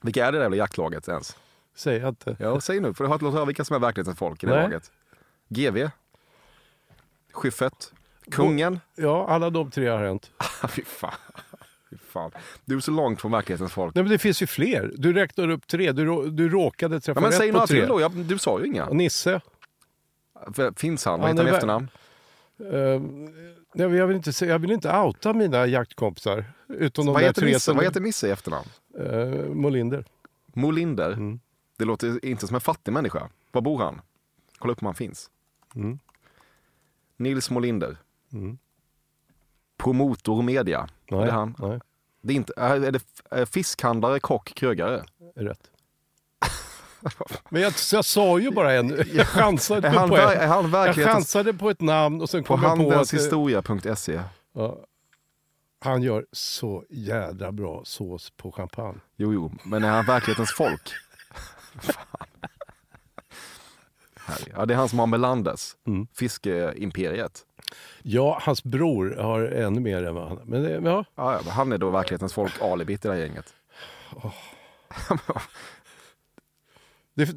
Vilka 0.00 0.26
är 0.26 0.32
det 0.32 0.38
där 0.38 0.42
jävla 0.44 0.56
jaktlaget 0.56 1.08
ens? 1.08 1.36
Säg 1.74 2.08
inte. 2.08 2.36
Ja, 2.40 2.60
säg 2.60 2.80
nu, 2.80 2.94
för 2.94 3.04
du 3.04 3.08
har 3.08 3.14
inte 3.14 3.26
höra 3.26 3.44
vilka 3.44 3.64
som 3.64 3.76
är 3.76 3.80
verklighetens 3.80 4.18
folk 4.18 4.42
i 4.42 4.46
det 4.46 4.52
Nej. 4.54 4.62
laget. 4.62 4.92
GV? 5.48 5.88
Schyffert? 7.32 7.84
Kungen? 8.30 8.80
Ja, 8.94 9.28
alla 9.28 9.50
de 9.50 9.70
tre 9.70 9.88
har 9.88 10.04
hänt. 10.04 10.30
Fy 10.68 10.84
fan. 10.84 11.12
Fan. 12.08 12.30
Du 12.64 12.76
är 12.76 12.80
så 12.80 12.90
långt 12.90 13.20
från 13.20 13.30
verklighetens 13.32 13.72
folk. 13.72 13.94
Nej, 13.94 14.04
men 14.04 14.12
det 14.12 14.18
finns 14.18 14.42
ju 14.42 14.46
fler. 14.46 14.92
Du 14.96 15.12
räknar 15.12 15.50
upp 15.50 15.66
tre. 15.66 15.92
Du, 15.92 16.04
rå- 16.04 16.26
du 16.30 16.48
råkade 16.48 17.00
träffa 17.00 17.18
Ja, 17.18 17.22
men 17.22 17.30
rätt 17.30 17.38
säg 17.38 17.52
på 17.52 17.66
tre. 17.66 17.80
till 17.80 17.88
då. 17.88 18.00
Jag, 18.00 18.12
du 18.12 18.38
sa 18.38 18.60
ju 18.60 18.66
inga. 18.66 18.86
Och 18.86 18.96
Nisse. 18.96 19.40
Finns 20.76 21.04
han? 21.04 21.20
Vad 21.20 21.30
heter 21.30 21.44
han 21.44 21.52
i 21.52 21.56
efternamn? 21.56 21.88
Uh, 22.60 23.96
jag, 23.96 24.06
vill 24.06 24.16
inte, 24.16 24.46
jag 24.46 24.58
vill 24.58 24.70
inte 24.70 24.98
outa 24.98 25.32
mina 25.32 25.66
jaktkompisar. 25.66 26.44
Utom 26.68 27.06
de 27.06 27.12
Vad 27.12 27.22
heter, 27.22 27.40
tre 27.42 27.52
Nisse? 27.52 27.72
Vad 27.72 27.84
heter 27.84 28.00
Nisse 28.00 28.28
i 28.28 28.30
efternamn? 28.30 28.68
Eh, 28.98 29.54
Molinder. 29.54 30.04
Molinder? 30.46 31.12
Mm. 31.12 31.40
Det 31.78 31.84
låter 31.84 32.24
inte 32.24 32.46
som 32.46 32.54
en 32.54 32.60
fattig 32.60 32.92
människa. 32.92 33.28
Var 33.52 33.60
bor 33.62 33.78
han? 33.78 34.00
Kolla 34.58 34.72
upp 34.72 34.82
om 34.82 34.86
han 34.86 34.94
finns. 34.94 35.30
Mm. 35.74 35.98
Nils 37.16 37.50
Molinder. 37.50 37.96
Mm. 38.32 38.58
Promotor 39.76 40.42
Media. 40.42 40.88
Nej, 41.10 41.20
är 41.20 41.26
det 41.26 41.32
han? 41.32 41.54
nej, 41.58 41.80
Det 42.22 42.32
är, 42.32 42.36
inte, 42.36 42.52
är 42.56 42.78
det 42.92 43.00
är 43.30 43.44
fiskhandlare, 43.44 44.20
kock, 44.20 44.54
krögare? 44.54 45.04
är 45.36 45.44
rätt. 45.44 45.70
Men 47.48 47.62
jag, 47.62 47.72
jag 47.92 48.04
sa 48.04 48.38
ju 48.38 48.50
bara 48.50 48.72
en. 48.72 48.88
Jag 49.14 49.26
chansade 49.26 49.88
Är 49.88 49.92
han, 49.92 50.08
på 50.08 50.16
ett. 50.16 50.36
är 50.38 50.46
han 50.46 50.70
Jag 50.72 50.94
chansade 50.94 51.54
på 51.54 51.70
ett 51.70 51.80
namn 51.80 52.20
och 52.20 52.30
sen 52.30 52.44
kom 52.44 52.62
jag 52.62 52.76
på 52.76 52.82
att... 52.82 52.88
handelshistoria.se? 52.88 54.20
Ja, 54.54 54.78
han 55.80 56.02
gör 56.02 56.26
så 56.32 56.84
jädra 56.90 57.52
bra 57.52 57.82
sås 57.84 58.30
på 58.30 58.52
champagne. 58.52 59.00
Jo, 59.16 59.32
jo, 59.32 59.52
men 59.64 59.84
är 59.84 59.88
han 59.90 60.04
verklighetens 60.06 60.52
folk? 60.52 60.92
Ja, 64.54 64.66
det 64.66 64.74
är 64.74 64.78
han 64.78 64.88
som 64.88 64.98
har 64.98 65.06
Melandes, 65.06 65.76
Mm. 65.86 66.06
fiskeimperiet. 66.14 67.44
Ja, 68.02 68.38
hans 68.42 68.64
bror 68.64 69.16
har 69.20 69.40
ännu 69.42 69.80
mer 69.80 70.04
än 70.04 70.14
vad 70.14 70.28
han 70.28 70.40
Men 70.44 70.62
det, 70.62 70.70
ja, 70.70 70.80
Ja, 71.14 71.32
ja, 71.32 71.40
men 71.44 71.52
han 71.52 71.72
är 71.72 71.78
då 71.78 71.90
verklighetens 71.90 72.32
folk, 72.34 72.62
alibit 72.62 73.04
i 73.04 73.08
det 73.08 73.14
här 73.14 73.20
gänget. 73.20 73.54
det, 77.14 77.24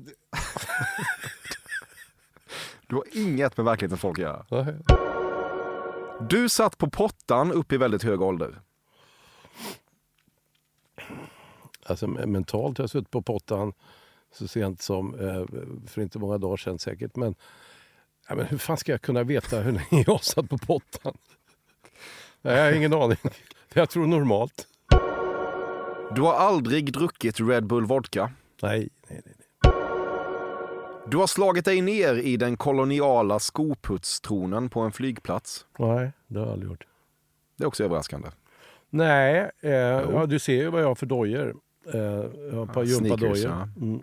Du 2.87 2.95
har 2.95 3.03
inget 3.13 3.57
med 3.57 3.65
verklighetens 3.65 4.01
folk 4.01 4.19
att 4.19 4.23
göra. 4.23 4.45
nej. 4.49 4.75
Du 6.29 6.49
satt 6.49 6.77
på 6.77 6.89
pottan 6.89 7.51
upp 7.51 7.71
i 7.71 7.77
väldigt 7.77 8.03
hög 8.03 8.21
ålder. 8.21 8.61
Alltså 11.85 12.05
me- 12.07 12.25
mentalt 12.25 12.77
har 12.77 12.83
jag 12.83 12.89
suttit 12.89 13.11
på 13.11 13.21
pottan 13.21 13.73
så 14.31 14.47
sent 14.47 14.81
som 14.81 15.19
eh, 15.19 15.45
för 15.87 16.01
inte 16.01 16.19
många 16.19 16.37
dagar 16.37 16.57
sedan 16.57 16.79
säkert. 16.79 17.15
Men, 17.15 17.35
ja, 18.31 18.35
men 18.35 18.45
hur 18.45 18.57
fan 18.57 18.77
ska 18.77 18.91
jag 18.91 19.01
kunna 19.01 19.23
veta 19.23 19.59
hur 19.59 19.71
länge 19.71 20.03
jag 20.07 20.23
satt 20.23 20.49
på 20.49 20.57
pottan? 20.57 21.17
Nej, 22.41 22.57
jag 22.57 22.65
har 22.65 22.71
ingen 22.71 22.93
aning. 22.93 23.17
Jag 23.73 23.89
tror 23.89 24.07
normalt. 24.07 24.67
Du 26.15 26.21
har 26.21 26.33
aldrig 26.33 26.93
druckit 26.93 27.39
Red 27.39 27.65
Bull 27.65 27.85
vodka. 27.85 28.31
Nej, 28.61 28.89
nej, 29.09 29.21
nej. 29.25 29.35
Du 31.07 31.17
har 31.17 31.27
slagit 31.27 31.65
dig 31.65 31.81
ner 31.81 32.15
i 32.15 32.37
den 32.37 32.57
koloniala 32.57 33.39
skoputstronen 33.39 34.69
på 34.69 34.79
en 34.79 34.91
flygplats. 34.91 35.65
Nej, 35.79 36.11
det 36.27 36.39
har 36.39 36.45
jag 36.45 36.53
aldrig 36.53 36.71
gjort. 36.71 36.87
Det 37.57 37.63
är 37.63 37.67
också 37.67 37.83
överraskande. 37.83 38.27
Nej, 38.89 39.49
eh, 39.61 39.71
ja, 39.71 40.25
du 40.25 40.39
ser 40.39 40.53
ju 40.53 40.67
vad 40.69 40.81
jag 40.81 40.87
har 40.87 40.95
för 40.95 41.05
dojor. 41.05 41.55
Eh, 41.93 41.99
jag 41.99 42.53
har 42.53 42.63
ett 42.63 42.73
par 42.73 42.83
Ja, 42.83 42.89
gympadojor. 42.89 43.37
ja. 43.37 43.67
Mm. 43.81 44.01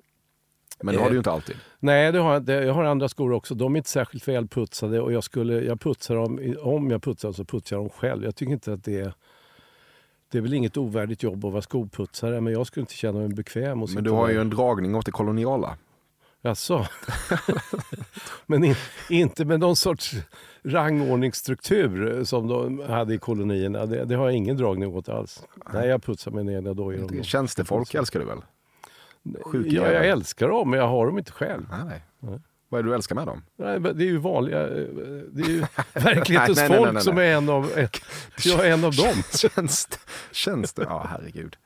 Men 0.83 0.95
det 0.95 1.01
har 1.01 1.09
du 1.09 1.15
ju 1.15 1.19
inte 1.19 1.31
alltid. 1.31 1.57
Nej, 1.81 2.13
det 2.13 2.19
har 2.19 2.33
jag 2.33 2.43
inte. 2.43 2.53
Jag 2.53 2.75
har 2.75 2.85
andra 2.85 3.09
skor 3.09 3.33
också. 3.33 3.55
De 3.55 3.75
är 3.75 3.77
inte 3.77 3.91
särskilt 3.91 4.29
välputsade 4.29 5.01
och 5.01 5.13
jag, 5.13 5.25
skulle, 5.25 5.61
jag 5.61 5.81
putsar 5.81 6.15
dem, 6.15 6.57
om 6.63 6.91
jag 6.91 7.03
putsar 7.03 7.29
dem 7.29 7.35
så 7.35 7.45
putsar 7.45 7.77
jag 7.77 7.85
dem 7.85 7.91
själv. 7.91 8.25
Jag 8.25 8.37
tycker 8.37 8.53
inte 8.53 8.73
att 8.73 8.85
det 8.85 9.01
är... 9.01 9.13
Det 10.31 10.39
är 10.39 10.43
väl 10.43 10.55
inget 10.55 10.77
ovärdigt 10.77 11.23
jobb 11.23 11.45
att 11.45 11.53
vara 11.53 11.63
skoputsare 11.63 12.41
men 12.41 12.53
jag 12.53 12.67
skulle 12.67 12.83
inte 12.83 12.95
känna 12.95 13.19
mig 13.19 13.29
bekväm. 13.29 13.83
Och 13.83 13.91
Men 13.95 14.05
du 14.05 14.11
har 14.11 14.29
ju 14.29 14.41
en 14.41 14.51
dragning 14.51 14.95
åt 14.95 15.07
det 15.07 15.13
koloniala. 15.13 15.77
Jaså? 16.43 16.87
men 18.47 18.65
in, 18.65 18.75
inte 19.09 19.45
med 19.45 19.61
någon 19.61 19.77
sorts 19.77 20.15
rangordningsstruktur 20.65 22.25
som 22.25 22.49
de 22.49 22.81
hade 22.81 23.15
i 23.15 23.19
kolonierna. 23.19 23.87
Det, 23.87 24.05
det 24.05 24.15
har 24.15 24.25
jag 24.25 24.35
ingen 24.35 24.57
dragning 24.57 24.95
åt 24.95 25.09
alls. 25.09 25.43
Nej, 25.73 25.89
jag 25.89 26.03
putsar 26.03 26.31
mina 26.31 26.53
egna 26.53 26.75
dojor. 26.75 27.23
Tjänstefolk 27.23 27.95
älskar 27.95 28.21
du 28.21 28.27
väl? 28.27 28.39
Sjuk 29.43 29.67
Ja, 29.73 29.93
jag 29.93 30.07
älskar 30.07 30.49
dem 30.49 30.71
men 30.71 30.79
jag 30.79 30.89
har 30.89 31.07
dem 31.07 31.19
inte 31.19 31.33
själv. 31.33 31.67
Nej, 31.85 32.03
nej. 32.21 32.41
Vad 32.71 32.79
är 32.79 32.83
det 32.83 32.89
du 32.91 32.95
älskar 32.95 33.15
med 33.15 33.27
dem? 33.27 33.43
Nej, 33.59 33.81
det 33.81 34.05
är 34.05 34.07
ju 34.07 34.17
vanliga... 34.17 34.61
eh, 34.63 34.69
Det 35.31 35.43
är 35.43 35.49
ju 35.49 35.65
verklighetens 35.95 36.59
Nej, 36.59 36.69
nej, 36.69 36.79
folk 36.79 37.01
som 37.03 37.19
är 37.19 37.23
en 37.23 37.49
av, 37.49 37.71
jag 38.45 38.67
är 38.67 38.73
en 38.73 38.85
av 38.85 38.95
dem. 38.95 39.15
Tjänst, 39.39 40.01
tjänster, 40.33 40.85
ja 40.89 41.07
herregud. 41.11 41.57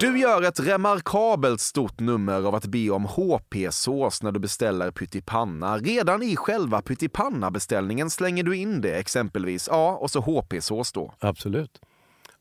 Du 0.00 0.18
gör 0.18 0.42
ett 0.42 0.60
remarkabelt 0.60 1.60
stort 1.60 2.00
nummer 2.00 2.42
av 2.46 2.54
att 2.54 2.66
be 2.66 2.90
om 2.90 3.04
HP-sås 3.04 4.22
när 4.22 4.32
du 4.32 4.40
beställer 4.40 4.90
pyttipanna. 4.90 5.78
Redan 5.78 6.22
i 6.22 6.36
själva 6.36 6.82
pyttipanna-beställningen 6.82 8.10
slänger 8.10 8.42
du 8.42 8.56
in 8.56 8.80
det 8.80 8.92
exempelvis. 8.98 9.68
Ja, 9.72 9.96
och 9.96 10.10
så 10.10 10.20
HP-sås 10.20 10.92
då. 10.92 11.14
Absolut. 11.18 11.80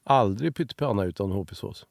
Aldrig 0.04 0.56
pyttipanna 0.56 1.04
utan 1.04 1.32
HP-sås. 1.32 1.86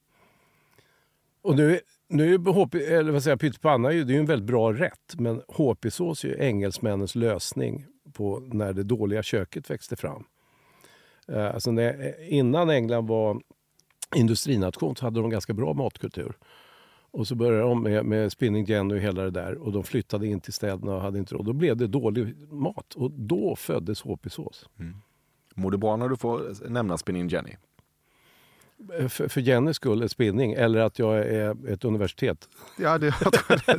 Och 1.44 1.56
nu, 1.56 1.80
nu 2.08 2.34
är 2.34 2.38
HP, 2.38 2.74
eller 2.74 3.12
vad 3.12 3.22
säger 3.22 3.36
pyttipanna 3.36 3.88
är 3.88 3.92
ju, 3.92 4.04
det 4.04 4.14
är 4.14 4.18
en 4.18 4.26
väldigt 4.26 4.46
bra 4.46 4.72
rätt 4.72 5.14
men 5.18 5.42
HP-sås 5.48 6.24
är 6.24 6.28
ju 6.28 6.36
engelsmännens 6.38 7.14
lösning 7.14 7.86
på 8.12 8.42
när 8.52 8.72
det 8.72 8.82
dåliga 8.82 9.22
köket 9.22 9.70
växte 9.70 9.96
fram. 9.96 10.24
Eh, 11.28 11.54
alltså 11.54 11.70
när, 11.70 12.06
eh, 12.06 12.34
innan 12.34 12.70
England 12.70 13.06
var 13.06 13.40
industrination 14.16 14.96
så 14.96 15.04
hade 15.04 15.20
de 15.20 15.30
ganska 15.30 15.52
bra 15.52 15.72
matkultur. 15.72 16.32
Och 17.10 17.26
så 17.26 17.34
började 17.34 17.60
de 17.60 17.82
med, 17.82 18.04
med 18.04 18.32
spinning 18.32 18.64
Jenny 18.64 18.94
och 18.94 18.98
hela 18.98 19.22
det 19.22 19.30
där 19.30 19.54
och 19.54 19.72
de 19.72 19.84
flyttade 19.84 20.26
in 20.26 20.40
till 20.40 20.52
städerna 20.52 20.94
och 20.94 21.00
hade 21.00 21.18
inte 21.18 21.34
råd. 21.34 21.46
Då 21.46 21.52
blev 21.52 21.76
det 21.76 21.86
dålig 21.86 22.52
mat 22.52 22.94
och 22.94 23.10
då 23.10 23.56
föddes 23.56 24.02
HP-sås. 24.02 24.68
Mår 24.76 25.62
mm. 25.62 25.70
du 25.70 25.78
bra 25.78 25.96
när 25.96 26.08
du 26.08 26.16
får 26.16 26.68
nämna 26.68 26.98
Spinning 26.98 27.28
Jenny? 27.28 27.56
Eh, 28.98 29.08
För, 29.08 29.28
för 29.28 29.40
Jennys 29.40 29.76
skull 29.76 30.02
är 30.02 30.08
spinning 30.08 30.52
eller 30.52 30.80
att 30.80 30.98
jag 30.98 31.18
är 31.18 31.72
ett 31.72 31.84
universitet. 31.84 32.48
Ja, 32.78 32.98
det, 32.98 33.06
det, 33.48 33.78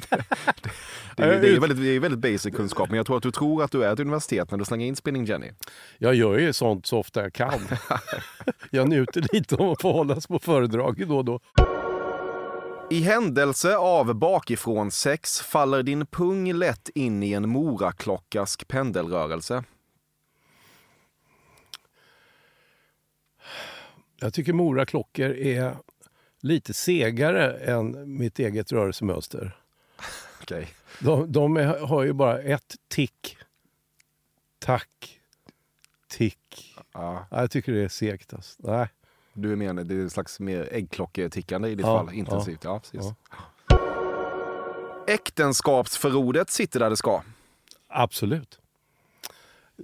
det, 1.18 1.40
det, 1.40 1.56
är 1.56 1.60
väldigt, 1.60 1.78
det 1.78 1.88
är 1.88 2.00
väldigt 2.00 2.20
basic 2.20 2.56
kunskap, 2.56 2.90
men 2.90 2.98
jag 2.98 3.06
tror 3.06 3.18
att 3.18 3.24
du 3.24 3.32
tror 3.32 3.64
att 3.64 3.72
du 3.72 3.84
är 3.84 3.94
ett 3.94 4.00
universitet 4.00 4.52
när 4.52 4.58
du 4.58 4.66
slänger 4.66 4.88
in 4.88 4.96
Spinning 4.96 5.26
Jenny. 5.26 5.52
Jag 5.98 6.16
gör 6.16 6.38
ju 6.38 6.54
sånt 6.54 6.86
så 6.86 7.00
ofta 7.00 7.22
jag 7.22 7.34
kan. 7.34 7.60
jag 8.72 8.90
njuter 8.90 9.26
lite 9.34 9.56
av 9.56 9.72
att 9.72 9.82
få 9.82 9.92
hållas 9.92 10.28
på 10.28 10.40
föredrag 10.40 11.08
då 11.08 11.18
och 11.18 11.26
då. 11.26 11.40
I 12.90 13.00
händelse 13.00 13.78
av 13.78 14.16
bakifrån 14.16 14.92
sex 14.92 15.42
faller 15.42 15.84
din 15.84 16.06
pung 16.06 16.54
lätt 16.54 16.90
in 16.96 17.24
i 17.24 17.34
en 17.34 17.50
moraklockask 17.50 18.68
pendelrörelse. 18.68 19.64
Jag 24.20 24.34
tycker 24.34 24.54
moraklockor 24.54 25.30
är 25.30 25.78
lite 26.42 26.74
segare 26.74 27.54
än 27.58 28.18
mitt 28.18 28.40
eget 28.40 28.72
rörelsemönster. 28.72 29.58
Okej. 30.42 30.68
De, 31.00 31.32
de 31.32 31.58
är, 31.58 31.80
har 31.80 32.04
ju 32.04 32.14
bara 32.14 32.40
ett 32.40 32.76
tick. 32.88 33.38
Tack. 34.60 35.20
Tick. 36.08 36.76
Ja. 36.94 37.28
Ja, 37.32 37.42
jag 37.42 37.52
tycker 37.52 37.72
det 37.72 37.84
är 37.84 37.88
segt. 37.88 38.34
Alltså. 38.34 38.56
Nej. 38.72 38.88
Du 39.34 39.52
är 39.52 39.56
mer, 39.56 39.74
det 39.74 39.96
är 39.96 40.00
en 40.00 40.10
slags 40.10 40.40
mer 40.40 40.70
äggklocketickande 40.72 41.70
i 41.70 41.76
ditt 41.76 41.86
Ja, 41.86 42.06
fall. 42.06 42.14
Intensivt. 42.14 42.64
Ja. 42.64 42.80
precis. 42.80 43.02
ja. 43.02 43.16
Äktenskapsförordet 45.08 46.50
sitter 46.50 46.80
där 46.80 46.90
det 46.90 46.98
ska. 46.98 47.22
Absolut. 47.88 48.60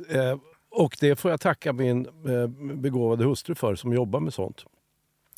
Eh, 0.09 0.37
och 0.71 0.97
det 0.99 1.15
får 1.15 1.31
jag 1.31 1.41
tacka 1.41 1.73
min 1.73 2.05
eh, 2.05 2.47
begåvade 2.75 3.23
hustru 3.23 3.55
för 3.55 3.75
som 3.75 3.93
jobbar 3.93 4.19
med 4.19 4.33
sånt. 4.33 4.65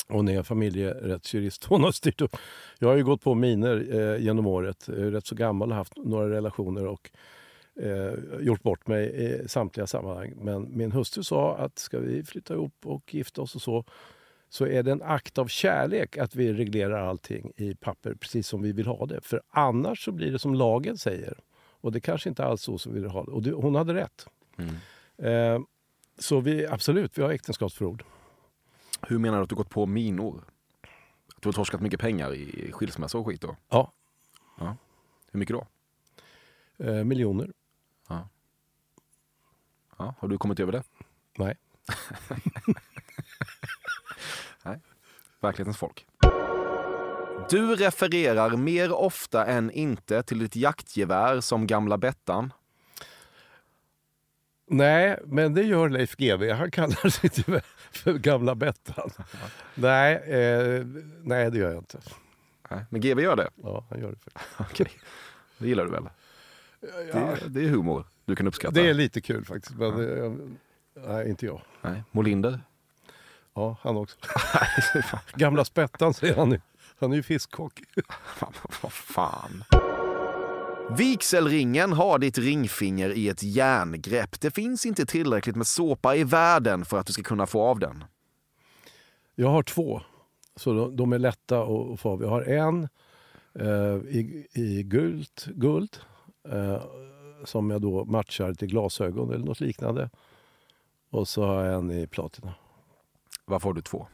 Hon 0.08 0.28
är 0.28 0.42
familjerättsjurist. 0.42 1.64
Hon 1.64 1.84
har 1.84 1.92
styrt 1.92 2.20
upp. 2.20 2.36
Jag 2.78 2.88
har 2.88 2.96
ju 2.96 3.04
gått 3.04 3.22
på 3.22 3.34
miner 3.34 3.86
eh, 3.94 4.22
genom 4.22 4.46
året. 4.46 4.84
Jag 4.88 4.98
är 4.98 5.10
rätt 5.10 5.26
så 5.26 5.34
gammal 5.34 5.70
och 5.70 5.76
haft 5.76 5.96
några 5.96 6.30
relationer 6.30 6.86
och 6.86 7.10
eh, 7.80 8.14
gjort 8.40 8.62
bort 8.62 8.86
mig 8.86 9.06
i 9.06 9.48
samtliga 9.48 9.86
sammanhang. 9.86 10.32
Men 10.36 10.76
min 10.76 10.92
hustru 10.92 11.22
sa 11.22 11.56
att 11.56 11.78
ska 11.78 11.98
vi 11.98 12.24
flytta 12.24 12.54
ihop 12.54 12.74
och 12.84 13.14
gifta 13.14 13.42
oss 13.42 13.54
och 13.54 13.62
så 13.62 13.84
så 14.48 14.66
är 14.66 14.82
det 14.82 14.92
en 14.92 15.02
akt 15.02 15.38
av 15.38 15.46
kärlek 15.46 16.16
att 16.16 16.34
vi 16.34 16.52
reglerar 16.52 17.08
allting 17.08 17.52
i 17.56 17.74
papper 17.74 18.14
precis 18.14 18.48
som 18.48 18.62
vi 18.62 18.72
vill 18.72 18.86
ha 18.86 19.06
det. 19.06 19.20
För 19.20 19.42
annars 19.50 20.04
så 20.04 20.12
blir 20.12 20.32
det 20.32 20.38
som 20.38 20.54
lagen 20.54 20.98
säger. 20.98 21.38
Och 21.80 21.92
det 21.92 22.00
kanske 22.00 22.28
inte 22.28 22.44
alls 22.44 22.62
så 22.62 22.78
som 22.78 22.94
vi 22.94 23.00
vill 23.00 23.10
ha 23.10 23.24
det. 23.24 23.30
Och 23.30 23.42
det, 23.42 23.52
hon 23.52 23.74
hade 23.74 23.94
rätt. 23.94 24.26
Mm. 24.58 24.74
Eh, 25.18 25.58
så 26.18 26.40
vi, 26.40 26.66
absolut, 26.66 27.18
vi 27.18 27.22
har 27.22 27.30
äktenskapsförord. 27.30 28.04
Hur 29.02 29.18
menar 29.18 29.36
du 29.38 29.42
att 29.42 29.48
du 29.48 29.54
gått 29.54 29.70
på 29.70 29.86
minor? 29.86 30.44
Att 31.36 31.42
du 31.42 31.48
har 31.48 31.52
torskat 31.52 31.80
mycket 31.80 32.00
pengar 32.00 32.34
i 32.34 32.72
skilsmässa 32.72 33.18
och 33.18 33.26
skit 33.26 33.40
då? 33.40 33.56
Ja, 33.68 33.92
Hur 35.32 35.38
mycket 35.38 35.56
då? 35.56 35.66
eh, 36.84 37.04
miljoner. 37.04 37.52
Ja, 39.98 40.14
har 40.18 40.28
du 40.28 40.38
kommit 40.38 40.60
över 40.60 40.72
det? 40.72 40.82
Nej. 44.64 44.80
Verklighetens 45.40 45.76
folk. 45.78 46.06
Du 47.50 47.76
refererar 47.76 48.56
mer 48.56 48.92
ofta 48.92 49.46
än 49.46 49.70
inte 49.70 50.22
till 50.22 50.38
ditt 50.38 50.56
jaktgevär 50.56 51.40
som 51.40 51.66
gamla 51.66 51.98
Bettan. 51.98 52.52
Nej, 54.66 55.18
men 55.24 55.54
det 55.54 55.62
gör 55.62 55.88
Leif 55.88 56.16
GW. 56.16 56.52
Han 56.52 56.70
kallar 56.70 57.08
sitt 57.08 57.48
gevär 57.48 57.62
för 57.90 58.12
Gamla 58.12 58.54
Bettan. 58.54 59.10
nej, 59.74 60.14
eh, 60.14 60.86
nej, 61.22 61.50
det 61.50 61.58
gör 61.58 61.70
jag 61.70 61.78
inte. 61.78 61.98
Nej, 62.70 62.84
men 62.90 63.00
GW 63.00 63.22
gör 63.22 63.36
det. 63.36 63.48
Ja, 63.62 63.84
han 63.90 64.00
gör 64.00 64.10
det. 64.10 64.30
Okej. 64.58 64.90
Det 65.58 65.68
gillar 65.68 65.84
du 65.84 65.90
väl? 65.90 66.08
Det, 66.80 67.38
det 67.48 67.64
är 67.64 67.68
humor 67.68 68.04
du 68.24 68.36
kan 68.36 68.46
uppskatta. 68.46 68.74
Det 68.74 68.88
är 68.88 68.94
lite 68.94 69.20
kul 69.20 69.44
faktiskt. 69.44 69.74
Men, 69.74 70.24
eh, 70.24 70.32
nej, 71.06 71.28
inte 71.28 71.46
jag. 71.46 71.60
Nej. 71.82 72.02
Molinder? 72.10 72.60
Ja, 73.54 73.76
han 73.82 73.96
också. 73.96 74.16
Gamla 75.34 75.64
Spettan 75.64 76.14
säger 76.14 76.36
han 76.36 76.48
nu. 76.48 76.60
Han 76.98 77.12
är 77.12 77.16
ju 77.16 77.22
fiskkock. 77.22 77.82
Fan, 78.36 78.52
vad 78.82 78.92
fan. 78.92 79.64
Vigselringen 80.90 81.92
har 81.92 82.18
ditt 82.18 82.38
ringfinger 82.38 83.10
i 83.10 83.28
ett 83.28 83.42
järngrepp. 83.42 84.40
Det 84.40 84.50
finns 84.50 84.86
inte 84.86 85.06
tillräckligt 85.06 85.56
med 85.56 85.66
såpa 85.66 86.16
i 86.16 86.24
världen 86.24 86.84
för 86.84 86.98
att 86.98 87.06
du 87.06 87.12
ska 87.12 87.22
kunna 87.22 87.46
få 87.46 87.62
av 87.62 87.78
den. 87.78 88.04
Jag 89.34 89.48
har 89.48 89.62
två, 89.62 90.00
så 90.56 90.72
de, 90.72 90.96
de 90.96 91.12
är 91.12 91.18
lätta 91.18 91.62
att 91.62 92.00
få 92.00 92.10
av. 92.10 92.22
Jag 92.22 92.28
har 92.28 92.42
en 92.42 92.88
eh, 93.54 93.96
i, 94.08 94.46
i 94.52 94.82
gult, 94.82 95.46
guld 95.46 95.96
eh, 96.48 96.82
som 97.44 97.70
jag 97.70 97.82
då 97.82 98.04
matchar 98.04 98.54
till 98.54 98.68
glasögon 98.68 99.32
eller 99.32 99.44
något 99.44 99.60
liknande. 99.60 100.10
Och 101.10 101.28
så 101.28 101.44
har 101.44 101.64
jag 101.64 101.74
en 101.74 101.90
i 101.90 102.06
platina. 102.06 102.54
Varför 103.44 103.68
har 103.68 103.74
du 103.74 103.82
två? 103.82 104.06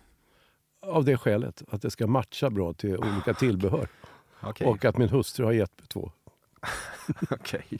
Av 0.80 1.04
det 1.04 1.16
skälet 1.16 1.62
att 1.68 1.82
det 1.82 1.90
ska 1.90 2.06
matcha 2.06 2.50
bra 2.50 2.72
till 2.72 2.96
olika 2.96 3.34
tillbehör. 3.34 3.88
Okej. 4.40 4.66
Och 4.66 4.84
att 4.84 4.98
min 4.98 5.08
hustru 5.08 5.44
har 5.44 5.52
gett 5.52 5.78
mig 5.78 5.86
två. 5.88 6.12
Okej. 7.30 7.78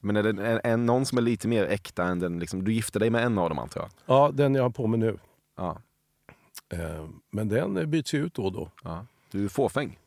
Men 0.00 0.16
är 0.16 0.22
det 0.22 0.30
en, 0.30 0.60
en, 0.64 0.86
någon 0.86 1.06
som 1.06 1.18
är 1.18 1.22
lite 1.22 1.48
mer 1.48 1.64
äkta 1.64 2.04
än 2.04 2.18
den? 2.20 2.38
Liksom, 2.38 2.64
du 2.64 2.72
gifte 2.72 2.98
dig 2.98 3.10
med 3.10 3.24
en 3.24 3.38
av 3.38 3.48
dem 3.48 3.58
antar 3.58 3.80
jag? 3.80 3.90
Ja, 4.06 4.30
den 4.34 4.54
jag 4.54 4.62
har 4.62 4.70
på 4.70 4.86
mig 4.86 5.00
nu. 5.00 5.18
Ja. 5.56 5.78
Eh, 6.72 7.06
men 7.30 7.48
den 7.48 7.76
eh, 7.76 7.86
byts 7.86 8.14
ju 8.14 8.26
ut 8.26 8.34
då 8.34 8.44
och 8.44 8.52
då. 8.52 8.70
ja. 8.84 9.06
Du 9.30 9.44
är 9.44 9.48
fåfäng. 9.48 9.98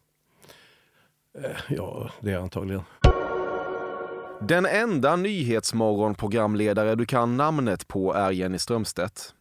Ja, 1.67 2.09
det 2.19 2.29
är 2.29 2.33
jag 2.33 2.43
antagligen. 2.43 2.83
Den 4.41 4.65
enda 4.65 5.15
nyhetsmorgonprogramledare 5.15 6.95
du 6.95 7.05
kan 7.05 7.37
namnet 7.37 7.87
på 7.87 8.13
är 8.13 8.31
Jenny 8.31 8.59
Strömstedt. 8.59 9.33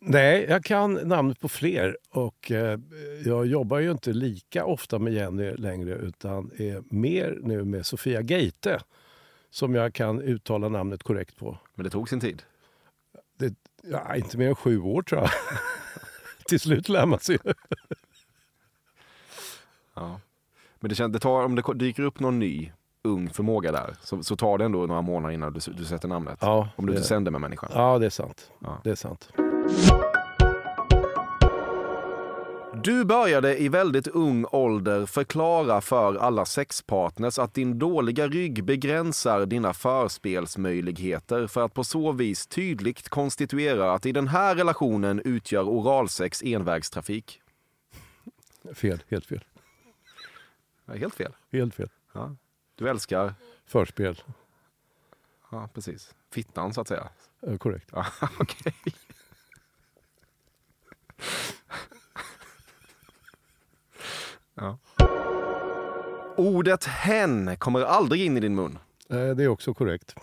Nej, 0.00 0.46
jag 0.48 0.64
kan 0.64 0.94
namnet 0.94 1.40
på 1.40 1.48
fler 1.48 1.96
och 2.10 2.50
eh, 2.50 2.78
jag 3.24 3.46
jobbar 3.46 3.78
ju 3.78 3.90
inte 3.90 4.12
lika 4.12 4.64
ofta 4.64 4.98
med 4.98 5.12
Jenny 5.12 5.54
längre 5.56 5.94
utan 5.94 6.50
är 6.56 6.82
mer 6.94 7.38
nu 7.42 7.64
med 7.64 7.86
Sofia 7.86 8.20
Geite 8.20 8.80
som 9.50 9.74
jag 9.74 9.94
kan 9.94 10.20
uttala 10.20 10.68
namnet 10.68 11.02
korrekt 11.02 11.36
på. 11.36 11.58
Men 11.74 11.84
det 11.84 11.90
tog 11.90 12.08
sin 12.08 12.20
tid. 12.20 12.42
Det, 13.38 13.54
ja, 13.82 14.16
inte 14.16 14.38
mer 14.38 14.48
än 14.48 14.54
sju 14.54 14.80
år 14.80 15.02
tror 15.02 15.20
jag. 15.20 15.30
Till 16.48 16.60
slut 16.60 16.88
lär 16.88 17.06
man 17.06 17.18
sig. 17.18 17.38
Ja. 19.94 20.20
Men 20.80 20.88
det, 20.88 20.94
känns, 20.94 21.12
det 21.12 21.18
tar, 21.18 21.44
om 21.44 21.54
det 21.54 21.74
dyker 21.74 22.02
upp 22.02 22.20
någon 22.20 22.38
ny 22.38 22.72
ung 23.02 23.30
förmåga 23.30 23.72
där 23.72 23.96
så, 24.02 24.22
så 24.22 24.36
tar 24.36 24.58
det 24.58 24.64
ändå 24.64 24.86
några 24.86 25.02
månader 25.02 25.34
innan 25.34 25.52
du, 25.52 25.60
du 25.72 25.84
sätter 25.84 26.08
namnet. 26.08 26.38
Ja, 26.40 26.68
om 26.76 26.86
du 26.86 26.92
inte 26.92 27.04
sänder 27.04 27.30
med 27.30 27.40
människan. 27.40 27.70
Ja, 27.74 27.98
det 27.98 28.06
är 28.06 28.10
sant. 28.10 28.50
Ja. 28.58 28.80
Det 28.84 28.90
är 28.90 28.94
sant. 28.94 29.28
Du 32.82 33.04
började 33.04 33.62
i 33.62 33.68
väldigt 33.68 34.06
ung 34.06 34.46
ålder 34.50 35.06
förklara 35.06 35.80
för 35.80 36.14
alla 36.14 36.44
sexpartners 36.44 37.38
att 37.38 37.54
din 37.54 37.78
dåliga 37.78 38.28
rygg 38.28 38.64
begränsar 38.64 39.46
dina 39.46 39.74
förspelsmöjligheter 39.74 41.46
för 41.46 41.64
att 41.64 41.74
på 41.74 41.84
så 41.84 42.12
vis 42.12 42.46
tydligt 42.46 43.08
konstituera 43.08 43.92
att 43.92 44.06
i 44.06 44.12
den 44.12 44.28
här 44.28 44.54
relationen 44.54 45.22
utgör 45.24 45.62
oralsex 45.62 46.42
envägstrafik. 46.42 47.40
Fel, 48.74 49.02
helt 49.08 49.26
fel. 49.26 49.44
Ja, 50.84 50.94
helt 50.94 51.14
fel. 51.14 51.32
Helt 51.52 51.74
fel. 51.74 51.88
Ja. 52.12 52.36
Du 52.74 52.88
älskar, 52.88 53.34
Förspel. 53.66 54.22
ja 55.50 55.68
precis, 55.74 56.14
fittan 56.30 56.74
så 56.74 56.80
att 56.80 56.88
säga. 56.88 57.08
Eh, 57.42 57.56
korrekt. 57.56 57.88
Ja, 57.92 58.06
okej. 58.38 58.74
Ja. 64.60 64.78
Ordet 66.36 66.84
hen 66.84 67.56
kommer 67.56 67.80
aldrig 67.80 68.24
in 68.26 68.36
i 68.36 68.40
din 68.40 68.54
mun. 68.54 68.78
Eh, 69.10 69.16
det 69.28 69.44
är 69.44 69.48
också 69.48 69.74
korrekt. 69.74 70.14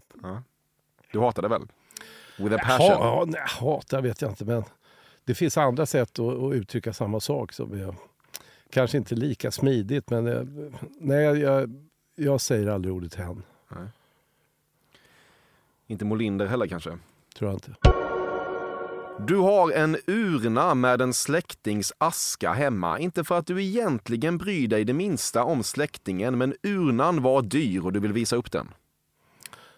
Du 1.11 1.19
hatar 1.19 1.41
det 1.41 1.47
väl? 1.47 1.61
With 2.37 2.55
a 2.55 2.59
Ha, 2.63 2.77
passion. 2.77 2.87
ja, 2.89 3.23
nej, 3.27 3.41
hata 3.45 4.01
vet 4.01 4.21
jag 4.21 4.31
inte, 4.31 4.45
men 4.45 4.63
det 5.23 5.35
finns 5.35 5.57
andra 5.57 5.85
sätt 5.85 6.19
att, 6.19 6.43
att 6.43 6.53
uttrycka 6.53 6.93
samma 6.93 7.19
sak 7.19 7.53
som 7.53 7.73
är 7.73 7.95
kanske 8.69 8.97
inte 8.97 9.15
lika 9.15 9.51
smidigt. 9.51 10.09
Men 10.09 10.27
eh, 10.27 10.41
nej, 10.99 11.23
jag, 11.23 11.73
jag 12.15 12.41
säger 12.41 12.67
aldrig 12.67 12.93
ordet 12.93 13.15
hen. 13.15 13.43
Inte 15.87 16.05
Molinder 16.05 16.45
heller 16.45 16.67
kanske. 16.67 16.97
Tror 17.37 17.49
jag 17.51 17.55
inte. 17.55 17.94
Du 19.19 19.37
har 19.37 19.71
en 19.71 19.97
urna 20.07 20.75
med 20.75 21.01
en 21.01 21.13
släktings 21.13 21.93
aska 21.97 22.53
hemma. 22.53 22.99
Inte 22.99 23.23
för 23.23 23.37
att 23.37 23.47
du 23.47 23.63
egentligen 23.63 24.37
bryr 24.37 24.67
dig 24.67 24.83
det 24.85 24.93
minsta 24.93 25.43
om 25.43 25.63
släktingen, 25.63 26.37
men 26.37 26.55
urnan 26.63 27.21
var 27.21 27.41
dyr 27.41 27.85
och 27.85 27.93
du 27.93 27.99
vill 27.99 28.13
visa 28.13 28.35
upp 28.35 28.51
den. 28.51 28.67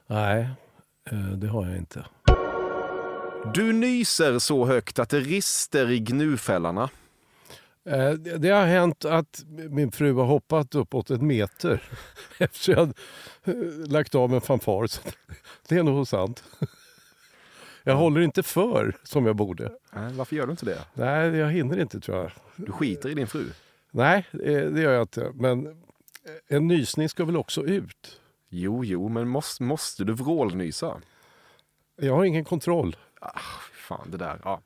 Nej, 0.08 0.50
eh, 1.12 1.17
det 1.17 1.47
har 1.47 1.67
jag 1.67 1.78
inte. 1.78 2.06
Du 3.54 3.73
nyser 3.73 4.39
så 4.39 4.65
högt 4.65 5.00
att 5.00 5.10
det 5.10 5.19
rister 5.19 5.91
i 5.91 6.00
gnufällarna. 6.00 6.89
Eh, 7.89 8.12
Det 8.12 8.50
har 8.50 8.65
hänt 8.65 9.06
att 9.06 9.43
min 9.69 9.91
fru 9.91 10.13
har 10.13 10.26
hoppat 10.26 10.76
uppåt 10.76 11.10
en 11.10 11.28
meter 11.28 11.84
efter 12.38 12.71
jag 12.71 12.93
eh, 13.43 13.54
lagt 13.88 14.15
av 14.15 14.34
en 14.34 14.41
fanfar. 14.41 14.89
Det 15.67 15.76
är 15.76 15.84
nog 15.84 16.08
sant. 16.08 16.43
Jag 17.88 17.95
håller 17.95 18.21
inte 18.21 18.43
för 18.43 18.95
som 19.04 19.26
jag 19.26 19.36
borde. 19.36 19.71
Nej, 19.93 20.13
varför 20.13 20.36
gör 20.36 20.45
du 20.45 20.52
inte 20.52 20.65
det? 20.65 20.86
Nej, 20.93 21.36
jag 21.36 21.52
hinner 21.52 21.79
inte 21.79 22.00
tror 22.00 22.17
jag. 22.17 22.31
Du 22.56 22.71
skiter 22.71 23.10
i 23.10 23.13
din 23.13 23.27
fru. 23.27 23.46
Nej, 23.92 24.25
eh, 24.31 24.62
det 24.62 24.81
gör 24.81 24.94
jag 24.94 25.02
inte. 25.02 25.31
Men 25.33 25.67
eh, 25.67 25.73
en 26.48 26.67
nysning 26.67 27.10
ska 27.10 27.25
väl 27.25 27.38
också 27.38 27.63
ut? 27.63 28.21
Jo, 28.50 28.85
jo, 28.85 29.10
men 29.10 29.27
måste, 29.27 29.63
måste 29.63 30.04
du 30.04 30.13
vrålnysa? 30.13 31.02
Jag 31.96 32.15
har 32.15 32.23
ingen 32.23 32.46
kontroll. 32.46 32.96
Fan, 33.73 34.12
det 34.12 34.17
där. 34.17 34.42
Ja. 34.44 34.62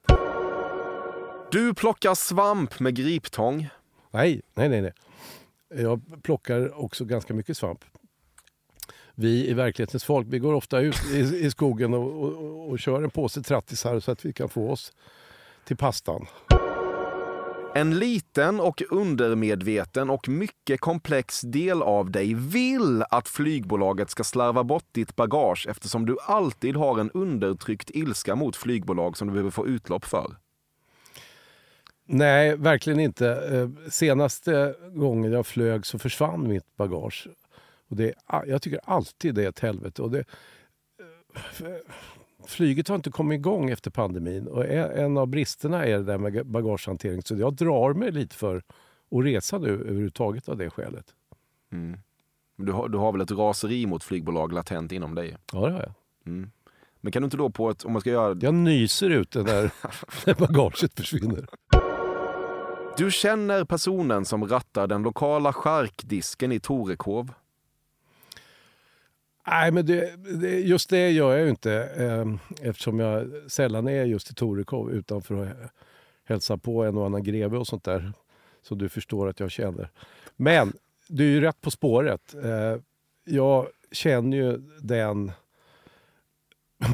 Du 1.51 1.73
plockar 1.73 2.15
svamp 2.15 2.79
med 2.79 2.95
griptång. 2.95 3.69
Nej, 4.11 4.41
nej, 4.53 4.69
nej. 4.69 4.81
nej. 4.81 4.93
Jag 5.83 6.23
plockar 6.23 6.79
också 6.79 7.05
ganska 7.05 7.33
mycket 7.33 7.57
svamp. 7.57 7.85
Vi 9.15 9.49
i 9.49 9.53
verklighetens 9.53 10.03
folk, 10.03 10.27
vi 10.29 10.39
går 10.39 10.53
ofta 10.53 10.79
ut 10.79 10.95
i, 11.13 11.19
i 11.19 11.51
skogen 11.51 11.93
och, 11.93 12.23
och, 12.23 12.69
och 12.69 12.79
kör 12.79 13.03
en 13.03 13.09
påse 13.09 13.41
trattisar 13.41 13.99
så 13.99 14.11
att 14.11 14.25
vi 14.25 14.33
kan 14.33 14.49
få 14.49 14.71
oss 14.71 14.93
till 15.65 15.77
pastan. 15.77 16.25
En 17.75 17.99
liten 17.99 18.59
och 18.59 18.81
undermedveten 18.89 20.09
och 20.09 20.29
mycket 20.29 20.79
komplex 20.79 21.41
del 21.41 21.81
av 21.81 22.11
dig 22.11 22.33
vill 22.33 23.03
att 23.09 23.27
flygbolaget 23.27 24.09
ska 24.09 24.23
slarva 24.23 24.63
bort 24.63 24.87
ditt 24.91 25.15
bagage 25.15 25.67
eftersom 25.69 26.05
du 26.05 26.17
alltid 26.25 26.75
har 26.75 26.99
en 26.99 27.11
undertryckt 27.11 27.89
ilska 27.89 28.35
mot 28.35 28.55
flygbolag 28.55 29.17
som 29.17 29.27
du 29.27 29.33
behöver 29.33 29.51
få 29.51 29.67
utlopp 29.67 30.05
för. 30.05 30.35
Nej, 32.05 32.55
verkligen 32.55 32.99
inte. 32.99 33.27
Eh, 33.29 33.89
Senaste 33.89 34.75
gången 34.93 35.31
jag 35.31 35.45
flög 35.45 35.85
så 35.85 35.99
försvann 35.99 36.47
mitt 36.47 36.77
bagage. 36.77 37.27
Och 37.91 37.97
det, 37.97 38.13
är- 38.27 38.45
jag 38.45 38.61
tycker 38.61 38.79
alltid 38.83 39.35
det 39.35 39.43
är 39.43 39.49
ett 39.49 39.59
helvete. 39.59 40.01
Och 40.01 40.11
det, 40.11 40.19
eh, 40.19 41.75
flyget 42.47 42.87
har 42.87 42.95
inte 42.95 43.11
kommit 43.11 43.35
igång 43.35 43.69
efter 43.69 43.91
pandemin 43.91 44.47
och 44.47 44.65
en 44.65 45.17
av 45.17 45.27
bristerna 45.27 45.85
är 45.85 45.97
det 45.97 46.03
där 46.03 46.17
med 46.17 46.45
bagagehantering. 46.47 47.21
Så 47.21 47.35
jag 47.35 47.53
drar 47.53 47.93
mig 47.93 48.11
lite 48.11 48.35
för 48.35 48.55
att 48.57 49.25
resa 49.25 49.57
nu 49.57 49.67
överhuvudtaget 49.69 50.49
av 50.49 50.57
det 50.57 50.69
skälet. 50.69 51.05
Mm. 51.71 51.99
Du, 52.57 52.71
har, 52.71 52.89
du 52.89 52.97
har 52.97 53.11
väl 53.11 53.21
ett 53.21 53.31
raseri 53.31 53.85
mot 53.85 54.03
flygbolag 54.03 54.53
latent 54.53 54.91
inom 54.91 55.15
dig? 55.15 55.37
Ja, 55.53 55.59
det 55.65 55.71
har 55.73 55.79
jag. 55.79 55.93
Mm. 56.25 56.51
Men 57.01 57.11
kan 57.11 57.21
du 57.21 57.25
inte 57.25 57.37
då 57.37 57.49
på 57.49 57.69
ett, 57.69 57.83
om 57.83 57.91
man 57.91 58.01
ska 58.01 58.09
göra... 58.09 58.37
Jag 58.41 58.53
nyser 58.53 59.09
ut 59.09 59.31
det 59.31 59.43
när, 59.43 59.71
när 60.25 60.33
bagaget 60.33 60.93
försvinner. 60.99 61.47
Du 62.97 63.11
känner 63.11 63.65
personen 63.65 64.25
som 64.25 64.47
rattar 64.47 64.87
den 64.87 65.03
lokala 65.03 65.53
charkdisken 65.53 66.51
i 66.51 66.59
Torekov? 66.59 67.33
Nej, 69.51 69.71
men 69.71 69.85
det, 69.85 70.15
det, 70.41 70.59
just 70.59 70.89
det 70.89 71.09
gör 71.09 71.31
jag 71.31 71.43
ju 71.43 71.49
inte 71.49 71.73
eh, 71.97 72.25
eftersom 72.69 72.99
jag 72.99 73.31
sällan 73.47 73.87
är 73.87 74.05
just 74.05 74.31
i 74.31 74.33
Torekov 74.33 74.91
utanför 74.91 75.45
att 75.45 75.71
hälsa 76.25 76.57
på 76.57 76.83
en 76.83 76.97
och 76.97 77.05
annan 77.05 77.23
greve 77.23 77.57
och 77.57 77.67
sånt 77.67 77.83
där. 77.83 78.13
Så 78.61 78.75
du 78.75 78.89
förstår 78.89 79.29
att 79.29 79.39
jag 79.39 79.51
känner. 79.51 79.89
Men 80.35 80.73
du 81.07 81.23
är 81.23 81.29
ju 81.29 81.41
rätt 81.41 81.61
på 81.61 81.71
spåret. 81.71 82.35
Eh, 82.43 82.81
jag 83.23 83.67
känner 83.91 84.37
ju 84.37 84.57
den 84.81 85.31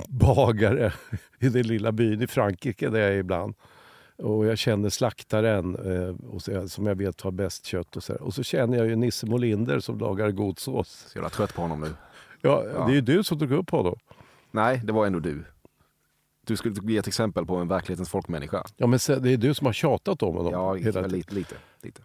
bagare 0.07 0.93
i 1.39 1.49
den 1.49 1.67
lilla 1.67 1.91
byn 1.91 2.21
i 2.21 2.27
Frankrike 2.27 2.89
där 2.89 2.99
jag 2.99 3.09
är 3.09 3.17
ibland. 3.17 3.55
Och 4.17 4.45
jag 4.45 4.57
känner 4.57 4.89
slaktaren 4.89 5.75
eh, 5.75 6.29
och 6.29 6.41
så, 6.41 6.69
som 6.69 6.85
jag 6.85 6.95
vet 6.95 7.21
har 7.21 7.31
bäst 7.31 7.65
kött. 7.65 7.95
Och 7.95 8.03
så, 8.03 8.15
och 8.15 8.33
så 8.33 8.43
känner 8.43 8.77
jag 8.77 8.87
ju 8.87 8.95
Nisse 8.95 9.25
Molinder 9.25 9.79
som 9.79 9.97
lagar 9.97 10.31
god 10.31 10.59
sås. 10.59 11.05
Så 11.11 11.17
jävla 11.17 11.29
trött 11.29 11.53
på 11.53 11.61
honom 11.61 11.81
nu. 11.81 12.06
Ja, 12.41 12.63
det 12.63 12.91
är 12.91 12.95
ju 12.95 13.01
du 13.01 13.23
som 13.23 13.37
drog 13.37 13.51
upp 13.51 13.69
honom. 13.69 13.95
Nej, 14.51 14.81
det 14.83 14.93
var 14.93 15.05
ändå 15.05 15.19
du. 15.19 15.45
Du 16.45 16.55
skulle 16.55 16.75
ge 16.91 16.97
ett 16.97 17.07
exempel 17.07 17.45
på 17.45 17.55
en 17.55 17.67
verklighetens 17.67 18.09
folkmänniska. 18.09 18.63
Ja, 18.77 18.87
men 18.87 18.99
det 19.07 19.33
är 19.33 19.37
du 19.37 19.53
som 19.53 19.65
har 19.65 19.73
tjatat 19.73 20.23
om 20.23 20.35
honom 20.35 20.51
Ja, 20.53 20.73
hela 20.73 21.01
lite, 21.01 21.35
lite, 21.35 21.55
lite. 21.81 22.01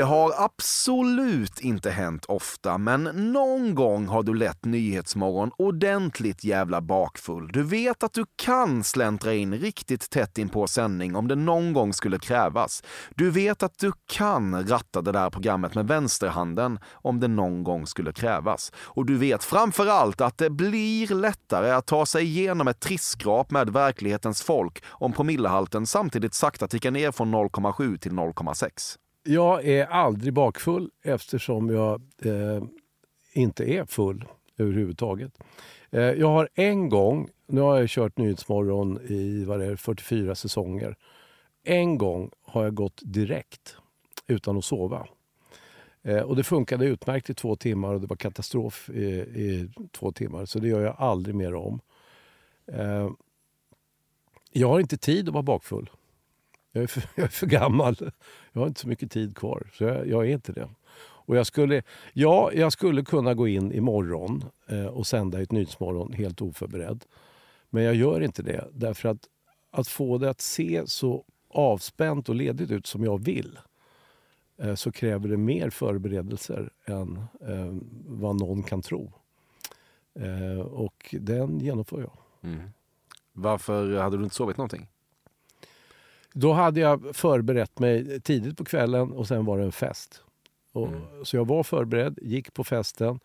Det 0.00 0.04
har 0.04 0.34
absolut 0.36 1.60
inte 1.60 1.90
hänt 1.90 2.24
ofta, 2.24 2.78
men 2.78 3.02
någon 3.32 3.74
gång 3.74 4.06
har 4.06 4.22
du 4.22 4.34
lett 4.34 4.64
Nyhetsmorgon 4.64 5.50
ordentligt 5.58 6.44
jävla 6.44 6.80
bakfull. 6.80 7.50
Du 7.52 7.62
vet 7.62 8.02
att 8.02 8.12
du 8.12 8.24
kan 8.36 8.84
släntra 8.84 9.34
in 9.34 9.54
riktigt 9.54 10.10
tätt 10.10 10.38
in 10.38 10.48
på 10.48 10.66
sändning 10.66 11.16
om 11.16 11.28
det 11.28 11.34
någon 11.34 11.72
gång 11.72 11.92
skulle 11.92 12.18
krävas. 12.18 12.82
Du 13.14 13.30
vet 13.30 13.62
att 13.62 13.78
du 13.78 13.92
kan 14.06 14.68
ratta 14.68 15.02
det 15.02 15.12
där 15.12 15.30
programmet 15.30 15.74
med 15.74 15.88
vänsterhanden 15.88 16.78
om 16.92 17.20
det 17.20 17.28
någon 17.28 17.64
gång 17.64 17.86
skulle 17.86 18.12
krävas. 18.12 18.72
Och 18.76 19.06
du 19.06 19.16
vet 19.16 19.44
framför 19.44 19.86
allt 19.86 20.20
att 20.20 20.38
det 20.38 20.50
blir 20.50 21.14
lättare 21.14 21.70
att 21.70 21.86
ta 21.86 22.06
sig 22.06 22.24
igenom 22.24 22.68
ett 22.68 22.80
trisskrap 22.80 23.50
med 23.50 23.70
verklighetens 23.70 24.42
folk 24.42 24.82
om 24.88 25.12
promillehalten 25.12 25.86
samtidigt 25.86 26.34
sakta 26.34 26.68
tickar 26.68 26.90
ner 26.90 27.12
från 27.12 27.34
0,7 27.34 27.98
till 27.98 28.12
0,6. 28.12 28.96
Jag 29.22 29.64
är 29.66 29.86
aldrig 29.86 30.32
bakfull 30.32 30.90
eftersom 31.02 31.70
jag 31.70 32.02
eh, 32.22 32.62
inte 33.32 33.64
är 33.64 33.84
full 33.84 34.24
överhuvudtaget. 34.58 35.38
Eh, 35.90 36.00
jag 36.00 36.28
har 36.28 36.48
en 36.54 36.88
gång, 36.88 37.28
nu 37.46 37.60
har 37.60 37.78
jag 37.78 37.88
kört 37.88 38.18
Nyhetsmorgon 38.18 39.00
i 39.08 39.44
vad 39.44 39.60
det 39.60 39.66
är, 39.66 39.76
44 39.76 40.34
säsonger. 40.34 40.96
En 41.64 41.98
gång 41.98 42.30
har 42.42 42.64
jag 42.64 42.74
gått 42.74 43.00
direkt 43.04 43.76
utan 44.26 44.58
att 44.58 44.64
sova. 44.64 45.06
Eh, 46.02 46.20
och 46.20 46.36
det 46.36 46.44
funkade 46.44 46.86
utmärkt 46.86 47.30
i 47.30 47.34
två 47.34 47.56
timmar 47.56 47.94
och 47.94 48.00
det 48.00 48.06
var 48.06 48.16
katastrof 48.16 48.90
i, 48.90 49.04
i 49.20 49.70
två 49.92 50.12
timmar. 50.12 50.44
Så 50.44 50.58
det 50.58 50.68
gör 50.68 50.80
jag 50.80 50.96
aldrig 50.98 51.34
mer 51.34 51.54
om. 51.54 51.80
Eh, 52.66 53.10
jag 54.52 54.68
har 54.68 54.80
inte 54.80 54.96
tid 54.96 55.28
att 55.28 55.34
vara 55.34 55.42
bakfull. 55.42 55.90
Jag 56.72 56.82
är, 56.82 56.86
för, 56.86 57.02
jag 57.14 57.24
är 57.24 57.28
för 57.28 57.46
gammal. 57.46 57.96
Jag 58.52 58.60
har 58.60 58.68
inte 58.68 58.80
så 58.80 58.88
mycket 58.88 59.10
tid 59.10 59.36
kvar. 59.36 59.70
Så 59.72 59.84
jag, 59.84 60.08
jag 60.08 60.26
är 60.26 60.32
inte 60.32 60.52
det. 60.52 60.68
Och 61.00 61.36
jag 61.36 61.46
skulle, 61.46 61.82
ja, 62.12 62.52
jag 62.52 62.72
skulle 62.72 63.04
kunna 63.04 63.34
gå 63.34 63.48
in 63.48 63.72
imorgon 63.72 64.44
eh, 64.68 64.86
och 64.86 65.06
sända 65.06 65.42
ett 65.42 65.52
Nyhetsmorgon 65.52 66.12
helt 66.12 66.40
oförberedd. 66.40 67.04
Men 67.70 67.82
jag 67.82 67.94
gör 67.94 68.20
inte 68.20 68.42
det. 68.42 68.68
Därför 68.72 69.08
att 69.08 69.28
att 69.70 69.88
få 69.88 70.18
det 70.18 70.30
att 70.30 70.40
se 70.40 70.82
så 70.86 71.24
avspänt 71.48 72.28
och 72.28 72.34
ledigt 72.34 72.70
ut 72.70 72.86
som 72.86 73.04
jag 73.04 73.24
vill 73.24 73.58
eh, 74.56 74.74
så 74.74 74.92
kräver 74.92 75.28
det 75.28 75.36
mer 75.36 75.70
förberedelser 75.70 76.70
än 76.84 77.16
eh, 77.40 77.74
vad 78.06 78.40
någon 78.40 78.62
kan 78.62 78.82
tro. 78.82 79.12
Eh, 80.14 80.60
och 80.60 81.14
den 81.20 81.60
genomför 81.60 82.00
jag. 82.00 82.16
Mm. 82.42 82.70
Varför 83.32 83.96
hade 83.96 84.16
du 84.16 84.24
inte 84.24 84.36
sovit 84.36 84.56
någonting? 84.56 84.88
Då 86.32 86.52
hade 86.52 86.80
jag 86.80 87.16
förberett 87.16 87.78
mig 87.78 88.20
tidigt 88.20 88.56
på 88.56 88.64
kvällen 88.64 89.12
och 89.12 89.28
sen 89.28 89.44
var 89.44 89.58
det 89.58 89.64
en 89.64 89.72
fest. 89.72 90.22
Och, 90.72 90.88
Så 91.22 91.36
jag 91.36 91.46
var 91.46 91.62
förberedd, 91.62 92.18
gick 92.22 92.54
på 92.54 92.64
festen. 92.64 93.20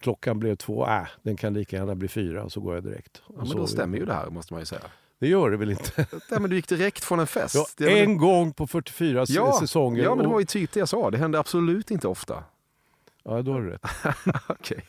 Klockan 0.00 0.38
blev 0.38 0.56
två, 0.56 0.86
äh, 0.86 1.02
den 1.22 1.36
kan 1.36 1.54
lika 1.54 1.76
gärna 1.76 1.94
bli 1.94 2.08
fyra, 2.08 2.50
så 2.50 2.60
går 2.60 2.74
jag 2.74 2.84
direkt. 2.84 3.22
Ja, 3.28 3.34
Och 3.40 3.48
men 3.48 3.56
då 3.56 3.66
stämmer 3.66 3.98
ju 3.98 4.04
det 4.04 4.14
här 4.14 4.30
måste 4.30 4.52
man 4.54 4.60
ju 4.60 4.66
säga. 4.66 4.82
Det 5.18 5.28
gör 5.28 5.50
det 5.50 5.56
väl 5.56 5.70
inte? 5.70 5.92
Nej, 6.30 6.40
men 6.40 6.50
du 6.50 6.56
gick 6.56 6.68
direkt 6.68 7.04
från 7.04 7.20
en 7.20 7.26
fest. 7.26 7.74
Ja, 7.78 7.88
en 7.88 8.16
gång 8.16 8.52
på 8.52 8.66
44 8.66 9.22
s- 9.22 9.30
ja, 9.30 9.56
säsonger. 9.60 10.02
Ja, 10.02 10.08
men 10.10 10.18
det 10.18 10.24
och- 10.26 10.32
var 10.32 10.40
ju 10.40 10.46
typ 10.46 10.72
det 10.72 10.80
jag 10.80 10.88
sa. 10.88 11.10
Det 11.10 11.18
hände 11.18 11.38
absolut 11.38 11.90
inte 11.90 12.08
ofta. 12.08 12.44
Ja, 13.24 13.42
då 13.42 13.52
har 13.52 13.60
du 13.60 13.70
rätt. 13.70 13.86
Okej. 14.48 14.84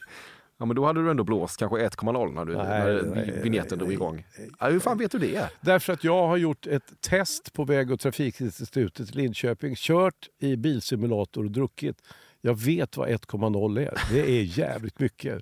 Ja, 0.62 0.66
men 0.66 0.76
då 0.76 0.86
hade 0.86 1.04
du 1.04 1.12
ändå 1.12 1.24
blåst 1.24 1.58
kanske 1.58 1.78
1,0 1.78 2.34
när, 2.34 2.46
du, 2.46 2.58
Nej, 2.58 2.66
när 2.66 3.04
nej, 3.16 3.42
vignetten 3.44 3.80
drog 3.80 3.94
igång. 3.94 4.26
Ja, 4.60 4.70
hur 4.70 4.80
fan 4.80 4.98
vet 4.98 5.12
du 5.12 5.18
det? 5.20 5.50
Därför 5.62 5.94
att 5.94 6.04
jag 6.04 6.28
har 6.28 6.38
gjort 6.38 6.68
ett 6.68 7.02
test 7.02 7.54
på 7.54 7.64
Väg 7.64 7.92
och 7.92 8.00
trafikinstitutet 8.00 9.10
i 9.10 9.14
Linköping. 9.14 9.76
Kört 9.76 10.30
i 10.40 10.56
bilsimulator 10.56 11.46
och 11.46 11.52
druckit. 11.52 11.98
Jag 12.42 12.60
vet 12.60 12.98
vad 12.98 13.10
1,0 13.10 13.80
är. 13.80 14.02
Det 14.12 14.32
är 14.32 14.44
jävligt 14.60 15.00
mycket. 15.00 15.42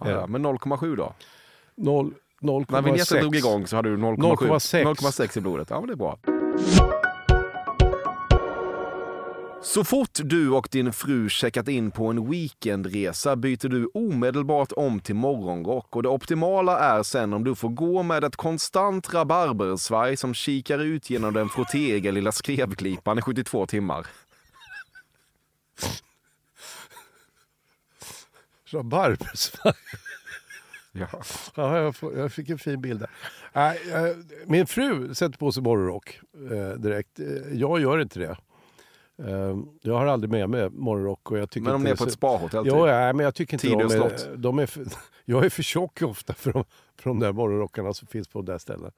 Ja, 0.00 0.10
ja, 0.10 0.26
men 0.26 0.46
0,7 0.46 0.96
då? 0.96 1.14
0, 1.74 2.14
När 2.40 2.82
vignetten 2.82 3.20
drog 3.20 3.34
0,6. 3.34 3.38
igång 3.38 3.66
så 3.66 3.76
hade 3.76 3.88
du 3.88 3.96
0,7 3.96 4.16
0,6. 4.16 4.84
0,6 4.84 5.38
i 5.38 5.40
blodet. 5.40 5.70
Ja, 5.70 5.80
men 5.80 5.86
det 5.86 5.92
är 5.92 5.96
bra. 5.96 6.18
Så 9.64 9.84
fort 9.84 10.10
du 10.24 10.50
och 10.50 10.68
din 10.70 10.92
fru 10.92 11.28
checkat 11.28 11.68
in 11.68 11.90
på 11.90 12.06
en 12.06 12.30
weekendresa 12.30 13.36
byter 13.36 13.68
du 13.68 13.86
omedelbart 13.94 14.72
om 14.72 15.00
till 15.00 15.14
morgonrock 15.14 15.96
och 15.96 16.02
det 16.02 16.08
optimala 16.08 16.78
är 16.78 17.02
sen 17.02 17.32
om 17.32 17.44
du 17.44 17.54
får 17.54 17.68
gå 17.68 18.02
med 18.02 18.24
ett 18.24 18.36
konstant 18.36 19.14
rabarbersvaj 19.14 20.16
som 20.16 20.34
kikar 20.34 20.78
ut 20.78 21.10
genom 21.10 21.34
den 21.34 21.48
frottéiga 21.48 22.10
lilla 22.10 22.32
skrevklipan 22.32 23.18
i 23.18 23.22
72 23.22 23.66
timmar. 23.66 24.06
Rabarbersvaj. 28.70 29.72
Ja. 30.92 31.06
Ja, 31.54 31.78
jag, 31.78 31.96
får, 31.96 32.18
jag 32.18 32.32
fick 32.32 32.48
en 32.50 32.58
fin 32.58 32.80
bild 32.80 33.00
där. 33.00 33.10
Nej, 33.52 33.80
eh, 33.92 34.16
min 34.46 34.66
fru 34.66 35.14
sätter 35.14 35.38
på 35.38 35.52
sig 35.52 35.62
morgonrock 35.62 36.20
eh, 36.50 36.78
direkt. 36.78 37.20
Eh, 37.20 37.26
Jag 37.52 37.80
gör 37.80 38.00
inte 38.00 38.18
det. 38.18 38.36
Eh, 39.18 39.56
jag 39.82 39.94
har 39.98 40.06
aldrig 40.06 40.30
med 40.30 40.50
mig 40.50 40.70
morgonrock. 40.70 41.30
Och 41.30 41.38
jag 41.38 41.50
tycker 41.50 41.64
Men 41.64 41.74
om 41.74 41.82
ni 41.82 41.90
är 41.90 41.94
det 41.94 41.98
på 41.98 42.04
ett 42.04 42.12
spahotell? 42.12 42.62
Jo, 42.66 42.72
typ. 42.74 42.88
ja, 42.88 43.12
men 43.12 43.24
jag 43.24 43.34
tycker 43.34 43.54
inte 43.54 43.68
de 43.68 44.02
är, 44.02 44.36
de 44.36 44.58
är 44.58 44.66
för, 44.66 44.84
Jag 45.24 45.44
är 45.44 45.50
för 45.50 45.62
tjock 45.62 46.02
ofta 46.02 46.34
för 46.34 46.52
de, 46.52 46.64
för 47.00 47.10
de 47.10 47.20
där 47.20 47.32
morgonrockarna 47.32 47.94
som 47.94 48.08
finns 48.08 48.28
på 48.28 48.38
de 48.38 48.52
där 48.52 48.58
ställena. 48.58 48.90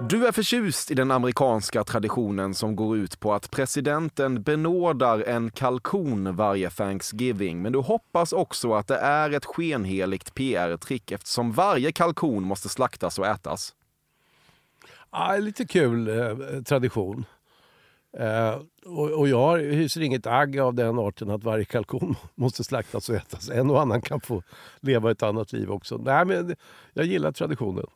Du 0.00 0.26
är 0.26 0.32
förtjust 0.32 0.90
i 0.90 0.94
den 0.94 1.10
amerikanska 1.10 1.84
traditionen 1.84 2.54
som 2.54 2.76
går 2.76 2.96
ut 2.96 3.20
på 3.20 3.34
att 3.34 3.50
presidenten 3.50 4.42
benådar 4.42 5.20
en 5.20 5.50
kalkon 5.50 6.36
varje 6.36 6.70
Thanksgiving, 6.70 7.62
men 7.62 7.72
du 7.72 7.78
hoppas 7.78 8.32
också 8.32 8.74
att 8.74 8.86
det 8.86 8.96
är 8.96 9.30
ett 9.30 9.44
skenheligt 9.44 10.34
PR-trick 10.34 11.12
eftersom 11.12 11.52
varje 11.52 11.92
kalkon 11.92 12.42
måste 12.42 12.68
slaktas 12.68 13.18
och 13.18 13.26
ätas. 13.26 13.74
Ja, 15.10 15.36
lite 15.36 15.64
kul 15.64 16.08
eh, 16.08 16.62
tradition. 16.62 17.24
Eh, 18.18 18.60
och, 18.86 19.10
och 19.10 19.28
jag 19.28 19.58
hyser 19.58 20.00
inget 20.00 20.26
agg 20.26 20.58
av 20.58 20.74
den 20.74 20.98
arten 20.98 21.30
att 21.30 21.44
varje 21.44 21.64
kalkon 21.64 22.16
måste 22.34 22.64
slaktas 22.64 23.08
och 23.08 23.14
ätas. 23.14 23.50
En 23.50 23.70
och 23.70 23.80
annan 23.80 24.02
kan 24.02 24.20
få 24.20 24.42
leva 24.80 25.10
ett 25.10 25.22
annat 25.22 25.52
liv 25.52 25.70
också. 25.70 25.96
Nej, 25.96 26.24
men 26.24 26.56
jag 26.92 27.06
gillar 27.06 27.32
traditionen. 27.32 27.86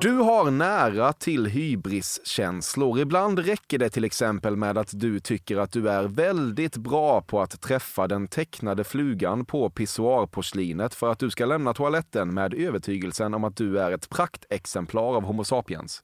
Du 0.00 0.10
har 0.10 0.50
nära 0.50 1.12
till 1.12 1.46
hybriskänslor. 1.46 3.00
Ibland 3.00 3.38
räcker 3.38 3.78
det 3.78 3.90
till 3.90 4.04
exempel 4.04 4.56
med 4.56 4.78
att 4.78 4.90
du 5.00 5.20
tycker 5.20 5.56
att 5.56 5.72
du 5.72 5.88
är 5.88 6.04
väldigt 6.04 6.76
bra 6.76 7.20
på 7.20 7.40
att 7.40 7.60
träffa 7.60 8.08
den 8.08 8.28
tecknade 8.28 8.84
flugan 8.84 9.44
på 9.44 9.70
pissoarporslinet 9.70 10.94
för 10.94 11.10
att 11.10 11.18
du 11.18 11.30
ska 11.30 11.46
lämna 11.46 11.74
toaletten 11.74 12.34
med 12.34 12.54
övertygelsen 12.54 13.34
om 13.34 13.44
att 13.44 13.56
du 13.56 13.78
är 13.78 13.92
ett 13.92 14.10
praktexemplar 14.10 15.16
av 15.16 15.22
Homo 15.22 15.44
sapiens. 15.44 16.02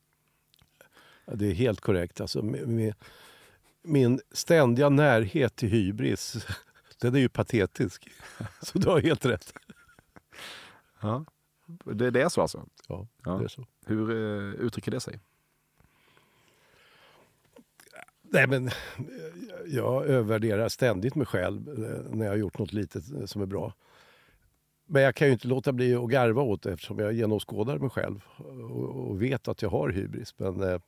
Det 1.34 1.46
är 1.46 1.52
helt 1.54 1.80
korrekt. 1.80 2.20
Alltså, 2.20 2.42
min, 2.42 2.74
min- 2.76 2.94
min 3.82 4.20
ständiga 4.32 4.88
närhet 4.88 5.56
till 5.56 5.68
hybris, 5.68 6.46
den 7.00 7.14
är 7.14 7.18
ju 7.18 7.28
patetisk. 7.28 8.08
Så 8.62 8.78
du 8.78 8.88
har 8.88 9.00
helt 9.00 9.24
rätt. 9.24 9.52
Ja. 11.00 11.24
Det, 11.84 12.10
det 12.10 12.22
är 12.22 12.28
så 12.28 12.40
alltså? 12.40 12.66
Ja, 12.88 13.06
Ja. 13.24 13.30
det 13.32 13.44
är 13.44 13.48
så. 13.48 13.66
Hur 13.86 14.10
eh, 14.10 14.54
uttrycker 14.66 14.90
det 14.90 15.00
sig? 15.00 15.18
Nej, 18.22 18.46
men 18.46 18.66
eh, 18.68 18.72
jag 19.66 20.06
övervärderar 20.06 20.68
ständigt 20.68 21.14
mig 21.14 21.26
själv 21.26 21.68
eh, 21.68 22.14
när 22.16 22.24
jag 22.24 22.32
har 22.32 22.36
gjort 22.38 22.58
något 22.58 22.72
litet 22.72 23.04
som 23.30 23.42
är 23.42 23.46
bra. 23.46 23.74
Men 24.92 25.02
jag 25.02 25.14
kan 25.14 25.26
ju 25.26 25.32
inte 25.32 25.48
låta 25.48 25.72
bli 25.72 25.94
att 25.94 26.10
garva 26.10 26.42
åt 26.42 26.62
det 26.62 26.72
eftersom 26.72 26.98
jag 26.98 27.12
genomskådar 27.12 27.78
mig 27.78 27.90
själv 27.90 28.20
och, 28.70 29.10
och 29.10 29.22
vet 29.22 29.48
att 29.48 29.62
jag 29.62 29.70
har 29.70 29.88
hybris. 29.88 30.34
Men 30.36 30.62
eh, 30.62 30.70
eh, 30.70 30.78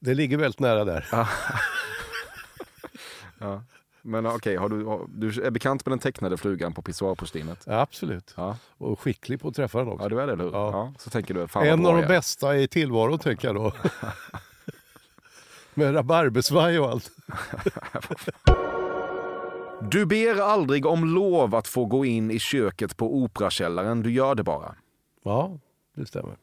det 0.00 0.14
ligger 0.14 0.36
väldigt 0.36 0.60
nära 0.60 0.84
där. 0.84 1.06
Ja. 3.38 3.62
Men 4.02 4.26
okej, 4.26 4.56
har 4.56 4.68
du, 4.68 4.84
har, 4.84 5.06
du 5.08 5.42
är 5.42 5.50
bekant 5.50 5.86
med 5.86 5.92
den 5.92 5.98
tecknade 5.98 6.36
flugan 6.36 6.74
på 6.74 6.82
pissoarporslinet? 6.82 7.62
Ja, 7.66 7.80
absolut. 7.80 8.34
Ja. 8.36 8.56
Och 8.78 9.00
skicklig 9.00 9.40
på 9.40 9.48
att 9.48 9.54
träffa 9.54 9.78
den 9.78 9.88
också. 9.88 10.04
ja, 10.04 10.08
du 10.08 10.20
är 10.20 10.26
det, 10.26 10.32
eller 10.32 10.44
hur? 10.44 10.52
Ja. 10.52 10.70
Ja. 10.70 10.92
Så 10.98 11.10
tänker 11.10 11.34
du, 11.34 11.48
fan 11.48 11.66
en 11.66 11.86
av 11.86 11.96
de 11.96 12.06
bästa 12.06 12.56
i 12.56 12.68
tillvaron, 12.68 13.18
tänker 13.18 13.48
jag 13.48 13.54
då. 13.54 13.72
Med 15.74 15.94
rabarbersvaj 15.94 16.78
och 16.78 16.90
allt. 16.90 17.10
Du 19.90 20.06
ber 20.06 20.40
aldrig 20.40 20.86
om 20.86 21.04
lov 21.04 21.54
att 21.54 21.68
få 21.68 21.84
gå 21.84 22.04
in 22.04 22.30
i 22.30 22.38
köket 22.38 22.96
på 22.96 23.16
Operakällaren, 23.16 24.02
du 24.02 24.12
gör 24.12 24.34
det 24.34 24.42
bara. 24.42 24.74
Ja, 25.24 25.58
det 25.94 26.06
stämmer. 26.06 26.36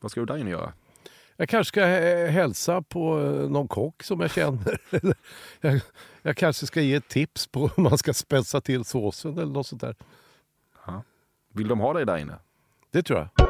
Vad 0.00 0.10
ska 0.10 0.20
du 0.20 0.26
där 0.26 0.36
inne 0.36 0.50
göra? 0.50 0.72
Jag 1.36 1.48
kanske 1.48 1.68
ska 1.68 1.84
hälsa 2.30 2.82
på 2.82 3.20
eh, 3.20 3.50
någon 3.50 3.68
kock 3.68 4.02
som 4.02 4.20
jag 4.20 4.30
känner. 4.30 4.80
Jag, 5.60 5.80
jag 6.22 6.36
kanske 6.36 6.66
ska 6.66 6.80
ge 6.80 6.94
ett 6.94 7.08
tips 7.08 7.46
på 7.46 7.70
hur 7.76 7.82
man 7.82 7.98
ska 7.98 8.14
spetsa 8.14 8.60
till 8.60 8.84
såsen 8.84 9.32
eller 9.32 9.52
något 9.52 9.66
sånt 9.66 9.80
där. 9.80 9.96
Vill 11.54 11.68
de 11.68 11.80
ha 11.80 11.92
dig 11.92 12.06
där 12.06 12.16
inne? 12.16 12.38
Det 12.90 13.02
tror 13.02 13.18
jag. 13.18 13.48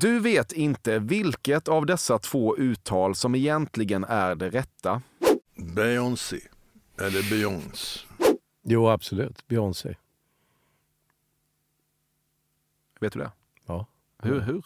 Du 0.00 0.20
vet 0.20 0.52
inte 0.52 0.98
vilket 0.98 1.68
av 1.68 1.86
dessa 1.86 2.18
två 2.18 2.56
uttal 2.56 3.14
som 3.14 3.34
egentligen 3.34 4.04
är 4.04 4.34
det 4.34 4.50
rätta. 4.50 5.02
Beyoncé. 5.74 6.40
Eller 7.00 7.30
Beyoncé. 7.30 8.00
Jo, 8.62 8.88
absolut. 8.88 9.48
Beyoncé. 9.48 9.96
Vet 13.00 13.12
du 13.12 13.18
det? 13.18 13.30
Ja. 13.66 13.86
Hur? 14.22 14.40
hur? 14.40 14.64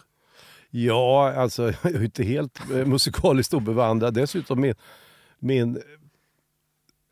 Ja, 0.70 1.32
alltså 1.32 1.62
jag 1.82 1.84
är 1.94 2.02
inte 2.04 2.24
helt 2.24 2.70
eh, 2.70 2.86
musikaliskt 2.86 3.54
obevandrad. 3.54 4.14
Dessutom 4.14 4.60
min, 4.60 4.74
min 5.38 5.82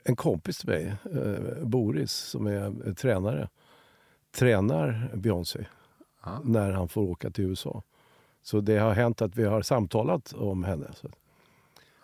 en 0.05 0.17
kompis 0.17 0.59
till 0.59 0.69
mig, 0.69 0.95
eh, 1.15 1.65
Boris, 1.65 2.13
som 2.13 2.47
är 2.47 2.89
eh, 2.89 2.95
tränare, 2.95 3.49
tränar 4.33 5.11
Beyoncé 5.15 5.67
Ja. 6.25 6.41
när 6.45 6.73
han 6.73 6.89
får 6.89 7.03
åka 7.03 7.31
till 7.31 7.45
USA. 7.45 7.83
Så 8.43 8.61
det 8.61 8.79
har 8.79 8.93
hänt 8.95 9.23
att 9.23 9.37
vi 9.37 9.45
har 9.45 9.63
samtalat 9.63 10.33
om 10.33 10.65
henne. 10.65 10.91
Så. 10.95 11.09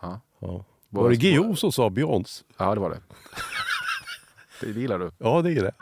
Ja. 0.01 0.21
Ja. 0.39 0.65
Var 0.91 1.03
Var 1.03 1.11
det 1.11 1.17
Guillou 1.17 1.55
som 1.57 1.73
sa 1.73 1.91
Beyoncé? 1.91 2.45
Ja, 2.59 2.75
det 2.75 2.81
var 2.81 2.91
det. 2.91 3.01
Det 4.61 4.81
gillar 4.81 4.99
du. 4.99 5.11
Ja, 5.19 5.43
det 5.43 5.53
är 5.53 5.63
det. 5.63 5.73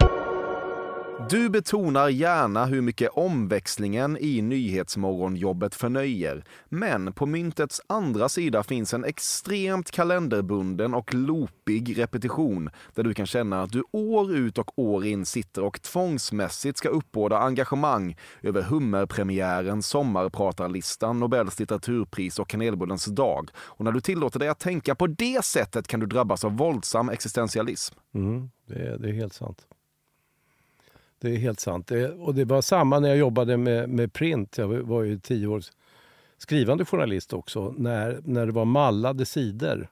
Du 1.31 1.51
betonar 1.51 2.09
gärna 2.09 2.67
hur 2.67 2.81
mycket 2.81 3.11
omväxlingen 3.13 4.19
i 4.21 4.43
Nyhetsmorgonjobbet 4.43 5.75
förnöjer. 5.75 6.45
Men 6.69 7.13
på 7.13 7.27
myntets 7.27 7.81
andra 7.87 8.29
sida 8.29 8.63
finns 8.63 8.95
en 8.95 9.05
extremt 9.05 9.91
kalenderbunden 9.91 10.95
och 10.95 11.15
loopig 11.15 11.99
repetition 11.99 12.71
där 12.95 13.03
du 13.03 13.15
kan 13.15 13.27
känna 13.27 13.63
att 13.63 13.73
du 13.73 13.83
år 13.93 14.35
ut 14.35 14.59
och 14.59 14.79
år 14.79 15.07
in 15.07 15.27
sitter 15.27 15.63
och 15.63 15.83
tvångsmässigt 15.83 16.79
ska 16.79 16.89
uppbåda 16.89 17.39
engagemang 17.39 18.17
över 18.43 18.63
hummerpremiären, 18.63 19.83
sommarpratarlistan, 19.83 21.21
Nobels 21.21 21.61
litteraturpris 21.61 22.39
och 22.39 22.49
kanelbullens 22.49 23.05
dag. 23.05 23.51
Och 23.57 23.85
när 23.85 23.93
du 23.93 24.01
tillåter 24.01 24.39
dig 24.39 24.49
att 24.49 24.59
tänka 24.59 24.95
på 24.95 25.07
det 25.07 25.45
sättet 25.45 25.89
kan 25.89 26.01
du 26.01 26.07
drabbas 26.07 26.45
av 26.45 26.57
våldsam 26.57 27.09
existentialism. 27.09 27.95
Mm, 28.15 28.51
det, 28.69 28.75
är, 28.75 28.99
det 28.99 29.09
är 29.09 29.13
helt 29.13 29.35
sant. 29.35 29.67
Det 31.25 31.31
är 31.31 31.37
helt 31.37 31.61
sant. 31.61 31.87
Det, 31.87 32.09
och 32.09 32.35
det 32.35 32.45
var 32.45 32.63
samma 32.63 33.01
när 33.01 33.09
jag 33.09 33.19
jobbade 33.19 33.57
med, 33.57 33.89
med 33.89 34.13
print. 34.13 34.59
Jag 34.59 34.69
var 34.69 35.03
ju 35.03 35.19
tio 35.19 35.47
år 35.47 35.63
skrivande 36.39 36.85
journalist 36.85 37.33
också. 37.33 37.75
När, 37.79 38.21
när 38.25 38.47
det 38.47 38.53
var 38.53 38.65
mallade 38.65 39.27
sidor 39.27 39.89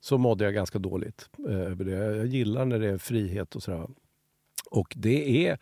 så 0.00 0.18
mådde 0.18 0.44
jag 0.44 0.54
ganska 0.54 0.78
dåligt 0.78 1.28
eh, 1.48 1.60
över 1.60 1.84
det. 1.84 2.16
Jag 2.16 2.26
gillar 2.26 2.64
när 2.64 2.78
det 2.78 2.88
är 2.88 2.98
frihet 2.98 3.56
och 3.56 3.62
sådär. 3.62 3.86
Och 4.70 4.92
det 4.96 5.46
är 5.46 5.58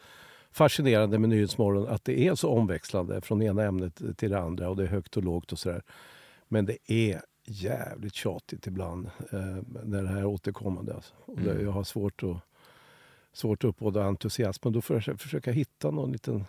fascinerande 0.51 1.19
med 1.19 1.31
Nyhetsmorgon 1.31 1.89
att 1.89 2.05
det 2.05 2.27
är 2.27 2.35
så 2.35 2.51
omväxlande 2.51 3.21
från 3.21 3.43
ena 3.43 3.63
ämnet 3.63 4.03
till 4.17 4.31
det 4.31 4.41
andra 4.41 4.69
och 4.69 4.77
det 4.77 4.83
är 4.83 4.89
högt 4.89 5.17
och 5.17 5.25
lågt 5.25 5.53
och 5.53 5.59
sådär. 5.59 5.83
Men 6.49 6.67
det 6.67 6.79
är 6.87 7.23
jävligt 7.45 8.15
tjatigt 8.15 8.67
ibland 8.67 9.07
eh, 9.07 9.57
när 9.85 10.03
det 10.03 10.09
här 10.09 10.21
är 10.21 10.27
återkommande. 10.27 10.95
Alltså. 10.95 11.15
Och 11.25 11.41
det, 11.41 11.63
jag 11.63 11.71
har 11.71 11.85
svårt 11.85 12.23
att, 12.23 12.37
svårt 13.33 13.65
att 13.65 13.69
uppbåda 13.69 14.05
entusiasm. 14.05 14.61
Men 14.65 14.73
då 14.73 14.81
får 14.81 15.03
jag 15.07 15.21
försöka 15.21 15.53
hitta 15.53 15.91
någon 15.91 16.13
liten, 16.13 16.45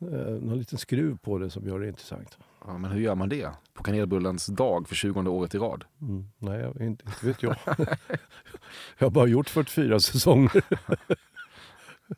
eh, 0.00 0.08
någon 0.18 0.58
liten 0.58 0.78
skruv 0.78 1.18
på 1.18 1.38
det 1.38 1.50
som 1.50 1.66
gör 1.66 1.80
det 1.80 1.88
intressant. 1.88 2.38
Ja, 2.66 2.78
men 2.78 2.90
hur 2.90 3.00
gör 3.00 3.14
man 3.14 3.28
det 3.28 3.50
på 3.74 3.82
kanelbullens 3.82 4.46
dag 4.46 4.88
för 4.88 4.94
20 4.94 5.20
året 5.30 5.54
i 5.54 5.58
rad? 5.58 5.84
Mm. 6.00 6.30
Nej, 6.38 6.60
jag, 6.60 6.86
inte, 6.86 7.04
inte 7.06 7.26
vet 7.26 7.42
jag. 7.42 7.56
jag 8.98 9.06
har 9.06 9.10
bara 9.10 9.26
gjort 9.26 9.48
44 9.48 10.00
säsonger. 10.00 10.62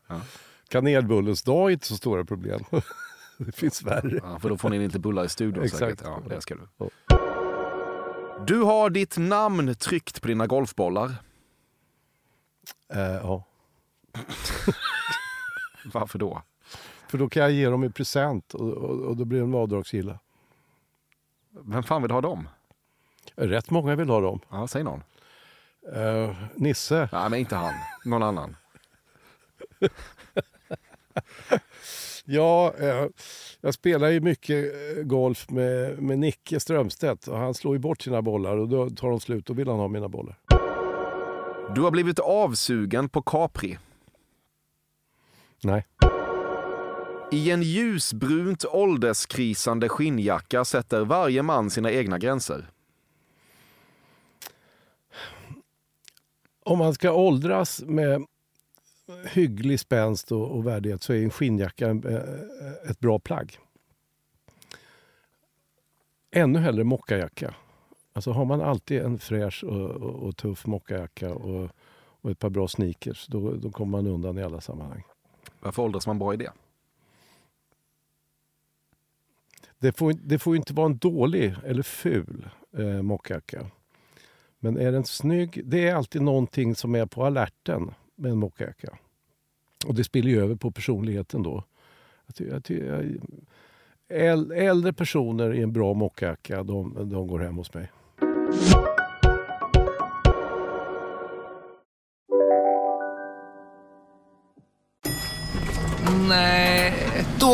Kanelbullens 0.69 1.43
dag 1.43 1.69
är 1.69 1.73
inte 1.73 1.87
så 1.87 1.97
stora 1.97 2.25
problem. 2.25 2.61
det 3.39 3.53
finns 3.53 3.83
värre. 3.83 4.21
Ja, 4.23 4.39
för 4.39 4.49
då 4.49 4.57
får 4.57 4.71
ni 4.71 4.85
inte 4.85 4.99
bullar 4.99 5.25
i 5.25 5.29
studion 5.29 5.65
Exakt. 5.65 5.81
säkert. 5.81 6.03
Ja, 6.05 6.23
det 6.29 6.41
ska 6.41 6.55
du. 6.55 6.69
Ja. 6.77 6.89
Du 8.47 8.63
har 8.63 8.91
ditt 8.91 9.17
namn 9.19 9.75
tryckt 9.75 10.23
på 10.23 10.29
dina 10.29 10.47
golfbollar. 10.47 11.15
Eh, 12.95 13.01
ja. 13.01 13.45
Varför 15.85 16.19
då? 16.19 16.43
För 17.09 17.19
då 17.19 17.29
kan 17.29 17.43
jag 17.43 17.53
ge 17.53 17.69
dem 17.69 17.85
i 17.85 17.91
present 17.91 18.55
och, 18.55 18.71
och, 18.71 19.01
och 19.01 19.17
då 19.17 19.25
blir 19.25 19.41
de 19.41 19.55
avdragsgilla. 19.55 20.19
Vem 21.51 21.83
fan 21.83 22.03
vill 22.03 22.11
ha 22.11 22.21
dem? 22.21 22.49
Rätt 23.35 23.71
många 23.71 23.97
vill 23.97 24.09
ha 24.09 24.21
dem. 24.21 24.41
Ja, 24.51 24.67
säg 24.67 24.83
någon. 24.83 25.03
Eh, 25.95 26.37
Nisse. 26.55 27.09
Nej, 27.13 27.31
men 27.31 27.39
inte 27.39 27.57
han. 27.57 27.75
Någon 28.05 28.23
annan. 28.23 28.57
Ja, 32.25 32.75
eh, 32.79 33.07
jag 33.61 33.75
spelar 33.75 34.09
ju 34.09 34.21
mycket 34.21 34.75
eh, 34.97 35.03
golf 35.03 35.51
med, 35.51 35.99
med 36.03 36.19
Nicke 36.19 36.61
Strömstedt 36.61 37.29
och 37.29 37.39
han 37.39 37.55
slår 37.55 37.75
ju 37.75 37.79
bort 37.79 38.03
sina 38.03 38.23
bollar 38.23 38.57
och 38.57 38.69
då 38.69 38.91
tar 38.91 39.11
de 39.11 39.21
slut. 39.21 39.47
Då 39.47 39.53
vill 39.53 39.69
han 39.69 39.79
ha 39.79 39.89
mina 39.89 40.09
bollar. 40.09 40.39
Du 41.75 41.81
har 41.81 41.91
blivit 41.91 42.19
avsugen 42.19 43.09
på 43.09 43.23
Capri. 43.23 43.79
Nej. 45.63 45.85
I 47.33 47.51
en 47.51 47.63
ljusbrunt 47.63 48.65
ålderskrisande 48.65 49.89
skinnjacka 49.89 50.65
sätter 50.65 51.05
varje 51.05 51.43
man 51.43 51.71
sina 51.71 51.91
egna 51.91 52.19
gränser. 52.19 52.71
Om 56.65 56.79
man 56.79 56.95
ska 56.95 57.13
åldras 57.13 57.83
med 57.87 58.27
hygglig 59.33 59.81
spänst 59.81 60.33
och, 60.33 60.51
och 60.51 60.67
värdighet 60.67 61.03
så 61.03 61.13
är 61.13 61.23
en 61.23 61.31
skinnjacka 61.31 61.89
en, 61.89 62.05
eh, 62.07 62.91
ett 62.91 63.01
bra 63.01 63.19
plagg. 63.19 63.59
Ännu 66.31 66.59
hellre 66.59 66.85
mockajacka. 66.85 67.55
Alltså 68.13 68.31
har 68.31 68.45
man 68.45 68.61
alltid 68.61 69.03
en 69.03 69.19
fräsch 69.19 69.65
och, 69.65 69.91
och, 69.91 70.15
och 70.15 70.37
tuff 70.37 70.67
mockajacka 70.67 71.35
och, 71.35 71.71
och 72.21 72.31
ett 72.31 72.39
par 72.39 72.51
bra 72.51 72.69
sneakers, 72.69 73.27
då, 73.27 73.53
då 73.53 73.71
kommer 73.71 73.91
man 73.91 74.07
undan 74.07 74.39
i 74.39 74.43
alla 74.43 74.61
sammanhang. 74.61 75.03
Varför 75.63 75.83
åldras 75.83 76.07
man 76.07 76.19
bra 76.19 76.35
i 76.35 76.37
det? 76.37 76.53
Det 79.79 79.93
får, 79.93 80.13
det 80.13 80.39
får 80.39 80.55
ju 80.55 80.59
inte 80.59 80.75
vara 80.75 80.87
en 80.87 80.99
dålig 80.99 81.55
eller 81.65 81.83
ful 81.83 82.49
eh, 82.79 83.03
mockacka. 83.03 83.67
Men 84.59 84.79
är 84.79 84.93
den 84.93 85.05
snygg, 85.05 85.63
det 85.65 85.89
är 85.89 85.95
alltid 85.95 86.23
någonting 86.23 86.75
som 86.75 86.95
är 86.95 87.07
på 87.07 87.27
alerten 87.27 87.91
med 88.17 88.33
en 88.33 88.39
mockjacka. 88.39 88.99
Och 89.87 89.95
det 89.95 90.05
spiller 90.05 90.31
ju 90.31 90.41
över 90.41 90.55
på 90.55 90.71
personligheten 90.71 91.43
då. 91.43 91.65
Jag 92.27 92.35
ty, 92.35 92.49
jag 92.49 92.65
ty, 92.65 92.85
jag, 92.85 93.19
äldre 94.55 94.93
personer 94.93 95.55
i 95.55 95.63
en 95.63 95.73
bra 95.73 95.95
mockjacka, 95.95 96.63
de, 96.63 97.11
de 97.11 97.27
går 97.27 97.39
hem 97.39 97.57
hos 97.57 97.75
mig. 97.75 97.91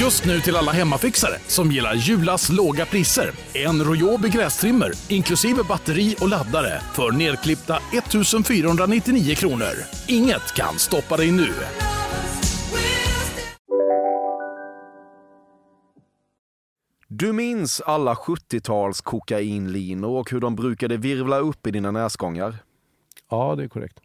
Just 0.00 0.24
nu 0.24 0.40
till 0.40 0.56
alla 0.56 0.72
hemmafixare 0.72 1.38
som 1.46 1.72
gillar 1.72 1.94
Julas 1.94 2.50
låga 2.50 2.86
priser. 2.86 3.30
En 3.54 3.84
Royobi 3.84 4.28
grästrimmer 4.28 4.92
inklusive 5.08 5.62
batteri 5.62 6.16
och 6.20 6.28
laddare 6.28 6.80
för 6.80 7.10
nedklippta 7.10 7.76
1 7.76 8.46
499 8.46 9.34
kronor. 9.34 9.72
Inget 10.08 10.54
kan 10.56 10.78
stoppa 10.78 11.16
dig 11.16 11.32
nu. 11.32 11.48
Du 17.08 17.32
minns 17.32 17.80
alla 17.80 18.14
70-tals 18.14 19.00
kokainlinor 19.00 20.18
och 20.20 20.30
hur 20.30 20.40
de 20.40 20.56
brukade 20.56 20.96
virvla 20.96 21.38
upp 21.38 21.66
i 21.66 21.70
dina 21.70 21.90
näsgångar? 21.90 22.56
Ja, 23.30 23.54
det 23.56 23.64
är 23.64 23.68
korrekt. 23.68 24.00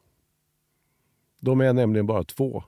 De 1.40 1.62
är 1.62 1.74
nämligen 1.74 2.06
bara 2.06 2.24
två. 2.24 2.64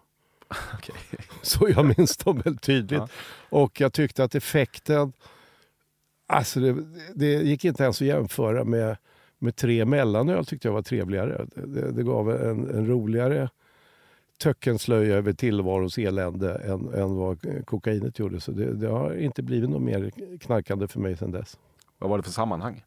Okej. 0.74 0.96
Så 1.42 1.70
jag 1.70 1.86
minns 1.98 2.18
dem 2.18 2.42
väldigt 2.46 2.62
tydligt. 2.62 3.04
Och 3.50 3.82
jag 3.82 3.94
tyckte 3.94 4.24
att 4.24 4.36
effekten... 4.36 5.14
Alltså 6.28 6.60
det, 6.60 6.76
det 7.16 7.28
gick 7.28 7.66
inte 7.66 7.84
ens 7.84 8.02
att 8.02 8.08
jämföra 8.08 8.64
med, 8.64 8.98
med 9.40 9.56
tre 9.56 9.86
mellanöl 9.86 10.46
tyckte 10.46 10.68
jag 10.68 10.74
var 10.74 10.82
trevligare. 10.82 11.46
Det, 11.56 11.92
det 11.92 12.04
gav 12.04 12.32
en, 12.32 12.70
en 12.70 12.88
roligare 12.88 13.50
töckenslöja 14.38 15.16
över 15.16 15.34
tillvarons 15.34 15.98
elände 15.98 16.56
än, 16.56 16.94
än 16.94 17.16
vad 17.16 17.66
kokainet 17.66 18.20
gjorde. 18.20 18.40
Så 18.40 18.52
det, 18.52 18.74
det 18.74 18.88
har 18.88 19.16
inte 19.16 19.44
blivit 19.44 19.70
något 19.70 19.82
mer 19.82 20.12
knarkande 20.38 20.88
för 20.88 21.00
mig 21.00 21.18
sedan 21.18 21.32
dess. 21.32 21.58
Vad 21.98 22.10
var 22.10 22.18
det 22.18 22.24
för 22.24 22.32
sammanhang? 22.32 22.84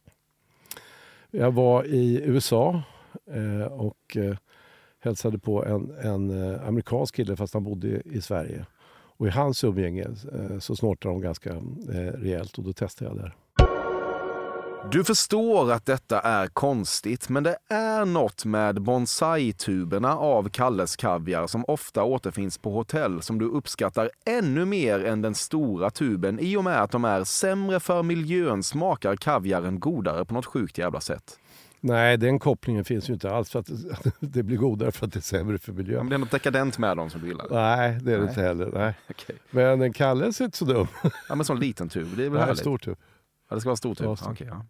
Jag 1.31 1.53
var 1.53 1.85
i 1.85 2.21
USA 2.25 2.83
eh, 3.27 3.73
och 3.73 4.17
eh, 4.17 4.37
hälsade 5.09 5.39
på 5.39 5.65
en, 5.65 5.91
en 6.03 6.53
eh, 6.53 6.69
amerikansk 6.69 7.15
kille 7.15 7.37
fast 7.37 7.55
han 7.55 7.65
bodde 7.65 7.89
i, 8.05 8.21
Sverige. 8.21 8.67
Och 9.17 9.27
i 9.27 9.31
hans 9.31 9.65
umgänge 9.65 10.07
eh, 10.33 10.59
så 10.59 10.77
snortade 10.77 11.15
de 11.15 11.21
ganska 11.21 11.51
eh, 11.51 12.13
rejält 12.15 12.59
och 12.59 12.65
då 12.65 12.73
testade 12.73 13.11
jag 13.11 13.19
där. 13.19 13.35
Du 14.93 15.05
förstår 15.05 15.73
att 15.73 15.87
detta 15.87 16.21
är 16.21 16.47
konstigt, 16.47 17.29
men 17.29 17.43
det 17.43 17.57
är 17.69 18.05
något 18.05 18.45
med 18.45 18.83
bonsai-tuberna 18.83 20.17
av 20.17 20.49
Kalles 20.49 20.97
Kaviar 20.97 21.47
som 21.47 21.65
ofta 21.69 22.05
återfinns 22.05 22.59
på 22.59 22.71
hotell 22.71 23.23
som 23.23 23.39
du 23.39 23.45
uppskattar 23.45 24.11
ännu 24.25 24.65
mer 24.65 25.05
än 25.05 25.23
den 25.23 25.35
stora 25.35 25.91
tuben 25.91 26.39
i 26.41 26.57
och 26.57 26.65
med 26.65 26.83
att 26.83 26.91
de 26.91 27.05
är 27.05 27.25
sämre 27.25 27.81
för 27.81 28.03
miljön 28.03 28.63
smakar 28.63 29.17
kaviaren 29.17 29.81
godare 29.81 30.25
på 30.25 30.35
något 30.35 30.47
sjukt 30.47 30.79
jävla 30.79 31.01
sätt. 31.01 31.39
Nej, 31.81 32.17
den 32.17 32.39
kopplingen 32.39 32.85
finns 32.85 33.09
ju 33.11 33.13
inte 33.15 33.31
alls 33.31 33.51
för 33.51 33.59
att 33.59 33.71
det 34.21 34.43
blir 34.43 34.57
godare 34.57 34.93
för 34.93 35.07
att 35.07 35.13
det 35.13 35.19
är 35.19 35.21
sämre 35.21 35.59
för 35.59 35.73
miljön. 35.73 35.99
men 35.99 36.09
det 36.09 36.17
är 36.17 36.19
något 36.19 36.31
dekadent 36.31 36.79
med 36.79 36.97
dem 36.97 37.11
som 37.11 37.21
du 37.21 37.27
gillar. 37.29 37.47
Nej, 37.51 37.99
det 38.03 38.13
är 38.13 38.17
det 38.19 38.23
Nej. 38.25 38.29
inte 38.29 38.43
heller. 38.43 38.71
Nej. 38.75 38.95
Okej. 39.11 39.37
Men 39.51 39.83
en 39.83 39.93
Kalles 39.93 40.41
är 40.41 40.45
inte 40.45 40.59
så 40.59 40.65
dum. 40.65 40.87
Ja, 41.29 41.35
men 41.35 41.45
sån 41.45 41.61
liten 41.61 41.89
tub, 41.89 42.17
det 42.17 42.25
är 42.25 42.31
väl 42.31 42.33
Nej, 42.33 42.41
härligt? 42.43 42.59
stor 42.61 42.79
typ. 42.79 42.99
Ja, 43.49 43.55
det 43.55 43.61
ska 43.61 43.69
vara 43.69 43.77
stor 43.77 43.95
tub. 43.95 44.07
Ja, 44.07 44.17
stor. 44.17 44.33
okej, 44.33 44.51
ja. 44.51 44.65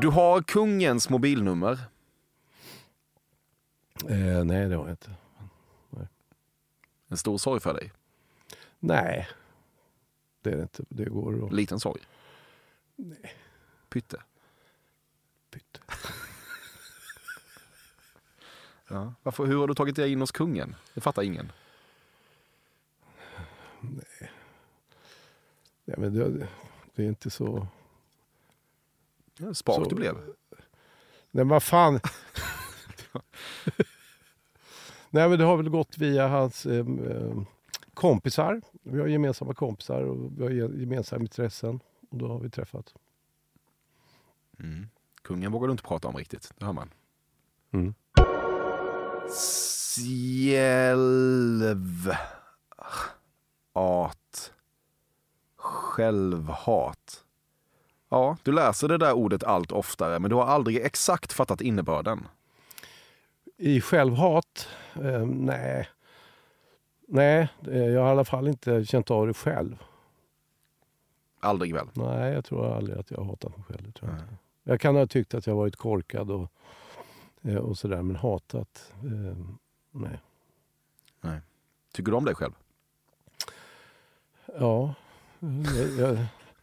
Du 0.00 0.08
har 0.08 0.42
kungens 0.42 1.08
mobilnummer. 1.10 1.78
Eh, 4.08 4.44
nej, 4.44 4.68
det 4.68 4.76
har 4.76 4.84
jag 4.84 4.90
inte. 4.90 5.10
En 7.08 7.16
stor 7.16 7.38
sorg 7.38 7.60
för 7.60 7.74
dig. 7.74 7.92
Nej, 8.78 9.28
det 10.42 10.50
är 10.50 10.56
det 10.56 10.62
inte. 10.62 10.84
Det 10.88 11.04
går 11.04 11.46
att... 11.46 11.52
Liten 11.52 11.80
sorg. 11.80 12.00
Pytte. 12.96 13.28
Pytte. 13.88 14.22
Ja. 18.88 19.14
Varför, 19.22 19.46
hur 19.46 19.58
har 19.58 19.66
du 19.68 19.74
tagit 19.74 19.96
dig 19.96 20.12
in 20.12 20.20
hos 20.20 20.32
kungen? 20.32 20.74
Det 20.94 21.00
fattar 21.00 21.22
ingen. 21.22 21.52
Nej, 25.84 25.96
men 25.98 26.14
det, 26.14 26.48
det 26.94 27.04
är 27.04 27.08
inte 27.08 27.30
så... 27.30 27.66
Ja, 29.36 29.54
Spak 29.54 29.74
Så- 29.76 29.88
du 29.88 29.94
blev. 29.94 30.14
Nej, 30.14 30.34
men 31.30 31.48
vad 31.48 31.62
fan. 31.62 32.00
Nej, 35.10 35.28
men 35.28 35.38
det 35.38 35.44
har 35.44 35.56
väl 35.56 35.68
gått 35.68 35.98
via 35.98 36.28
hans 36.28 36.66
eh, 36.66 36.86
eh, 37.06 37.42
kompisar. 37.94 38.62
Vi 38.82 39.00
har 39.00 39.06
gemensamma 39.06 39.54
kompisar 39.54 40.02
och 40.02 40.32
vi 40.38 40.42
har 40.42 40.50
ge- 40.50 40.80
gemensamma 40.80 41.22
intressen. 41.22 41.80
Och 42.10 42.18
då 42.18 42.28
har 42.28 42.38
vi 42.38 42.50
träffat. 42.50 42.94
Mm. 44.58 44.88
Kungen 45.32 45.52
vågar 45.52 45.68
du 45.68 45.72
inte 45.72 45.82
prata 45.82 46.08
om 46.08 46.16
riktigt, 46.16 46.52
det 46.58 46.64
hör 46.64 46.72
man. 46.72 46.90
Mm. 47.72 47.94
Själv... 50.46 52.12
At. 53.72 54.52
Självhat. 55.56 57.24
Ja, 58.08 58.36
du 58.42 58.52
läser 58.52 58.88
det 58.88 58.98
där 58.98 59.12
ordet 59.12 59.44
allt 59.44 59.72
oftare, 59.72 60.18
men 60.18 60.30
du 60.30 60.36
har 60.36 60.46
aldrig 60.46 60.76
exakt 60.76 61.32
fattat 61.32 61.60
innebörden. 61.60 62.28
I 63.56 63.80
självhat? 63.80 64.68
Eh, 64.94 65.26
nej. 65.26 65.88
Nej, 67.08 67.48
eh, 67.66 67.86
jag 67.86 68.00
har 68.00 68.08
i 68.08 68.10
alla 68.10 68.24
fall 68.24 68.48
inte 68.48 68.84
känt 68.84 69.10
av 69.10 69.26
det 69.26 69.34
själv. 69.34 69.82
Aldrig 71.40 71.74
väl? 71.74 71.88
Nej, 71.92 72.32
jag 72.32 72.44
tror 72.44 72.76
aldrig 72.76 72.98
att 72.98 73.10
jag 73.10 73.24
hatat 73.24 73.56
mig 73.56 73.64
själv. 73.68 73.82
Det 73.82 73.92
tror 73.92 74.10
jag, 74.10 74.20
inte. 74.20 74.36
Jag 74.62 74.80
kan 74.80 74.96
ha 74.96 75.06
tyckt 75.06 75.34
att 75.34 75.46
jag 75.46 75.54
varit 75.54 75.76
korkad 75.76 76.30
och, 76.30 76.52
eh, 77.42 77.56
och 77.56 77.78
sådär, 77.78 78.02
men 78.02 78.16
hatat? 78.16 78.92
Eh, 79.04 79.36
nej. 79.90 81.40
Tycker 81.92 82.10
du 82.12 82.16
om 82.18 82.24
dig 82.24 82.34
själv? 82.34 82.52
Ja, 84.58 84.94
jag, 85.98 86.08
jag 86.08 86.18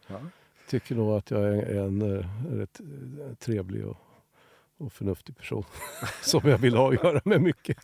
Ja. 0.06 0.20
tycker 0.68 0.94
nog 0.94 1.16
att 1.18 1.30
jag 1.30 1.42
är 1.42 1.74
en 1.80 2.02
eh, 2.18 2.26
rätt 2.56 2.80
eh, 2.80 3.34
trevlig 3.34 3.86
och, 3.86 3.96
och 4.78 4.92
förnuftig 4.92 5.36
person. 5.36 5.64
Som 6.22 6.40
jag 6.44 6.58
vill 6.58 6.74
ha 6.76 6.88
att 6.88 7.04
göra 7.04 7.20
med 7.24 7.40
mycket. 7.42 7.78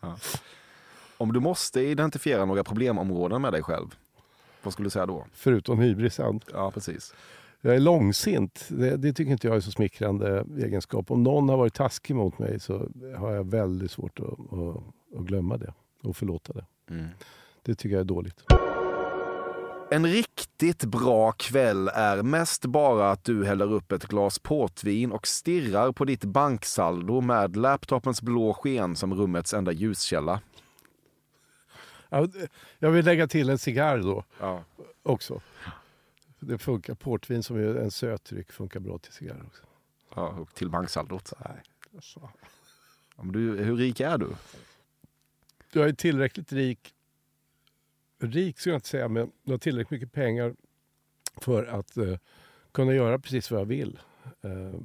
Om 1.18 1.32
du 1.32 1.40
måste 1.40 1.80
identifiera 1.80 2.44
några 2.44 2.64
problemområden 2.64 3.42
med 3.42 3.52
dig 3.52 3.62
själv, 3.62 3.94
vad 4.62 4.72
skulle 4.72 4.86
du 4.86 4.90
säga 4.90 5.06
då? 5.06 5.26
Förutom 5.32 5.78
hybrisen. 5.78 6.40
Ja, 6.52 6.70
precis. 6.70 7.14
Jag 7.60 7.74
är 7.74 7.80
långsint. 7.80 8.66
Det, 8.68 8.96
det 8.96 9.12
tycker 9.12 9.32
inte 9.32 9.46
jag 9.46 9.56
är 9.56 9.60
så 9.60 9.70
smickrande 9.70 10.44
egenskap. 10.58 11.10
Om 11.10 11.22
någon 11.22 11.48
har 11.48 11.56
varit 11.56 11.74
taskig 11.74 12.16
mot 12.16 12.38
mig 12.38 12.60
så 12.60 12.88
har 13.16 13.32
jag 13.32 13.50
väldigt 13.50 13.90
svårt 13.90 14.20
att, 14.20 14.26
att, 14.26 14.82
att 15.18 15.26
glömma 15.26 15.56
det 15.56 15.72
och 16.02 16.16
förlåta 16.16 16.52
det. 16.52 16.64
Mm. 16.90 17.06
Det 17.62 17.74
tycker 17.74 17.94
jag 17.94 18.00
är 18.00 18.04
dåligt. 18.04 18.44
En 19.90 20.06
riktigt 20.06 20.84
bra 20.84 21.32
kväll 21.32 21.88
är 21.94 22.22
mest 22.22 22.66
bara 22.66 23.10
att 23.10 23.24
du 23.24 23.44
häller 23.44 23.72
upp 23.72 23.92
ett 23.92 24.06
glas 24.06 24.38
portvin 24.38 25.12
och 25.12 25.26
stirrar 25.26 25.92
på 25.92 26.04
ditt 26.04 26.24
banksaldo 26.24 27.20
med 27.20 27.56
laptopens 27.56 28.22
blå 28.22 28.54
sken 28.54 28.96
som 28.96 29.14
rummets 29.14 29.54
enda 29.54 29.72
ljuskälla. 29.72 30.40
Ja, 32.08 32.28
Jag 32.78 32.90
vill 32.90 33.04
lägga 33.04 33.26
till 33.26 33.48
en 33.50 33.58
cigarr 33.58 33.98
då 33.98 34.24
Ja. 34.40 34.62
också. 35.02 35.40
Det 36.40 36.58
funkar. 36.58 36.94
Portvin 36.94 37.42
som 37.42 37.56
är 37.56 37.74
en 37.74 37.90
söt 37.90 38.24
dryck 38.24 38.52
funkar 38.52 38.80
bra 38.80 38.98
till 38.98 39.12
cigarr 39.12 39.42
också. 39.46 39.62
Ja, 40.14 40.28
och 40.28 40.54
till 40.54 40.70
banksaldot. 40.70 41.32
Nej, 41.44 41.62
alltså. 41.94 42.30
Ja, 43.16 43.22
men 43.22 43.32
du, 43.32 43.64
hur 43.64 43.76
rik 43.76 44.00
är 44.00 44.18
du? 44.18 44.28
Jag 45.72 45.88
är 45.88 45.92
tillräckligt 45.92 46.52
rik. 46.52 46.94
Rik 48.18 48.58
ska 48.58 48.70
jag 48.70 48.76
inte 48.76 48.88
säga, 48.88 49.08
men 49.08 49.32
jag 49.42 49.52
har 49.52 49.58
tillräckligt 49.58 50.00
mycket 50.00 50.12
pengar 50.12 50.54
för 51.36 51.66
att 51.66 51.96
eh, 51.96 52.18
kunna 52.72 52.94
göra 52.94 53.18
precis 53.18 53.50
vad 53.50 53.60
jag 53.60 53.66
vill 53.66 54.00
eh, 54.42 54.80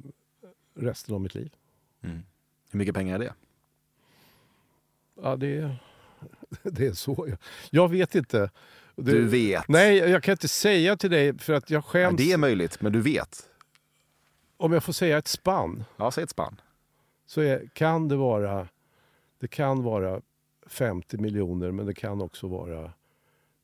resten 0.74 1.14
av 1.14 1.20
mitt 1.20 1.34
liv. 1.34 1.54
Mm. 2.00 2.22
Hur 2.70 2.78
mycket 2.78 2.94
pengar 2.94 3.14
är 3.14 3.18
det? 3.18 3.34
Ja, 5.22 5.36
det 5.36 5.56
är, 5.56 5.76
det 6.62 6.86
är 6.86 6.92
så. 6.92 7.26
Jag, 7.28 7.38
jag 7.70 7.88
vet 7.88 8.14
inte. 8.14 8.50
Det, 8.96 9.12
Du 9.12 9.26
vet. 9.28 9.68
Nej, 9.68 9.96
jag 9.98 10.22
kan 10.22 10.32
inte 10.32 10.48
säga 10.48 10.96
till 10.96 11.10
dig 11.10 11.38
för 11.38 11.52
att 11.52 11.70
jag 11.70 11.78
Ja, 11.78 11.82
skäms. 11.82 12.16
det 12.16 12.32
är 12.32 12.36
möjligt, 12.38 12.80
men 12.80 12.92
du 12.92 13.00
vet. 13.00 13.50
Om 14.56 14.72
jag 14.72 14.84
får 14.84 14.92
säga 14.92 15.18
ett 15.18 15.28
spann 15.28 15.84
Ja, 15.96 16.10
säg 16.10 16.24
ett 16.24 16.30
spann. 16.30 16.60
så 17.26 17.40
är, 17.40 17.68
kan 17.72 18.08
det 18.08 18.16
vara 18.16 18.68
det 19.38 19.48
kan 19.48 19.82
vara 19.82 20.20
50 20.66 21.16
miljoner 21.18 21.70
men 21.70 21.86
det 21.86 21.94
kan 21.94 22.20
också 22.22 22.48
vara 22.48 22.92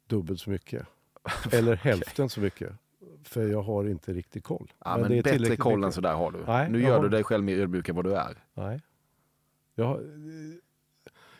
dubbelt 0.06 0.40
så 0.40 0.50
mycket. 0.50 0.86
Eller 1.52 1.76
hälften 1.76 2.28
så 2.28 2.40
mycket. 2.40 2.72
För 3.24 3.48
jag 3.48 3.62
har 3.62 3.84
inte 3.88 4.12
riktigt 4.12 4.44
koll. 4.44 4.72
Ja, 4.84 4.96
men 4.98 5.10
det 5.10 5.18
är 5.18 5.22
bättre 5.22 5.56
koll 5.56 5.72
än 5.74 5.80
mycket. 5.80 5.94
sådär 5.94 6.14
har 6.14 6.30
du. 6.30 6.38
Nej, 6.46 6.70
nu 6.70 6.82
gör 6.82 6.96
har- 6.96 7.02
du 7.02 7.08
dig 7.08 7.24
själv 7.24 7.44
mer 7.44 7.58
ödmjuk 7.58 7.88
än 7.88 7.96
vad 7.96 8.04
du 8.04 8.14
är. 8.16 8.36
Nej. 8.54 8.80
Jag, 9.74 10.00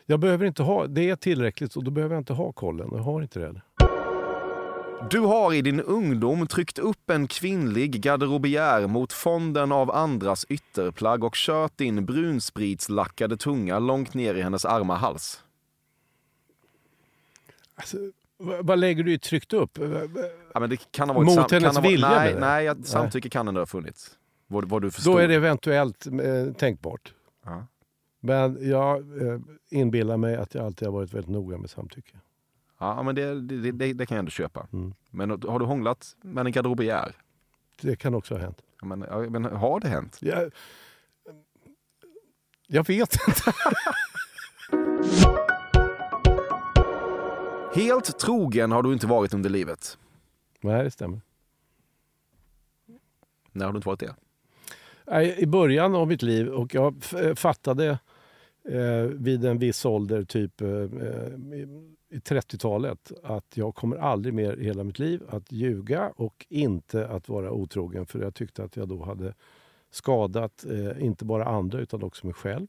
jag 0.05 0.19
behöver 0.19 0.45
inte 0.45 0.63
ha, 0.63 0.87
det 0.87 1.09
är 1.09 1.15
tillräckligt 1.15 1.75
och 1.75 1.83
då 1.83 1.91
behöver 1.91 2.15
jag 2.15 2.21
inte 2.21 2.33
ha 2.33 2.51
kollen. 2.51 2.89
Jag 2.91 2.97
har 2.99 3.21
inte 3.21 3.39
det. 3.39 3.61
Du 5.09 5.19
har 5.19 5.53
i 5.53 5.61
din 5.61 5.81
ungdom 5.81 6.47
tryckt 6.47 6.79
upp 6.79 7.09
en 7.09 7.27
kvinnlig 7.27 8.01
garderobiär 8.01 8.87
mot 8.87 9.13
fonden 9.13 9.71
av 9.71 9.91
andras 9.91 10.45
ytterplagg 10.49 11.23
och 11.23 11.35
kört 11.35 11.77
din 11.77 12.05
brunspritslackade 12.05 13.37
tunga 13.37 13.79
långt 13.79 14.13
ner 14.13 14.35
i 14.35 14.41
hennes 14.41 14.65
arma 14.65 14.95
hals. 14.95 15.43
Alltså, 17.75 17.97
vad, 18.37 18.79
lägger 18.79 19.03
du 19.03 19.13
i 19.13 19.19
tryckt 19.19 19.53
upp? 19.53 19.77
Ja, 20.53 20.59
men 20.59 20.69
det 20.69 20.91
kan 20.91 21.09
ha 21.09 21.15
varit 21.15 21.25
Mot 21.25 21.35
sam- 21.35 21.47
hennes 21.51 21.75
kan 21.75 21.83
ha 21.83 21.89
vilja, 21.89 22.09
Nej, 22.09 22.35
nej 22.39 22.75
samtycke 22.83 23.29
kan 23.29 23.47
ändå 23.47 23.61
ha 23.61 23.65
funnits. 23.65 24.17
Vad, 24.47 24.69
vad 24.69 24.81
du. 24.81 24.91
Då 25.05 25.17
är 25.17 25.27
det 25.27 25.35
eventuellt 25.35 26.07
eh, 26.07 26.53
tänkbart. 26.53 27.13
Ja. 27.45 27.65
Men 28.19 28.69
jag 28.69 28.97
eh, 28.97 29.39
inbillar 29.69 30.17
mig 30.17 30.35
att 30.35 30.55
jag 30.55 30.65
alltid 30.65 30.87
har 30.87 30.93
varit 30.93 31.13
väldigt 31.13 31.31
noga 31.31 31.57
med 31.57 31.69
samtycke. 31.69 32.17
Ja, 32.81 33.03
men 33.03 33.15
det, 33.15 33.41
det, 33.41 33.71
det, 33.71 33.93
det 33.93 34.05
kan 34.05 34.15
jag 34.15 34.19
ändå 34.19 34.31
köpa. 34.31 34.67
Mm. 34.73 34.93
Men 35.09 35.29
har 35.29 35.59
du 35.59 35.65
hånglat 35.65 36.15
med 36.21 36.45
en 36.45 36.51
garderobiär? 36.51 37.15
Det 37.81 37.95
kan 37.95 38.15
också 38.15 38.33
ha 38.33 38.41
hänt. 38.41 38.61
Ja, 38.81 38.87
men, 38.87 39.01
ja, 39.09 39.29
men 39.29 39.45
har 39.45 39.79
det 39.79 39.87
hänt? 39.87 40.17
Jag, 40.21 40.51
jag 42.67 42.87
vet 42.87 43.17
inte. 43.27 43.53
Helt 47.81 48.19
trogen 48.19 48.71
har 48.71 48.83
du 48.83 48.93
inte 48.93 49.07
varit 49.07 49.33
under 49.33 49.49
livet. 49.49 49.97
Nej, 50.61 50.83
det 50.83 50.91
stämmer. 50.91 51.21
När 53.51 53.65
har 53.65 53.73
du 53.73 53.77
inte 53.77 53.87
varit 53.87 53.99
det? 53.99 54.15
I 55.37 55.45
början 55.45 55.95
av 55.95 56.07
mitt 56.07 56.21
liv 56.21 56.47
och 56.47 56.75
jag 56.75 56.95
eh, 57.15 57.35
fattade 57.35 57.99
eh, 58.69 59.03
vid 59.03 59.45
en 59.45 59.59
viss 59.59 59.85
ålder, 59.85 60.23
typ 60.23 60.61
eh, 60.61 60.67
i, 62.11 62.15
i 62.15 62.19
30-talet, 62.19 63.11
att 63.23 63.57
jag 63.57 63.75
kommer 63.75 63.97
aldrig 63.97 64.33
mer 64.33 64.57
i 64.57 64.63
hela 64.63 64.83
mitt 64.83 64.99
liv 64.99 65.23
att 65.29 65.51
ljuga 65.51 66.13
och 66.15 66.45
inte 66.49 67.07
att 67.07 67.29
vara 67.29 67.51
otrogen. 67.51 68.05
För 68.05 68.19
jag 68.19 68.35
tyckte 68.35 68.63
att 68.63 68.75
jag 68.75 68.87
då 68.87 69.03
hade 69.03 69.33
skadat 69.91 70.65
eh, 70.65 71.05
inte 71.05 71.25
bara 71.25 71.45
andra 71.45 71.79
utan 71.79 72.03
också 72.03 72.25
mig 72.25 72.33
själv. 72.33 72.67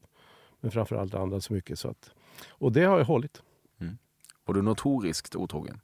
Men 0.59 0.71
framförallt 0.71 1.13
andra 1.13 1.41
så 1.41 1.53
mycket. 1.53 1.79
Så 1.79 1.87
att, 1.87 2.11
och 2.49 2.71
det 2.71 2.83
har 2.83 2.97
jag 2.97 3.05
hållit. 3.05 3.41
Var 4.45 4.53
du 4.53 4.61
notoriskt 4.61 5.35
otrogen? 5.35 5.79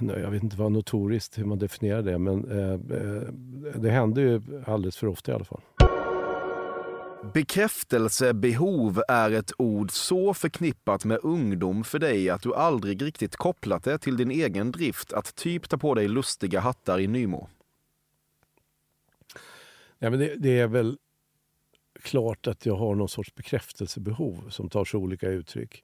Nej, 0.00 0.20
jag 0.20 0.30
vet 0.30 0.42
inte 0.42 0.56
vad 0.56 0.72
notoriskt, 0.72 1.38
hur 1.38 1.44
man 1.44 1.58
definierar 1.58 2.02
det, 2.02 2.18
men 2.18 2.50
eh, 2.50 2.72
eh, 2.72 3.22
det 3.74 3.90
hände 3.90 4.20
ju 4.20 4.42
alldeles 4.66 4.96
för 4.96 5.06
ofta 5.06 5.32
i 5.32 5.34
alla 5.34 5.44
fall. 5.44 5.60
Bekräftelsebehov 7.34 9.02
är 9.08 9.30
ett 9.30 9.52
ord 9.58 9.90
så 9.90 10.34
förknippat 10.34 11.04
med 11.04 11.18
ungdom 11.22 11.84
för 11.84 11.98
dig 11.98 12.30
att 12.30 12.42
du 12.42 12.54
aldrig 12.54 13.02
riktigt 13.02 13.36
kopplat 13.36 13.84
det 13.84 13.98
till 13.98 14.16
din 14.16 14.30
egen 14.30 14.72
drift 14.72 15.12
att 15.12 15.34
typ 15.34 15.68
ta 15.68 15.76
på 15.76 15.94
dig 15.94 16.08
lustiga 16.08 16.60
hattar 16.60 16.98
i 16.98 17.06
Nymo. 17.06 17.48
Ja, 19.98 20.10
men 20.10 20.18
det, 20.18 20.34
det 20.36 20.58
är 20.58 20.66
väl 20.66 20.98
klart 22.02 22.46
att 22.46 22.66
jag 22.66 22.76
har 22.76 22.94
någon 22.94 23.08
sorts 23.08 23.34
bekräftelsebehov 23.34 24.48
som 24.50 24.68
tar 24.68 24.84
sig 24.84 24.98
olika 24.98 25.28
uttryck. 25.28 25.80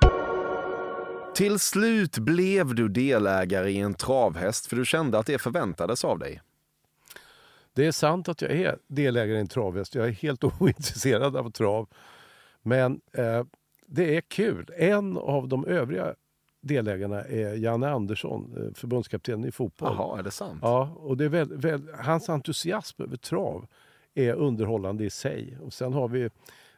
Till 1.35 1.59
slut 1.59 2.19
blev 2.19 2.75
du 2.75 2.89
delägare 2.89 3.71
i 3.71 3.79
en 3.79 3.95
travhäst 3.95 4.67
för 4.67 4.77
du 4.77 4.85
kände 4.85 5.19
att 5.19 5.27
det 5.27 5.39
förväntades 5.39 6.05
av 6.05 6.19
dig. 6.19 6.41
Det 7.75 7.87
är 7.87 7.93
sant 7.93 8.29
att 8.29 8.43
jag 8.43 8.51
är 8.51 8.79
delägare 8.87 9.37
i 9.37 9.41
en 9.41 9.49
travhäst. 9.49 9.95
Jag 9.95 10.07
är 10.09 10.13
helt 10.13 10.45
ointresserad 10.61 11.37
av 11.37 11.51
trav. 11.51 11.89
Men 12.63 13.01
eh, 13.13 13.45
det 13.87 14.17
är 14.17 14.21
kul. 14.21 14.71
En 14.77 15.17
av 15.17 15.49
de 15.49 15.67
övriga 15.67 16.15
delägarna 16.61 17.23
är 17.23 17.55
Janne 17.55 17.91
Andersson, 17.91 18.55
eh, 18.57 18.75
förbundskapten 18.75 19.45
i 19.45 19.53
fotboll. 19.53 19.95
Jaha, 19.97 20.19
är 20.19 20.23
det 20.23 20.31
sant? 20.31 20.59
Ja, 20.63 20.97
och 20.97 21.17
det 21.17 21.25
är 21.25 21.29
väl, 21.29 21.57
väl, 21.57 21.89
hans 21.99 22.29
entusiasm 22.29 23.03
över 23.03 23.17
trav 23.17 23.67
är 24.15 24.35
underhållande 24.35 25.05
i 25.05 25.11
sig. 25.11 25.59
Och 25.63 25.73
sen 25.73 25.93
har 25.93 26.09
vi, 26.09 26.31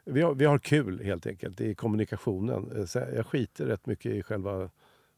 vi 0.04 0.22
har, 0.22 0.34
vi 0.34 0.44
har 0.44 0.58
kul 0.58 1.04
helt 1.04 1.26
enkelt 1.26 1.60
i 1.60 1.74
kommunikationen. 1.74 2.72
Eh, 2.76 2.84
så 2.84 2.98
Jag 2.98 3.26
skiter 3.26 3.66
rätt 3.66 3.86
mycket 3.86 4.12
i 4.12 4.22
själva 4.22 4.70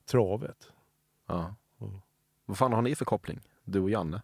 travet. 0.06 0.72
Ja. 1.26 1.54
Vad 2.46 2.58
fan 2.58 2.72
har 2.72 2.82
ni 2.82 2.94
för 2.94 3.04
koppling, 3.04 3.40
du 3.64 3.80
och 3.80 3.90
Janne? 3.90 4.22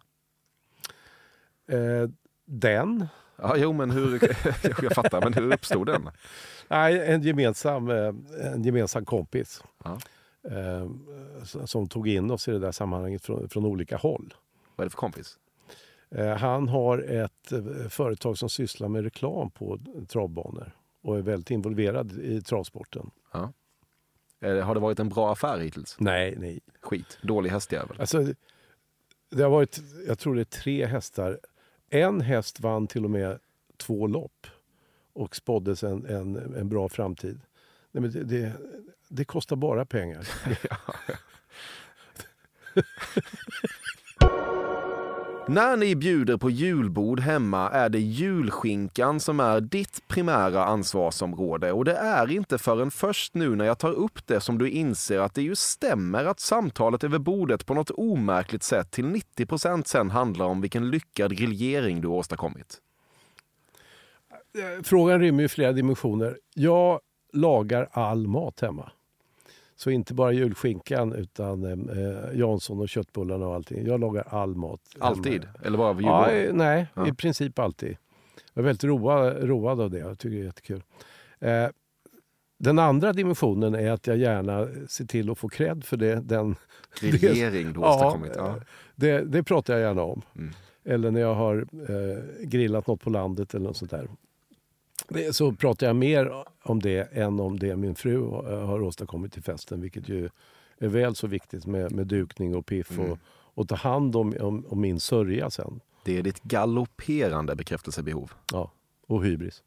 Eh, 1.67 2.09
den? 2.45 3.07
Ja, 3.35 3.57
jo, 3.57 3.73
men 3.73 3.91
hur... 3.91 4.19
jag 4.83 4.91
fattar, 4.95 5.21
men 5.21 5.33
hur 5.33 5.53
uppstod 5.53 5.87
den? 5.87 6.09
Nej, 6.67 7.11
en 7.13 7.21
gemensam, 7.21 7.89
eh, 7.89 8.13
en 8.53 8.63
gemensam 8.63 9.05
kompis. 9.05 9.63
Ja. 9.83 9.99
Eh, 10.51 10.89
som 11.65 11.87
tog 11.87 12.07
in 12.07 12.31
oss 12.31 12.47
i 12.47 12.51
det 12.51 12.59
där 12.59 12.71
sammanhanget 12.71 13.25
från, 13.25 13.49
från 13.49 13.65
olika 13.65 13.97
håll. 13.97 14.33
Vad 14.75 14.83
är 14.83 14.85
det 14.85 14.91
för 14.91 14.97
kompis? 14.97 15.37
Eh, 16.11 16.37
han 16.37 16.67
har 16.69 16.99
ett 16.99 17.51
eh, 17.51 17.89
företag 17.89 18.37
som 18.37 18.49
sysslar 18.49 18.87
med 18.87 19.03
reklam 19.03 19.51
på 19.51 19.79
travbanor 20.07 20.71
och 21.01 21.17
är 21.17 21.21
väldigt 21.21 21.51
involverad 21.51 22.11
i 22.19 22.41
travsporten. 22.41 23.09
Ja. 23.31 23.53
Eh, 24.41 24.57
Har 24.59 24.73
det 24.73 24.79
varit 24.81 24.99
en 24.99 25.09
bra 25.09 25.31
affär 25.31 25.59
hittills? 25.59 25.95
Nej, 25.99 26.35
nej. 26.37 26.59
Skit. 26.81 27.17
Dålig 27.21 27.49
hästjävel. 27.49 27.97
Alltså, 27.99 28.25
det 29.29 29.43
har 29.43 29.49
varit, 29.49 29.79
jag 30.07 30.19
tror 30.19 30.35
det 30.35 30.41
är 30.41 30.45
tre 30.45 30.85
hästar. 30.85 31.39
En 31.93 32.21
häst 32.21 32.59
vann 32.59 32.87
till 32.87 33.03
och 33.05 33.11
med 33.11 33.39
två 33.77 34.07
lopp 34.07 34.47
och 35.13 35.35
spåddes 35.35 35.83
en, 35.83 36.05
en, 36.05 36.55
en 36.55 36.69
bra 36.69 36.89
framtid. 36.89 37.41
Nej, 37.91 38.01
men 38.01 38.11
det, 38.11 38.23
det, 38.23 38.53
det 39.07 39.25
kostar 39.25 39.55
bara 39.55 39.85
pengar. 39.85 40.27
När 45.47 45.77
ni 45.77 45.95
bjuder 45.95 46.37
på 46.37 46.49
julbord 46.49 47.19
hemma 47.19 47.69
är 47.69 47.89
det 47.89 47.99
julskinkan 47.99 49.19
som 49.19 49.39
är 49.39 49.61
ditt 49.61 50.07
primära 50.07 50.65
ansvarsområde 50.65 51.71
och 51.71 51.85
det 51.85 51.95
är 51.95 52.31
inte 52.31 52.57
förrän 52.57 52.91
först 52.91 53.33
nu 53.33 53.55
när 53.55 53.65
jag 53.65 53.79
tar 53.79 53.91
upp 53.91 54.27
det 54.27 54.39
som 54.39 54.57
du 54.57 54.69
inser 54.69 55.19
att 55.19 55.33
det 55.33 55.41
ju 55.41 55.55
stämmer 55.55 56.25
att 56.25 56.39
samtalet 56.39 57.03
över 57.03 57.19
bordet 57.19 57.65
på 57.65 57.73
något 57.73 57.89
omärkligt 57.89 58.63
sätt 58.63 58.91
till 58.91 59.05
90% 59.05 59.83
sen 59.85 60.09
handlar 60.09 60.45
om 60.45 60.61
vilken 60.61 60.89
lyckad 60.89 61.37
grillering 61.37 62.01
du 62.01 62.07
åstadkommit. 62.07 62.77
Eh, 64.57 64.83
frågan 64.83 65.19
rymmer 65.19 65.41
ju 65.43 65.49
flera 65.49 65.71
dimensioner. 65.71 66.37
Jag 66.53 66.99
lagar 67.33 67.89
all 67.91 68.27
mat 68.27 68.59
hemma. 68.59 68.91
Så 69.83 69.89
inte 69.89 70.13
bara 70.13 70.31
julskinkan 70.31 71.13
utan 71.13 71.63
eh, 71.89 72.39
Jansson 72.39 72.79
och 72.79 72.89
köttbullarna 72.89 73.47
och 73.47 73.55
allting. 73.55 73.87
Jag 73.87 73.99
lagar 73.99 74.23
all 74.29 74.55
mat. 74.55 74.81
Alltid? 74.99 75.47
Eller 75.63 75.77
bara 75.77 75.93
vid 75.93 76.05
Ja, 76.05 76.31
eh, 76.31 76.53
nej, 76.53 76.87
Ja. 76.93 77.07
i 77.07 77.13
princip 77.13 77.59
alltid. 77.59 77.97
Jag 78.53 78.61
är 78.61 78.65
väldigt 78.65 78.83
road, 78.83 79.43
road 79.43 79.81
av 79.81 79.89
det. 79.91 79.97
Jag 79.97 80.19
tycker 80.19 80.35
det 80.35 80.41
är 80.41 80.45
jättekul. 80.45 80.83
Eh, 81.39 81.67
den 82.59 82.79
andra 82.79 83.13
dimensionen 83.13 83.75
är 83.75 83.91
att 83.91 84.07
jag 84.07 84.17
gärna 84.17 84.67
ser 84.87 85.05
till 85.05 85.29
att 85.29 85.37
få 85.37 85.49
cred 85.49 85.83
för 85.83 85.97
det. 85.97 86.15
Den, 86.15 86.55
Grillering 87.01 87.63
du 87.73 87.79
Ja, 87.79 87.95
åstadkommit. 87.95 88.31
Ja. 88.35 88.55
Det, 88.95 89.21
det 89.21 89.43
pratar 89.43 89.73
jag 89.73 89.81
gärna 89.81 90.01
om. 90.03 90.21
Mm. 90.35 90.53
Eller 90.85 91.11
när 91.11 91.21
jag 91.21 91.33
har 91.35 91.67
eh, 91.89 92.45
grillat 92.47 92.87
något 92.87 93.01
på 93.01 93.09
landet 93.09 93.53
eller 93.53 93.65
något 93.65 93.77
sånt 93.77 93.91
där. 93.91 94.07
Så 95.31 95.51
pratar 95.51 95.87
jag 95.87 95.95
mer 95.95 96.31
om 96.63 96.79
det 96.81 97.13
än 97.13 97.39
om 97.39 97.59
det 97.59 97.75
min 97.75 97.95
fru 97.95 98.17
eh, 98.17 98.65
har 98.65 98.81
åstadkommit 98.81 99.33
till 99.33 99.43
festen. 99.43 99.81
Vilket 99.81 100.09
ju 100.09 100.29
är 100.77 100.87
väl 100.87 101.15
så 101.15 101.27
viktigt 101.27 101.65
med, 101.65 101.91
med 101.91 102.07
dukning 102.07 102.55
och 102.55 102.65
piff 102.65 102.91
Mm. 102.91 103.11
och, 103.11 103.17
och 103.55 103.67
ta 103.67 103.75
hand 103.75 104.15
om, 104.15 104.33
om, 104.39 104.65
om 104.69 104.81
min 104.81 104.99
sörja 104.99 105.49
sen. 105.49 105.79
Det 106.05 106.17
är 106.17 106.23
ditt 106.23 106.43
galopperande 106.43 107.55
bekräftelsebehov. 107.55 108.31
Ja, 108.51 108.71
och 109.07 109.25
hybris. 109.25 109.63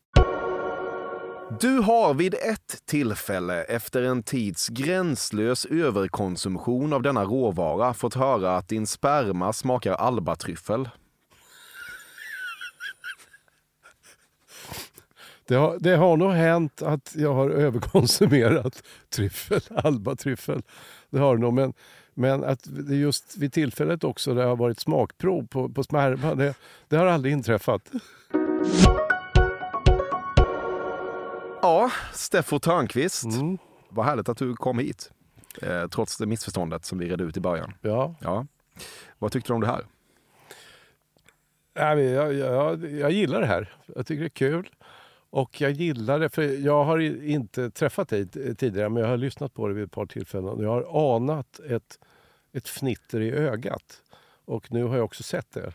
Du 1.61 1.79
har 1.79 2.15
vid 2.15 2.35
ett 2.35 2.83
tillfälle 2.87 3.63
efter 3.63 4.03
en 4.03 4.23
tids 4.23 4.69
gränslös 4.69 5.65
överkonsumtion 5.65 6.93
av 6.93 7.03
denna 7.03 7.25
råvara 7.25 7.95
fått 7.95 8.15
höra 8.15 8.57
att 8.57 8.69
din 8.69 8.87
sperma 8.87 9.53
smakar 9.53 9.93
albatryffel. 9.93 10.89
Det 15.49 15.55
har, 15.55 15.79
det 15.81 15.97
har 15.97 16.17
nog 16.17 16.33
hänt 16.33 16.83
att 16.83 17.15
jag 17.17 17.35
har 17.35 17.51
överkonsumerat 17.67 18.83
tryffel, 19.11 19.61
albatryffel. 19.75 20.63
Det 21.11 21.19
har 21.19 21.37
nog, 21.37 21.53
men, 21.53 21.73
men 22.15 22.45
att 22.45 22.61
det 22.89 22.97
just 22.97 23.37
vid 23.37 23.53
tillfället 23.53 24.05
också 24.05 24.35
det 24.35 24.45
har 24.45 24.57
varit 24.57 24.81
smakprov 24.81 25.47
på, 25.47 25.69
på 25.69 25.83
sperma, 25.83 26.35
det, 26.35 26.55
det 26.89 26.97
har 26.97 27.07
aldrig 27.07 27.33
inträffat. 27.33 27.91
Ja, 31.63 31.91
Steffo 32.13 32.59
Törnqvist. 32.59 33.25
Mm. 33.25 33.59
Vad 33.89 34.07
härligt 34.07 34.29
att 34.29 34.39
du 34.39 34.57
kom 34.57 34.79
hit. 34.79 35.11
Eh, 35.63 35.89
trots 35.89 36.17
det 36.17 36.27
missförståndet 36.27 36.85
som 36.85 36.99
vi 36.99 37.09
redde 37.09 37.25
ut 37.25 37.37
i 37.37 37.41
början. 37.41 37.73
Ja. 37.81 38.15
ja. 38.21 38.47
Vad 39.19 39.33
tyckte 39.33 39.53
du 39.53 39.55
om 39.55 39.61
det 39.61 39.67
här? 39.67 39.85
Jag, 41.75 42.03
jag, 42.03 42.35
jag, 42.35 42.93
jag 42.93 43.11
gillar 43.11 43.41
det 43.41 43.47
här. 43.47 43.75
Jag 43.87 44.07
tycker 44.07 44.21
det 44.21 44.27
är 44.27 44.29
kul. 44.29 44.71
Och 45.31 45.61
jag 45.61 45.71
gillar 45.71 46.19
det, 46.21 46.29
för 46.29 46.43
jag 46.43 46.85
har 46.85 46.99
inte 47.25 47.71
träffat 47.71 48.09
dig 48.09 48.29
tidigare 48.57 48.89
men 48.89 49.03
jag 49.03 49.11
har 49.11 49.17
lyssnat 49.17 49.55
på 49.55 49.69
det 49.69 49.75
vid 49.75 49.85
ett 49.85 49.93
par 49.93 50.07
tillfällen. 50.07 50.49
och 50.49 50.65
Jag 50.65 50.83
har 50.83 51.17
anat 51.17 51.61
ett, 51.61 51.99
ett 52.53 52.69
fnitter 52.69 53.21
i 53.21 53.31
ögat. 53.33 54.03
Och 54.45 54.73
nu 54.73 54.85
har 54.85 54.97
jag 54.97 55.05
också 55.05 55.23
sett 55.23 55.51
det. 55.51 55.73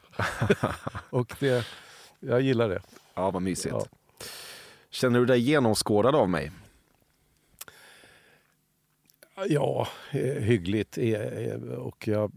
och 1.10 1.36
det, 1.40 1.68
jag 2.20 2.42
gillar 2.42 2.70
det. 2.70 2.82
Ja, 3.14 3.32
vad 3.32 3.42
mysigt. 3.42 3.76
Ja. 3.76 3.86
Känner 4.90 5.20
du 5.20 5.26
dig 5.26 5.40
genomskådad 5.40 6.16
av 6.16 6.30
mig? 6.30 6.52
Ja, 9.48 9.88
hyggligt. 10.12 10.98
Eh, 10.98 11.22
eh, 11.22 11.62
Och 11.62 12.08
jag, 12.08 12.32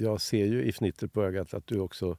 jag 0.00 0.20
ser 0.20 0.46
ju 0.46 0.64
i 0.64 0.72
fnitter 0.72 1.06
på 1.06 1.22
ögat 1.22 1.54
att 1.54 1.66
du 1.66 1.78
också 1.78 2.16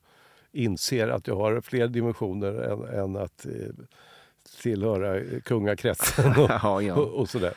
inser 0.51 1.07
att 1.07 1.27
jag 1.27 1.35
har 1.35 1.61
fler 1.61 1.87
dimensioner 1.87 2.53
än, 2.53 2.99
än 2.99 3.15
att 3.15 3.45
eh, 3.45 3.51
tillhöra 4.61 5.39
kungakretsen 5.39 6.31
och, 6.37 6.49
Ja, 6.49 6.81
ja. 6.81 6.93
och, 6.95 7.19
och 7.19 7.29
sådär. 7.29 7.53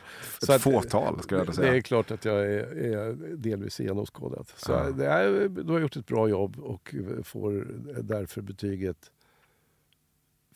Ett 0.50 0.62
fåtal, 0.62 1.22
skulle 1.22 1.44
jag 1.44 1.54
säga. 1.54 1.70
Det 1.70 1.76
är 1.76 1.80
klart 1.80 2.10
att 2.10 2.24
jag 2.24 2.40
är, 2.40 2.94
är 2.96 3.12
delvis 3.36 3.80
genomskådad. 3.80 4.46
Så 4.56 4.72
Ja. 4.72 4.90
det 4.90 5.06
är, 5.06 5.48
du 5.48 5.72
har 5.72 5.80
gjort 5.80 5.96
ett 5.96 6.06
bra 6.06 6.28
jobb 6.28 6.58
och 6.58 6.94
får 7.24 7.66
därför 8.02 8.40
betyget 8.42 9.10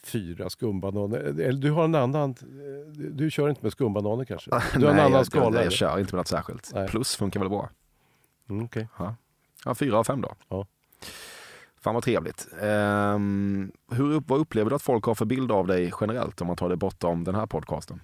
fyra 0.02 0.50
skumbananer. 0.50 1.18
Eller 1.18 1.60
du 1.60 1.70
har 1.70 1.84
en 1.84 1.94
annan... 1.94 2.34
Du, 2.94 3.30
kör 3.30 3.48
inte 3.48 3.62
med 3.62 3.72
skumbananer 3.72 4.24
kanske? 4.24 4.50
Du 4.74 4.80
har 4.84 4.90
en 4.90 4.96
Nej, 4.96 5.04
annan 5.04 5.12
jag, 5.12 5.26
skala? 5.26 5.56
Jag, 5.56 5.64
jag 5.64 5.72
kör 5.72 5.98
inte 5.98 6.14
med 6.14 6.18
något 6.18 6.28
särskilt. 6.28 6.70
Nej. 6.74 6.88
Plus 6.88 7.16
funkar 7.16 7.40
väl 7.40 7.48
bra. 7.48 7.70
Mm, 8.50 8.64
okej. 8.64 8.88
Ja. 8.98 9.14
ja, 9.64 9.74
fyra 9.74 9.98
av 9.98 10.04
fem 10.04 10.20
då. 10.20 10.34
Ja. 10.48 10.66
Fan 11.80 11.94
vad 11.94 12.02
trevligt. 12.04 12.48
Ehm, 12.60 13.72
hur, 13.90 14.22
vad 14.26 14.40
upplever 14.40 14.70
du 14.70 14.76
att 14.76 14.82
folk 14.82 15.04
har 15.04 15.14
för 15.14 15.24
bild 15.24 15.52
av 15.52 15.66
dig 15.66 15.92
generellt 16.00 16.40
om 16.40 16.46
man 16.46 16.56
tar 16.56 16.68
det 16.68 16.76
bortom 16.76 17.24
den 17.24 17.34
här 17.34 17.46
podcasten? 17.46 18.00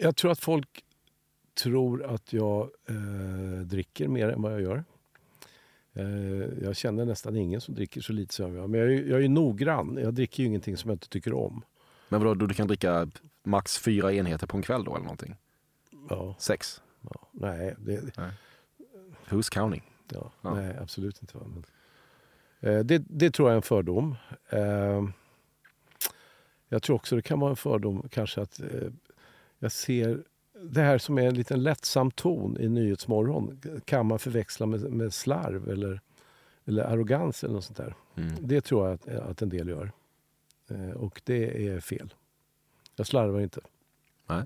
Jag 0.00 0.16
tror 0.16 0.30
att 0.30 0.40
folk 0.40 0.84
tror 1.62 2.04
att 2.04 2.32
jag 2.32 2.70
eh, 2.88 3.60
dricker 3.64 4.08
mer 4.08 4.28
än 4.28 4.42
vad 4.42 4.52
jag 4.52 4.60
gör. 4.60 4.84
Eh, 5.92 6.64
jag 6.64 6.76
känner 6.76 7.04
nästan 7.04 7.36
ingen 7.36 7.60
som 7.60 7.74
dricker 7.74 8.00
så 8.00 8.12
lite 8.12 8.34
som 8.34 8.56
jag. 8.56 8.70
Men 8.70 8.80
jag 8.80 8.92
är, 8.92 9.04
jag 9.04 9.24
är 9.24 9.28
noggrann. 9.28 9.98
Jag 10.02 10.14
dricker 10.14 10.42
ju 10.42 10.46
ingenting 10.46 10.76
som 10.76 10.90
jag 10.90 10.94
inte 10.94 11.08
tycker 11.08 11.32
om. 11.32 11.62
Men 12.08 12.24
vadå, 12.24 12.46
du 12.46 12.54
kan 12.54 12.66
dricka 12.66 13.08
max 13.42 13.78
fyra 13.78 14.12
enheter 14.12 14.46
på 14.46 14.56
en 14.56 14.62
kväll 14.62 14.84
då 14.84 14.94
eller 14.94 15.04
någonting? 15.04 15.36
Ja. 16.08 16.36
Sex? 16.38 16.82
Ja, 17.00 17.28
nej, 17.32 17.74
det, 17.78 18.12
Who's 19.28 19.50
counting? 19.52 19.82
Ja, 20.12 20.30
Ja. 20.42 20.54
Nej, 20.54 20.76
absolut 20.80 21.22
inte. 21.22 21.38
Men, 21.38 21.64
eh, 22.60 22.84
det, 22.84 22.98
det 22.98 23.30
tror 23.30 23.48
jag 23.48 23.52
är 23.52 23.56
en 23.56 23.62
fördom. 23.62 24.16
Eh, 24.48 25.08
jag 26.68 26.82
tror 26.82 26.96
också 26.96 27.16
det 27.16 27.22
kan 27.22 27.40
vara 27.40 27.50
en 27.50 27.56
fördom 27.56 28.08
kanske 28.10 28.40
att 28.40 28.60
eh, 28.60 28.88
jag 29.58 29.72
ser 29.72 30.22
det 30.62 30.80
här 30.80 30.98
som 30.98 31.18
är 31.18 31.22
en 31.22 31.34
liten 31.34 31.62
lättsam 31.62 32.10
ton 32.10 32.56
i 32.60 32.68
Nyhetsmorgon 32.68 33.60
kan 33.84 34.06
man 34.06 34.18
förväxla 34.18 34.66
med, 34.66 34.80
med 34.80 35.14
slarv 35.14 35.68
eller, 35.68 36.00
eller 36.64 36.84
arrogans 36.84 37.44
eller 37.44 37.54
något 37.54 37.64
sånt 37.64 37.76
där. 37.76 37.94
Mm. 38.14 38.34
Det 38.40 38.60
tror 38.60 38.86
jag 38.86 38.94
att, 38.94 39.08
att 39.08 39.42
en 39.42 39.48
del 39.48 39.68
gör. 39.68 39.92
Och 40.94 41.22
det 41.24 41.68
är 41.68 41.80
fel. 41.80 42.14
Jag 42.96 43.06
slarvar 43.06 43.40
inte. 43.40 43.60
Nej. 44.26 44.44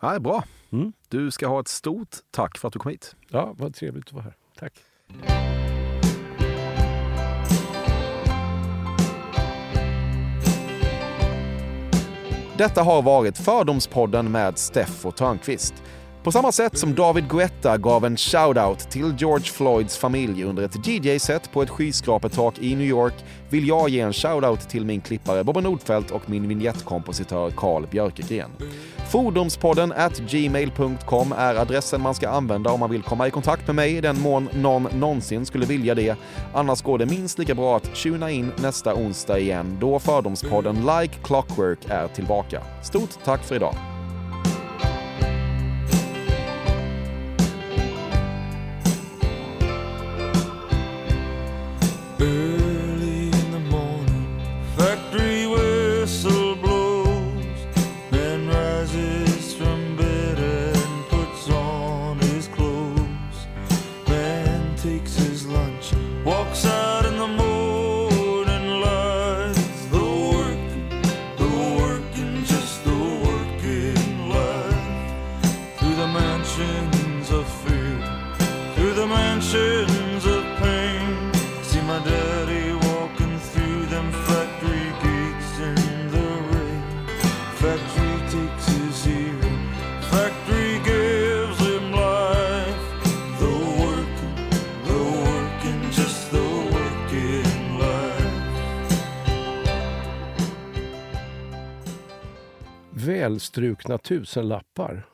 Nej, 0.00 0.20
bra. 0.20 0.44
Mm. 0.72 0.92
Du 1.08 1.30
ska 1.30 1.48
ha 1.48 1.60
ett 1.60 1.68
stort 1.68 2.16
tack 2.30 2.58
för 2.58 2.68
att 2.68 2.72
du 2.72 2.78
kom 2.78 2.90
hit. 2.90 3.16
Ja, 3.28 3.54
vad 3.58 3.74
trevligt 3.74 4.06
att 4.06 4.12
vara 4.12 4.24
här. 4.24 4.34
Tack. 4.58 4.72
Detta 12.58 12.82
har 12.82 13.02
varit 13.02 13.38
Fördomspodden 13.38 14.32
med 14.32 14.58
Steffo 14.58 15.10
Törnqvist. 15.10 15.74
På 16.22 16.32
samma 16.32 16.52
sätt 16.52 16.78
som 16.78 16.94
David 16.94 17.28
Guetta 17.28 17.78
gav 17.78 18.04
en 18.04 18.16
shout-out 18.16 18.90
till 18.90 19.14
George 19.18 19.44
Floyds 19.44 19.98
familj 19.98 20.44
under 20.44 20.62
ett 20.62 20.86
DJ-set 20.86 21.52
på 21.52 21.62
ett 21.62 21.70
skyskrapetak 21.70 22.58
i 22.58 22.74
New 22.76 22.86
York 22.86 23.14
vill 23.50 23.68
jag 23.68 23.88
ge 23.88 24.00
en 24.00 24.12
shout-out 24.12 24.68
till 24.68 24.84
min 24.84 25.00
klippare 25.00 25.44
Bobben 25.44 25.64
Nordfeldt 25.64 26.10
och 26.10 26.30
min 26.30 26.48
vignettkompositör 26.48 27.50
Carl 27.50 27.86
Björkegren. 27.86 28.50
Fordomspodden 29.10 29.92
at 29.92 30.18
gmail.com 30.18 31.32
är 31.36 31.54
adressen 31.54 32.00
man 32.00 32.14
ska 32.14 32.28
använda 32.28 32.70
om 32.70 32.80
man 32.80 32.90
vill 32.90 33.02
komma 33.02 33.26
i 33.26 33.30
kontakt 33.30 33.66
med 33.66 33.76
mig 33.76 33.96
i 33.96 34.00
den 34.00 34.20
mån 34.20 34.48
någon 34.52 34.82
någonsin 34.82 35.46
skulle 35.46 35.66
vilja 35.66 35.94
det. 35.94 36.16
Annars 36.54 36.82
går 36.82 36.98
det 36.98 37.06
minst 37.06 37.38
lika 37.38 37.54
bra 37.54 37.76
att 37.76 37.94
tuna 37.94 38.30
in 38.30 38.52
nästa 38.62 38.94
onsdag 38.94 39.38
igen 39.38 39.78
då 39.80 39.98
Fördomspodden 39.98 40.76
Like 40.76 41.14
Clockwork 41.22 41.78
är 41.88 42.08
tillbaka. 42.08 42.62
Stort 42.82 43.24
tack 43.24 43.44
för 43.44 43.54
idag! 43.54 43.89
Strukna 103.50 103.98
tusenlappar. 103.98 105.06